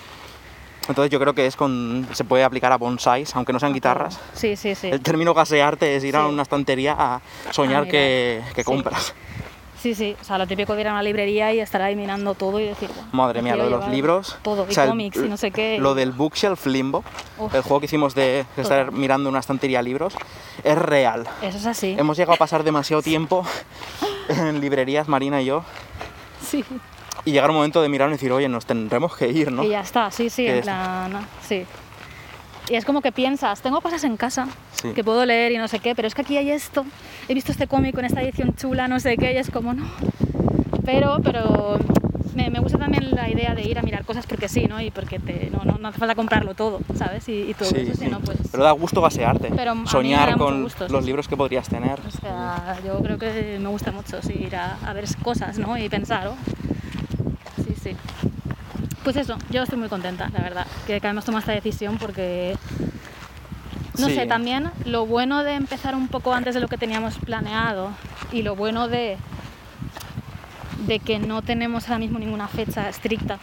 Entonces 0.88 1.10
yo 1.10 1.20
creo 1.20 1.34
que 1.34 1.46
es 1.46 1.54
con, 1.56 2.08
se 2.12 2.24
puede 2.24 2.44
aplicar 2.44 2.72
a 2.72 2.76
bonsais, 2.78 3.34
aunque 3.36 3.52
no 3.52 3.60
sean 3.60 3.72
guitarras. 3.74 4.18
Sí, 4.32 4.56
sí, 4.56 4.74
sí. 4.74 4.88
El 4.88 5.00
término 5.00 5.34
gasearte 5.34 5.96
es 5.96 6.04
ir 6.04 6.16
a 6.16 6.26
una 6.26 6.42
estantería 6.42 6.96
a 6.98 7.20
soñar 7.50 7.76
A 7.76 7.80
mirar. 7.82 7.90
que, 7.92 8.42
que 8.54 8.62
Sí. 8.62 8.64
compras. 8.64 9.14
Sí, 9.80 9.94
sí. 9.94 10.16
O 10.20 10.24
sea, 10.24 10.38
lo 10.38 10.46
típico 10.48 10.74
de 10.74 10.80
ir 10.80 10.88
a 10.88 10.92
una 10.92 11.02
librería 11.04 11.52
y 11.54 11.60
estar 11.60 11.80
ahí 11.82 11.94
mirando 11.94 12.34
todo 12.34 12.58
y 12.58 12.64
decir. 12.64 12.88
"Buah, 12.92 13.04
Madre 13.12 13.42
mía, 13.42 13.54
lo 13.54 13.64
de 13.64 13.70
los 13.70 13.86
libros. 13.88 14.36
Todo, 14.42 14.66
y 14.66 14.70
o 14.70 14.72
sea, 14.72 14.84
el- 14.84 14.90
cómics 14.90 15.18
y 15.18 15.28
no 15.28 15.36
sé 15.36 15.52
qué. 15.52 15.78
Lo 15.78 15.94
del 15.94 16.10
bookshelf 16.10 16.66
limbo, 16.66 17.04
Uf. 17.38 17.54
el 17.54 17.62
juego 17.62 17.78
que 17.78 17.86
hicimos 17.86 18.14
de 18.16 18.40
estar 18.56 18.86
Total. 18.86 18.92
mirando 18.92 19.28
una 19.28 19.38
estantería 19.38 19.78
de 19.78 19.84
libros, 19.84 20.16
es 20.64 20.76
real. 20.76 21.28
Eso 21.42 21.58
es 21.58 21.66
así. 21.66 21.94
Hemos 21.96 22.16
llegado 22.16 22.32
a 22.34 22.38
pasar 22.38 22.64
demasiado 22.64 23.02
tiempo 23.04 23.44
en 24.28 24.60
librerías, 24.60 25.06
Marina 25.06 25.40
y 25.42 25.44
yo, 25.44 25.62
Sí. 26.44 26.64
Y 27.24 27.32
llegar 27.32 27.50
un 27.50 27.56
momento 27.56 27.82
de 27.82 27.88
mirar 27.88 28.08
y 28.08 28.12
decir, 28.12 28.32
oye, 28.32 28.48
nos 28.48 28.66
tendremos 28.66 29.16
que 29.16 29.28
ir, 29.28 29.50
¿no? 29.52 29.64
Y 29.64 29.70
ya 29.70 29.80
está, 29.80 30.10
sí, 30.10 30.30
sí, 30.30 30.46
en 30.46 30.60
plan. 30.62 31.12
Sí. 31.46 31.64
Y 32.70 32.74
es 32.74 32.84
como 32.84 33.00
que 33.00 33.12
piensas, 33.12 33.62
tengo 33.62 33.80
cosas 33.80 34.04
en 34.04 34.16
casa 34.16 34.46
Sí. 34.72 34.92
que 34.92 35.02
puedo 35.02 35.24
leer 35.24 35.52
y 35.52 35.58
no 35.58 35.66
sé 35.68 35.78
qué, 35.80 35.94
pero 35.94 36.06
es 36.06 36.14
que 36.14 36.22
aquí 36.22 36.36
hay 36.36 36.50
esto, 36.50 36.84
he 37.28 37.34
visto 37.34 37.50
este 37.50 37.66
cómic 37.66 37.94
con 37.94 38.04
esta 38.04 38.20
edición 38.22 38.54
chula, 38.54 38.86
no 38.88 39.00
sé 39.00 39.16
qué, 39.16 39.32
y 39.32 39.36
es 39.38 39.50
como, 39.50 39.72
no. 39.74 39.86
Pero, 40.84 41.18
pero 41.22 41.78
me, 42.34 42.50
me 42.50 42.60
gusta 42.60 42.78
también 42.78 43.10
la 43.10 43.28
idea 43.28 43.54
de 43.54 43.62
ir 43.62 43.78
a 43.78 43.82
mirar 43.82 44.04
cosas 44.04 44.26
porque 44.26 44.48
sí, 44.48 44.66
¿no? 44.66 44.80
Y 44.80 44.90
porque 44.90 45.18
te, 45.18 45.50
no, 45.50 45.64
no, 45.64 45.78
no 45.78 45.88
hace 45.88 45.98
falta 45.98 46.14
comprarlo 46.14 46.54
todo, 46.54 46.80
¿sabes? 46.94 47.28
Y, 47.28 47.42
y 47.50 47.54
todo 47.54 47.68
Sí, 47.70 47.76
eso, 47.80 47.92
sí. 47.94 48.04
sino 48.04 48.20
pues... 48.20 48.38
Pero 48.50 48.62
da 48.64 48.70
gusto 48.72 49.00
gasearte, 49.00 49.50
Pero 49.54 49.74
soñar 49.86 50.36
con 50.38 50.62
gusto, 50.62 50.88
los 50.88 51.04
libros 51.04 51.26
que 51.28 51.36
podrías 51.36 51.68
tener. 51.68 51.98
O 52.06 52.10
sea, 52.10 52.76
yo 52.86 52.98
creo 53.02 53.18
que 53.18 53.58
me 53.60 53.68
gusta 53.68 53.92
mucho 53.92 54.18
ir 54.32 54.54
a, 54.56 54.78
a 54.86 54.92
ver 54.92 55.04
cosas, 55.22 55.58
¿no? 55.58 55.76
Y 55.76 55.88
pensar, 55.88 56.24
¿no? 56.24 56.36
Sí. 57.90 57.96
Pues 59.04 59.16
eso, 59.16 59.36
yo 59.50 59.62
estoy 59.62 59.78
muy 59.78 59.88
contenta, 59.88 60.28
la 60.32 60.40
verdad, 60.40 60.66
que, 60.86 61.00
que 61.00 61.06
hayamos 61.06 61.24
tomado 61.24 61.40
esta 61.40 61.52
decisión 61.52 61.96
porque, 61.98 62.56
no 63.98 64.08
Sí. 64.08 64.14
sé, 64.14 64.26
también 64.26 64.70
lo 64.84 65.06
bueno 65.06 65.44
de 65.44 65.54
empezar 65.54 65.94
un 65.94 66.08
poco 66.08 66.34
antes 66.34 66.54
de 66.54 66.60
lo 66.60 66.68
que 66.68 66.76
teníamos 66.76 67.16
planeado 67.18 67.90
y 68.32 68.42
lo 68.42 68.54
bueno 68.54 68.88
de, 68.88 69.16
de 70.86 70.98
que 71.00 71.18
no 71.18 71.42
tenemos 71.42 71.84
ahora 71.88 71.98
mismo 71.98 72.18
ninguna 72.18 72.48
fecha 72.48 72.88
estricta 72.88 73.38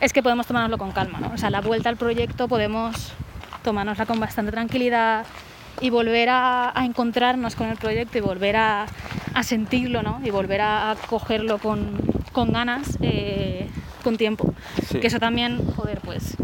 es 0.00 0.12
que 0.12 0.22
podemos 0.22 0.46
tomárnoslo 0.46 0.78
con 0.78 0.92
calma, 0.92 1.18
¿no? 1.20 1.32
O 1.34 1.38
sea, 1.38 1.50
la 1.50 1.60
vuelta 1.60 1.88
al 1.88 1.96
proyecto 1.96 2.46
podemos 2.46 3.12
tomárnosla 3.64 4.06
con 4.06 4.20
bastante 4.20 4.52
tranquilidad 4.52 5.24
y 5.80 5.90
volver 5.90 6.28
a, 6.28 6.78
a 6.78 6.84
encontrarnos 6.84 7.54
con 7.56 7.68
el 7.68 7.76
proyecto 7.76 8.18
y 8.18 8.20
volver 8.20 8.56
a, 8.56 8.86
a 9.34 9.42
sentirlo, 9.42 10.02
¿no? 10.02 10.20
Y 10.24 10.30
volver 10.30 10.60
a, 10.60 10.90
a 10.92 10.94
cogerlo 10.96 11.58
con, 11.58 11.96
con 12.32 12.52
ganas, 12.52 12.98
eh, 13.02 13.68
con 14.04 14.16
tiempo. 14.16 14.54
Sí. 14.88 15.00
Que 15.00 15.06
eso 15.08 15.18
también, 15.18 15.58
joder, 15.76 16.00
pues, 16.00 16.36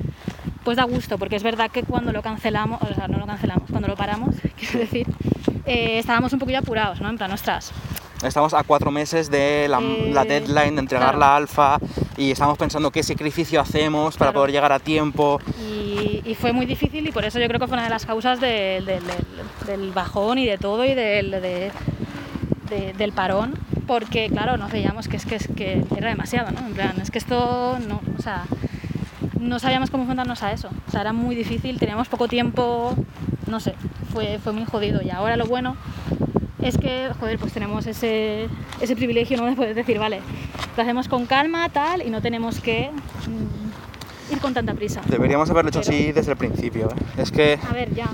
pues 0.64 0.76
da 0.76 0.85
gusto, 0.85 1.18
porque 1.18 1.37
es 1.37 1.43
verdad 1.43 1.70
que 1.70 1.82
cuando 1.82 2.12
lo 2.12 2.22
cancelamos, 2.22 2.80
o 2.82 2.95
sea, 2.95 3.07
no 3.09 3.18
lo 3.18 3.26
cancelamos, 3.26 3.70
cuando 3.70 3.89
lo 3.89 3.97
paramos, 3.97 4.35
quiero 4.59 4.78
decir, 4.80 5.07
eh, 5.66 5.99
estábamos 5.99 6.32
un 6.32 6.39
poquillo 6.39 6.59
apurados, 6.59 7.01
¿no? 7.01 7.09
En 7.09 7.16
plan, 7.16 7.30
ostras, 7.32 7.72
Estamos 8.22 8.55
a 8.55 8.62
cuatro 8.62 8.91
meses 8.91 9.30
de 9.30 9.66
la, 9.68 9.80
Eh, 9.80 10.11
la 10.14 10.24
deadline 10.24 10.76
de 10.76 10.80
entregar 10.80 11.09
claro. 11.14 11.18
la 11.18 11.37
alfa 11.37 11.78
y 12.16 12.30
estamos 12.30 12.57
pensando 12.57 12.91
qué 12.91 13.03
sacrificio 13.03 13.61
hacemos 13.61 14.16
para 14.16 14.30
Claro. 14.30 14.41
poder 14.41 14.53
llegar 14.53 14.72
a 14.72 14.78
tiempo. 14.78 15.39
y, 15.61 16.22
y 16.24 16.35
fue 16.35 16.53
muy 16.55 16.64
difícil 16.64 17.07
y 17.07 17.12
por 17.12 17.26
eso 17.26 17.39
yo 17.39 17.47
creo 17.49 17.61
que 17.61 17.66
fue 17.66 17.74
una 17.74 17.85
de 17.85 17.91
las 17.91 18.07
causas 18.07 18.41
del, 18.41 18.87
bajón 19.95 20.39
y 20.39 20.47
de 20.47 20.57
todo 20.57 20.87
y 20.87 20.95
del, 20.95 21.32
de- 21.32 21.70
de- 22.70 22.93
del 22.97 23.12
parón 23.12 23.55
porque, 23.87 24.28
claro, 24.30 24.57
nos 24.57 24.70
veíamos 24.72 25.09
que 25.09 25.16
es 25.16 25.26
que, 25.26 25.37
es 25.37 25.49
que 25.57 25.85
era 25.97 26.09
demasiado, 26.09 26.51
¿no? 26.51 26.66
En 26.66 26.72
plan, 26.74 26.95
es 27.01 27.11
que 27.11 27.18
esto, 27.18 27.78
no, 27.89 28.01
o 28.18 28.22
sea, 28.22 28.45
no 29.41 29.59
sabíamos 29.59 29.91
cómo 29.91 30.05
enfrentarnos 30.05 30.43
a 30.43 30.53
eso. 30.53 30.68
O 30.89 30.91
sea, 30.91 31.03
era 31.03 31.12
muy 31.12 31.35
difícil, 31.35 31.78
teníamos 31.78 32.09
poco 32.09 32.28
tiempo, 32.28 32.95
no 33.47 33.61
sé, 33.61 33.74
fue, 34.12 34.39
fue 34.43 34.53
muy 34.53 34.64
jodido. 34.64 35.01
Y 35.03 35.11
ahora 35.11 35.37
lo 35.37 35.47
bueno 35.47 35.76
es 36.62 36.78
que, 36.78 37.11
joder, 37.20 37.39
pues 37.39 37.53
tenemos 37.53 37.87
ese, 37.87 38.49
ese 38.80 38.97
privilegio, 38.97 39.37
¿no? 39.37 39.45
De 39.47 39.53
poder 39.53 39.74
decir, 39.74 39.99
vale, 39.99 40.20
lo 40.76 40.82
hacemos 40.82 41.09
con 41.09 41.26
calma, 41.26 41.68
tal, 41.68 42.01
y 42.07 42.11
no 42.11 42.22
tenemos 42.22 42.61
que 42.61 42.91
mm, 42.91 44.32
ir 44.32 44.39
con 44.41 44.55
tanta 44.55 44.72
prisa. 44.72 45.03
Deberíamos 45.07 45.51
haberlo 45.51 45.68
hecho 45.68 45.80
Pero- 45.82 45.95
así 45.95 46.12
desde 46.12 46.30
el 46.32 46.39
principio. 46.39 46.89
¿eh? 46.89 47.22
Es 47.22 47.30
que 47.30 47.59
A 47.68 47.72
ver, 47.74 47.95
ya, 47.95 48.07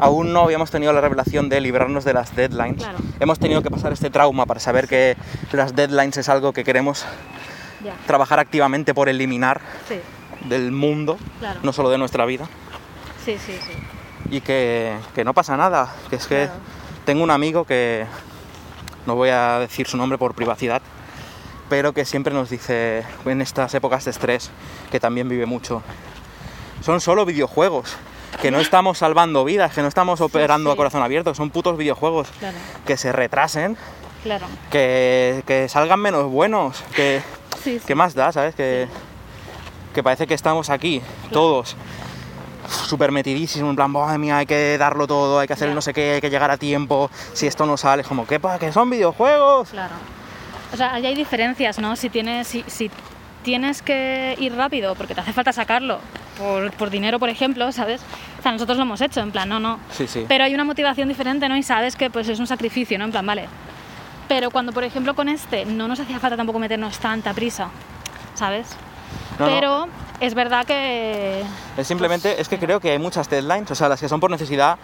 aún 0.00 0.32
no 0.32 0.40
habíamos 0.44 0.70
tenido 0.70 0.92
la 0.92 1.00
revelación 1.00 1.48
de 1.48 1.60
librarnos 1.60 2.04
de 2.04 2.12
las 2.14 2.34
deadlines. 2.36 2.82
Claro. 2.82 2.98
Hemos 3.20 3.38
tenido 3.38 3.62
que 3.62 3.70
pasar 3.70 3.92
este 3.92 4.10
trauma 4.10 4.46
para 4.46 4.60
saber 4.60 4.88
que 4.88 5.16
las 5.52 5.74
deadlines 5.74 6.16
es 6.16 6.28
algo 6.28 6.52
que 6.52 6.64
queremos 6.64 7.04
ya, 7.84 7.94
trabajar 8.06 8.38
activamente 8.38 8.94
por 8.94 9.08
eliminar 9.08 9.60
sí, 9.88 9.96
del 10.48 10.72
mundo, 10.72 11.18
Claro. 11.40 11.60
no 11.62 11.72
solo 11.72 11.90
de 11.90 11.98
nuestra 11.98 12.24
vida. 12.24 12.46
sí, 13.24 13.36
sí, 13.44 13.52
sí. 13.64 13.72
Y 14.30 14.40
que, 14.42 14.94
que 15.14 15.24
no 15.24 15.32
pasa 15.32 15.56
nada. 15.56 15.90
Que 16.10 16.16
es 16.16 16.26
que 16.26 16.44
Claro. 16.46 16.60
tengo 17.06 17.22
un 17.24 17.30
amigo 17.30 17.64
que 17.64 18.04
no 19.06 19.14
voy 19.14 19.30
a 19.30 19.58
decir 19.60 19.86
su 19.86 19.96
nombre 19.96 20.18
por 20.18 20.34
privacidad, 20.34 20.82
pero 21.70 21.92
que 21.94 22.04
siempre 22.04 22.34
nos 22.34 22.50
dice 22.50 23.04
en 23.24 23.40
estas 23.40 23.72
épocas 23.74 24.04
de 24.04 24.10
estrés, 24.10 24.50
que 24.90 25.00
también 25.00 25.28
vive 25.28 25.46
mucho, 25.46 25.82
son 26.82 27.00
solo 27.00 27.24
videojuegos, 27.24 27.96
que 28.40 28.50
no 28.50 28.60
estamos 28.60 28.98
salvando 28.98 29.44
vidas, 29.44 29.72
que 29.72 29.82
no 29.82 29.88
estamos 29.88 30.20
operando 30.20 30.70
sí. 30.70 30.74
a 30.74 30.76
corazón 30.76 31.02
abierto, 31.02 31.34
son 31.34 31.50
putos 31.50 31.76
videojuegos, 31.76 32.28
Claro, 32.38 32.56
que 32.86 32.96
se 32.96 33.12
retrasen, 33.12 33.76
claro. 34.22 34.46
que, 34.70 35.42
que 35.46 35.68
salgan 35.68 36.00
menos 36.00 36.30
buenos, 36.30 36.82
que, 36.94 37.22
Sí, 37.62 37.80
que 37.84 37.94
más 37.94 38.14
da, 38.14 38.30
¿sabes? 38.32 38.54
Que, 38.54 38.86
que 39.94 40.02
parece 40.02 40.26
que 40.26 40.34
estamos 40.34 40.70
aquí, 40.70 41.02
todos, 41.32 41.76
súper 42.86 43.10
metidísimos, 43.10 43.70
en 43.70 43.76
plan, 43.76 43.90
madre 43.90 44.18
mía, 44.18 44.38
hay 44.38 44.46
que 44.46 44.78
darlo 44.78 45.06
todo, 45.06 45.40
hay 45.40 45.46
que 45.48 45.54
hacer 45.54 45.68
Ya. 45.68 45.74
no 45.74 45.80
sé 45.82 45.92
qué, 45.92 46.12
hay 46.14 46.20
que 46.20 46.30
llegar 46.30 46.50
a 46.50 46.56
tiempo, 46.56 47.10
si 47.32 47.46
esto 47.46 47.66
no 47.66 47.76
sale, 47.76 48.02
es 48.02 48.08
como, 48.08 48.26
¿qué 48.26 48.38
pasa? 48.38 48.58
Que 48.58 48.70
son 48.72 48.88
videojuegos. 48.90 49.70
Claro. 49.70 49.94
O 50.72 50.76
sea, 50.76 50.94
ahí 50.94 51.06
hay 51.06 51.14
diferencias, 51.14 51.78
¿no? 51.78 51.96
Si 51.96 52.10
tienes, 52.10 52.46
si, 52.46 52.62
si 52.66 52.90
tienes 53.48 53.80
que 53.80 54.36
ir 54.38 54.54
rápido 54.54 54.94
porque 54.94 55.14
te 55.14 55.22
hace 55.22 55.32
falta 55.32 55.54
sacarlo 55.54 56.00
por, 56.36 56.70
por 56.72 56.90
dinero, 56.90 57.18
por 57.18 57.30
ejemplo, 57.30 57.72
¿sabes? 57.72 58.02
O 58.38 58.42
sea, 58.42 58.52
nosotros 58.52 58.76
lo 58.76 58.82
hemos 58.82 59.00
hecho, 59.00 59.20
en 59.20 59.30
plan, 59.32 59.48
no, 59.48 59.58
no. 59.58 59.80
Sí, 59.90 60.06
sí. 60.06 60.26
Pero 60.28 60.44
hay 60.44 60.52
una 60.52 60.64
motivación 60.64 61.08
diferente, 61.08 61.48
¿no? 61.48 61.56
Y 61.56 61.62
sabes 61.62 61.96
que 61.96 62.10
pues 62.10 62.28
es 62.28 62.38
un 62.40 62.46
sacrificio, 62.46 62.98
¿no? 62.98 63.06
En 63.06 63.10
plan, 63.10 63.24
vale. 63.24 63.46
Pero 64.28 64.50
cuando, 64.50 64.72
por 64.72 64.84
ejemplo, 64.84 65.14
con 65.14 65.30
este 65.30 65.64
no 65.64 65.88
nos 65.88 65.98
hacía 65.98 66.20
falta 66.20 66.36
tampoco 66.36 66.58
meternos 66.58 66.98
tanta 66.98 67.32
prisa, 67.32 67.70
¿sabes? 68.34 68.66
No, 69.38 69.46
no. 69.46 69.50
Pero 69.54 69.88
es 70.20 70.34
verdad 70.34 70.66
que... 70.66 71.42
Es 71.78 71.86
simplemente, 71.86 72.38
es 72.38 72.50
que 72.50 72.58
creo 72.58 72.80
que 72.80 72.90
hay 72.90 72.98
muchas 72.98 73.30
deadlines, 73.30 73.70
o 73.70 73.74
sea, 73.74 73.88
las 73.88 73.98
que 73.98 74.10
son 74.10 74.20
por 74.20 74.30
necesidad, 74.30 74.76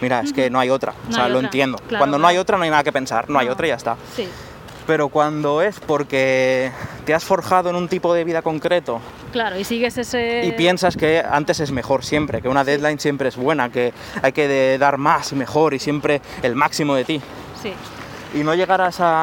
mira, 0.00 0.22
es 0.22 0.32
que 0.32 0.50
no 0.50 0.58
hay 0.58 0.70
otra, 0.70 0.90
o 0.90 1.06
No 1.06 1.12
sea, 1.14 1.24
hay 1.26 1.30
lo 1.30 1.36
otra, 1.38 1.46
entiendo. 1.46 1.78
claro, 1.78 1.98
cuando 2.00 2.18
no 2.18 2.26
hay 2.26 2.34
claro. 2.34 2.42
otra 2.42 2.56
no 2.58 2.64
hay 2.64 2.70
nada 2.70 2.82
que 2.82 2.90
pensar, 2.90 3.30
no, 3.30 3.38
hay 3.38 3.46
No. 3.46 3.52
otra 3.52 3.66
y 3.68 3.70
ya 3.70 3.76
está. 3.76 3.96
Sí, 4.16 4.28
Pero 4.88 5.10
cuando 5.10 5.60
es 5.60 5.78
porque 5.80 6.72
te 7.04 7.12
has 7.12 7.22
forjado 7.22 7.68
en 7.68 7.76
un 7.76 7.88
tipo 7.88 8.14
de 8.14 8.24
vida 8.24 8.40
concreto 8.40 9.02
claro, 9.32 9.58
y 9.58 9.64
sigues 9.64 9.98
ese... 9.98 10.46
y 10.46 10.52
piensas 10.52 10.96
que 10.96 11.22
antes 11.30 11.60
es 11.60 11.70
mejor 11.72 12.02
siempre, 12.06 12.40
que 12.40 12.48
una 12.48 12.64
deadline 12.64 12.98
siempre 12.98 13.28
es 13.28 13.36
buena, 13.36 13.70
que 13.70 13.92
hay 14.22 14.32
que 14.32 14.78
dar 14.78 14.96
más 14.96 15.30
y 15.32 15.34
mejor 15.34 15.74
y 15.74 15.78
siempre 15.78 16.22
el 16.42 16.54
máximo 16.54 16.94
de 16.94 17.04
ti. 17.04 17.20
Sí, 17.62 17.74
Y 18.32 18.42
no 18.42 18.54
llegar 18.54 18.80
a 18.80 18.88
esa 18.88 19.20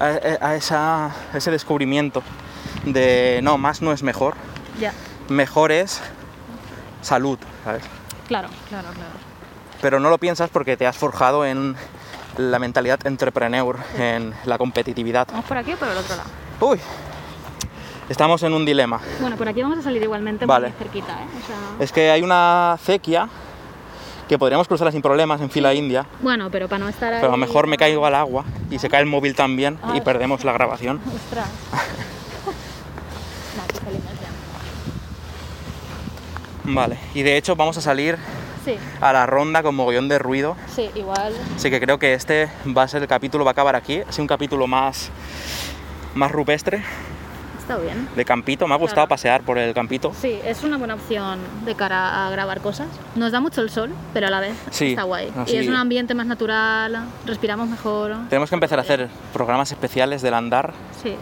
a, 0.00 0.04
a 0.40 0.54
esa, 0.56 1.06
a 1.08 1.36
ese 1.36 1.50
descubrimiento 1.50 2.22
de 2.86 3.40
no, 3.42 3.58
más 3.58 3.82
no 3.82 3.92
es 3.92 4.02
mejor, 4.02 4.36
ya. 4.80 4.94
mejor 5.28 5.70
es 5.70 6.00
salud, 7.02 7.38
¿sabes? 7.62 7.82
Claro, 8.26 8.48
claro, 8.70 8.88
claro. 8.88 9.12
Pero 9.82 10.00
no 10.00 10.08
lo 10.08 10.16
piensas 10.16 10.48
porque 10.48 10.78
te 10.78 10.86
has 10.86 10.96
forjado 10.96 11.44
en 11.44 11.76
la 12.38 12.58
mentalidad 12.58 13.06
entrepreneur, 13.06 13.78
en 13.98 14.34
la 14.44 14.58
competitividad. 14.58 15.26
¿Vamos 15.30 15.44
por 15.46 15.56
aquí 15.58 15.72
o 15.72 15.76
por 15.76 15.88
el 15.88 15.96
otro 15.96 16.16
lado? 16.16 16.28
Uy, 16.60 16.78
estamos 18.08 18.42
en 18.42 18.52
un 18.52 18.64
dilema. 18.64 19.00
Bueno, 19.20 19.36
por 19.36 19.48
aquí 19.48 19.62
vamos 19.62 19.78
a 19.78 19.82
salir 19.82 20.02
igualmente 20.02 20.46
Vale. 20.46 20.68
muy 20.68 20.78
cerquita, 20.78 21.12
¿eh? 21.12 21.26
O 21.42 21.46
sea... 21.46 21.56
Es 21.84 21.92
que 21.92 22.10
hay 22.10 22.22
una 22.22 22.72
acequia 22.72 23.28
que 24.28 24.38
podríamos 24.38 24.66
cruzarla 24.66 24.90
sin 24.90 25.02
problemas 25.02 25.40
en 25.40 25.50
fila 25.50 25.74
india, 25.74 26.06
Bueno, 26.22 26.48
pero 26.50 26.66
para 26.66 26.78
no 26.84 26.88
estar 26.88 27.12
ahí... 27.12 27.20
pero 27.20 27.34
a 27.34 27.36
lo 27.36 27.40
mejor 27.40 27.66
me 27.66 27.76
caigo 27.76 28.06
al 28.06 28.14
agua 28.14 28.44
y 28.70 28.78
se 28.78 28.88
cae 28.88 29.00
el 29.00 29.06
móvil 29.06 29.34
también 29.34 29.78
y 29.94 30.00
perdemos 30.00 30.44
la 30.44 30.52
grabación. 30.52 31.00
Ostras. 31.14 31.48
no, 33.56 33.66
que 33.66 33.74
salimos 33.84 34.12
ya. 34.12 34.30
Vale, 36.64 36.98
y 37.14 37.22
de 37.22 37.36
hecho 37.36 37.54
vamos 37.54 37.76
a 37.76 37.82
salir 37.82 38.16
Sí, 38.64 38.76
a 39.00 39.12
la 39.12 39.26
ronda 39.26 39.62
con 39.62 39.74
mogollón 39.74 40.08
de 40.08 40.18
ruido, 40.18 40.56
sí, 40.74 40.90
igual. 40.94 41.34
así 41.56 41.70
que 41.70 41.80
creo 41.80 41.98
que 41.98 42.14
este 42.14 42.48
va 42.76 42.82
a 42.84 42.88
ser 42.88 43.02
el 43.02 43.08
capítulo, 43.08 43.44
va 43.44 43.50
a 43.50 43.52
acabar 43.52 43.76
aquí, 43.76 44.00
así 44.08 44.20
un 44.20 44.26
capítulo 44.26 44.66
más, 44.66 45.10
más 46.14 46.30
rupestre, 46.32 46.82
Está 47.58 47.76
bien. 47.78 48.08
de 48.14 48.24
campito, 48.24 48.66
me 48.66 48.74
ha 48.74 48.76
gustado 48.78 49.06
Claro. 49.06 49.08
pasear 49.08 49.42
por 49.42 49.58
el 49.58 49.72
campito. 49.74 50.12
Sí, 50.20 50.38
es 50.44 50.62
una 50.64 50.76
buena 50.78 50.94
opción 50.94 51.38
de 51.64 51.74
cara 51.74 52.26
a 52.26 52.30
grabar 52.30 52.60
cosas. 52.60 52.88
Nos 53.16 53.32
da 53.32 53.40
mucho 53.40 53.60
el 53.62 53.70
sol, 53.70 53.90
pero 54.12 54.26
a 54.26 54.30
la 54.30 54.40
vez 54.40 54.54
Sí, 54.70 54.90
está 54.90 55.02
guay. 55.04 55.32
así- 55.36 55.54
Y 55.54 55.56
es 55.58 55.68
un 55.68 55.74
ambiente 55.76 56.14
más 56.14 56.26
natural, 56.26 57.04
respiramos 57.26 57.68
mejor. 57.68 58.14
Tenemos 58.28 58.48
que 58.50 58.54
empezar 58.56 58.78
a 58.78 58.82
hacer 58.82 59.08
programas 59.32 59.70
especiales 59.72 60.20
del 60.22 60.34
andar, 60.34 60.72
Sí, 61.02 61.16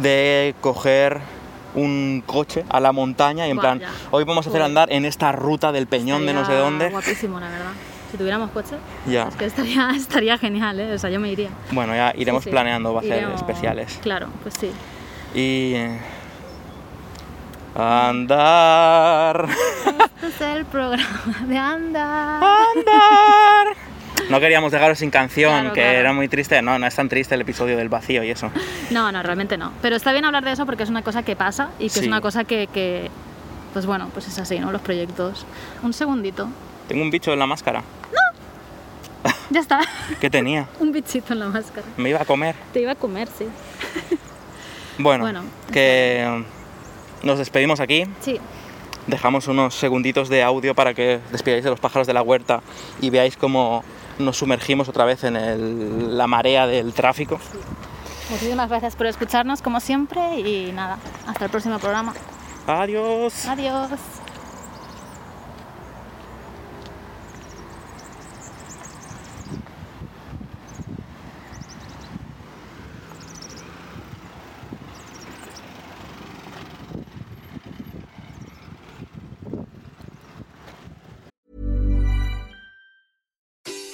de 0.00 0.54
coger 0.60 1.20
un 1.74 2.22
coche 2.26 2.64
a 2.68 2.80
la 2.80 2.92
montaña 2.92 3.46
y 3.46 3.50
en 3.50 3.58
plan, 3.58 3.80
hoy 4.10 4.24
vamos 4.24 4.46
a 4.46 4.50
hacer 4.50 4.62
andar 4.62 4.90
en 4.92 5.04
esta 5.04 5.32
ruta 5.32 5.70
del 5.72 5.86
peñón 5.86 6.26
de 6.26 6.32
no 6.34 6.44
sé 6.44 6.54
dónde. 6.54 6.90
Guapísimo, 6.90 7.38
la 7.40 7.48
verdad. 7.48 7.70
Si 8.10 8.16
tuviéramos 8.16 8.50
coche, 8.50 8.74
Ya. 9.06 9.28
es 9.28 9.36
que 9.36 9.44
estaría, 9.44 9.90
estaría 9.96 10.36
genial, 10.36 10.80
¿eh? 10.80 10.94
O 10.94 10.98
sea, 10.98 11.10
yo 11.10 11.20
me 11.20 11.30
iría. 11.30 11.50
Bueno, 11.70 11.94
ya 11.94 12.12
iremos 12.16 12.42
Sí, 12.42 12.48
sí. 12.48 12.50
planeando, 12.50 12.92
va 12.92 13.00
a 13.00 13.04
ser 13.04 13.28
especiales. 13.36 13.98
Claro, 14.02 14.28
pues 14.42 14.54
sí. 14.58 14.70
Y... 15.38 15.74
Andar, 17.72 19.46
Este 20.16 20.26
es 20.26 20.40
el 20.56 20.64
programa 20.66 21.36
de 21.46 21.56
andar. 21.56 22.42
andar. 22.76 23.76
No 24.30 24.40
queríamos 24.40 24.72
dejaros 24.72 24.98
sin 24.98 25.10
canción, 25.10 25.50
Claro, 25.52 25.72
que 25.74 25.80
claro. 25.82 25.98
era 25.98 26.12
muy 26.12 26.28
triste. 26.28 26.62
No, 26.62 26.78
no 26.78 26.86
es 26.86 26.94
tan 26.94 27.08
triste 27.08 27.34
el 27.34 27.40
episodio 27.42 27.76
del 27.76 27.88
vacío 27.88 28.22
y 28.24 28.30
eso. 28.30 28.50
No, 28.90 29.12
no, 29.12 29.22
realmente 29.22 29.56
no. 29.56 29.72
Pero 29.82 29.96
está 29.96 30.12
bien 30.12 30.24
hablar 30.24 30.44
de 30.44 30.52
eso 30.52 30.66
porque 30.66 30.82
es 30.84 30.88
una 30.90 31.02
cosa 31.02 31.22
que 31.22 31.36
pasa 31.36 31.70
y 31.78 31.84
que 31.84 31.90
Sí. 31.90 32.00
es 32.00 32.06
una 32.06 32.20
cosa 32.20 32.44
que, 32.44 32.66
que, 32.72 33.10
pues 33.72 33.86
bueno, 33.86 34.08
pues 34.12 34.26
es 34.28 34.38
así, 34.38 34.58
¿no? 34.58 34.72
Los 34.72 34.82
proyectos. 34.82 35.46
Un 35.82 35.92
segundito. 35.92 36.48
Tengo 36.88 37.02
un 37.02 37.10
bicho 37.10 37.32
en 37.32 37.38
la 37.38 37.46
máscara. 37.46 37.82
Ya 39.50 39.60
está. 39.60 39.80
¿Qué 40.20 40.30
tenía? 40.30 40.68
Un 40.78 40.92
bichito 40.92 41.32
en 41.32 41.40
la 41.40 41.46
máscara. 41.48 41.84
Me 41.96 42.08
iba 42.10 42.22
a 42.22 42.24
comer. 42.24 42.54
Te 42.72 42.80
iba 42.82 42.92
a 42.92 42.94
comer, 42.94 43.28
sí. 43.36 43.46
Bueno, 44.98 45.24
Bueno, 45.24 45.42
que 45.72 46.44
nos 47.22 47.38
despedimos 47.38 47.80
aquí. 47.80 48.04
Sí, 48.20 48.38
Dejamos 49.06 49.48
unos 49.48 49.74
segunditos 49.74 50.28
de 50.28 50.42
audio 50.44 50.74
para 50.76 50.94
que 50.94 51.18
despidáis 51.32 51.64
de 51.64 51.70
los 51.70 51.80
pájaros 51.80 52.06
de 52.06 52.12
la 52.12 52.22
huerta 52.22 52.60
y 53.00 53.10
veáis 53.10 53.36
cómo 53.36 53.82
nos 54.20 54.36
sumergimos 54.38 54.88
otra 54.88 55.04
vez 55.04 55.24
en 55.24 55.36
el- 55.36 56.16
la 56.16 56.26
marea 56.26 56.66
del 56.66 56.92
tráfico. 56.92 57.38
muchísimas 58.30 58.68
gracias 58.68 58.94
por 58.96 59.06
escucharnos 59.06 59.60
como 59.62 59.80
siempre 59.80 60.38
y 60.40 60.70
nada, 60.72 60.98
hasta 61.26 61.44
el 61.46 61.50
próximo 61.50 61.78
programa. 61.78 62.14
Adiós. 62.66 63.46
Adiós. 63.46 63.90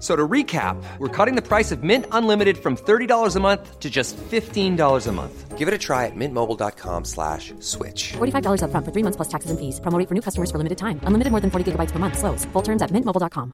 F- 0.00 0.04
So 0.04 0.16
to 0.16 0.26
recap, 0.26 0.82
we're 0.98 1.08
cutting 1.08 1.36
the 1.36 1.42
price 1.46 1.70
of 1.72 1.82
Mint 1.82 2.06
Unlimited 2.10 2.56
from 2.56 2.74
$30 2.76 3.36
a 3.36 3.40
month 3.40 3.78
to 3.80 3.90
just 3.90 4.16
$15 4.16 5.06
a 5.06 5.12
month. 5.12 5.58
Give 5.58 5.68
it 5.68 5.74
a 5.74 5.78
try 5.78 6.06
at 6.06 6.16
mintmobile.com 6.16 7.04
slash 7.04 7.52
switch. 7.60 8.12
$45 8.14 8.62
upfront 8.62 8.84
for 8.86 8.92
three 8.92 9.02
months 9.04 9.16
plus 9.16 9.28
taxes 9.28 9.50
and 9.50 9.60
fees. 9.60 9.78
Promo 9.80 9.98
rate 9.98 10.08
for 10.08 10.14
new 10.14 10.22
customers 10.22 10.50
for 10.50 10.56
limited 10.56 10.78
time. 10.78 11.00
Unlimited 11.04 11.30
more 11.32 11.40
than 11.42 11.50
40 11.50 11.72
gigabytes 11.72 11.92
per 11.92 11.98
month. 11.98 12.16
Slows. 12.16 12.46
Full 12.54 12.62
terms 12.62 12.80
at 12.80 12.90
mintmobile.com. 12.90 13.52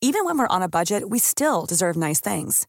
Even 0.00 0.24
when 0.24 0.36
we're 0.36 0.48
on 0.48 0.62
a 0.62 0.68
budget, 0.68 1.08
we 1.08 1.18
still 1.18 1.64
deserve 1.64 1.96
nice 1.96 2.20
things. 2.20 2.66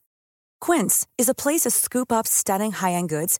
Quince 0.61 1.07
is 1.17 1.27
a 1.29 1.33
place 1.33 1.61
to 1.61 1.71
scoop 1.71 2.11
up 2.11 2.27
stunning 2.27 2.71
high-end 2.71 3.09
goods 3.09 3.39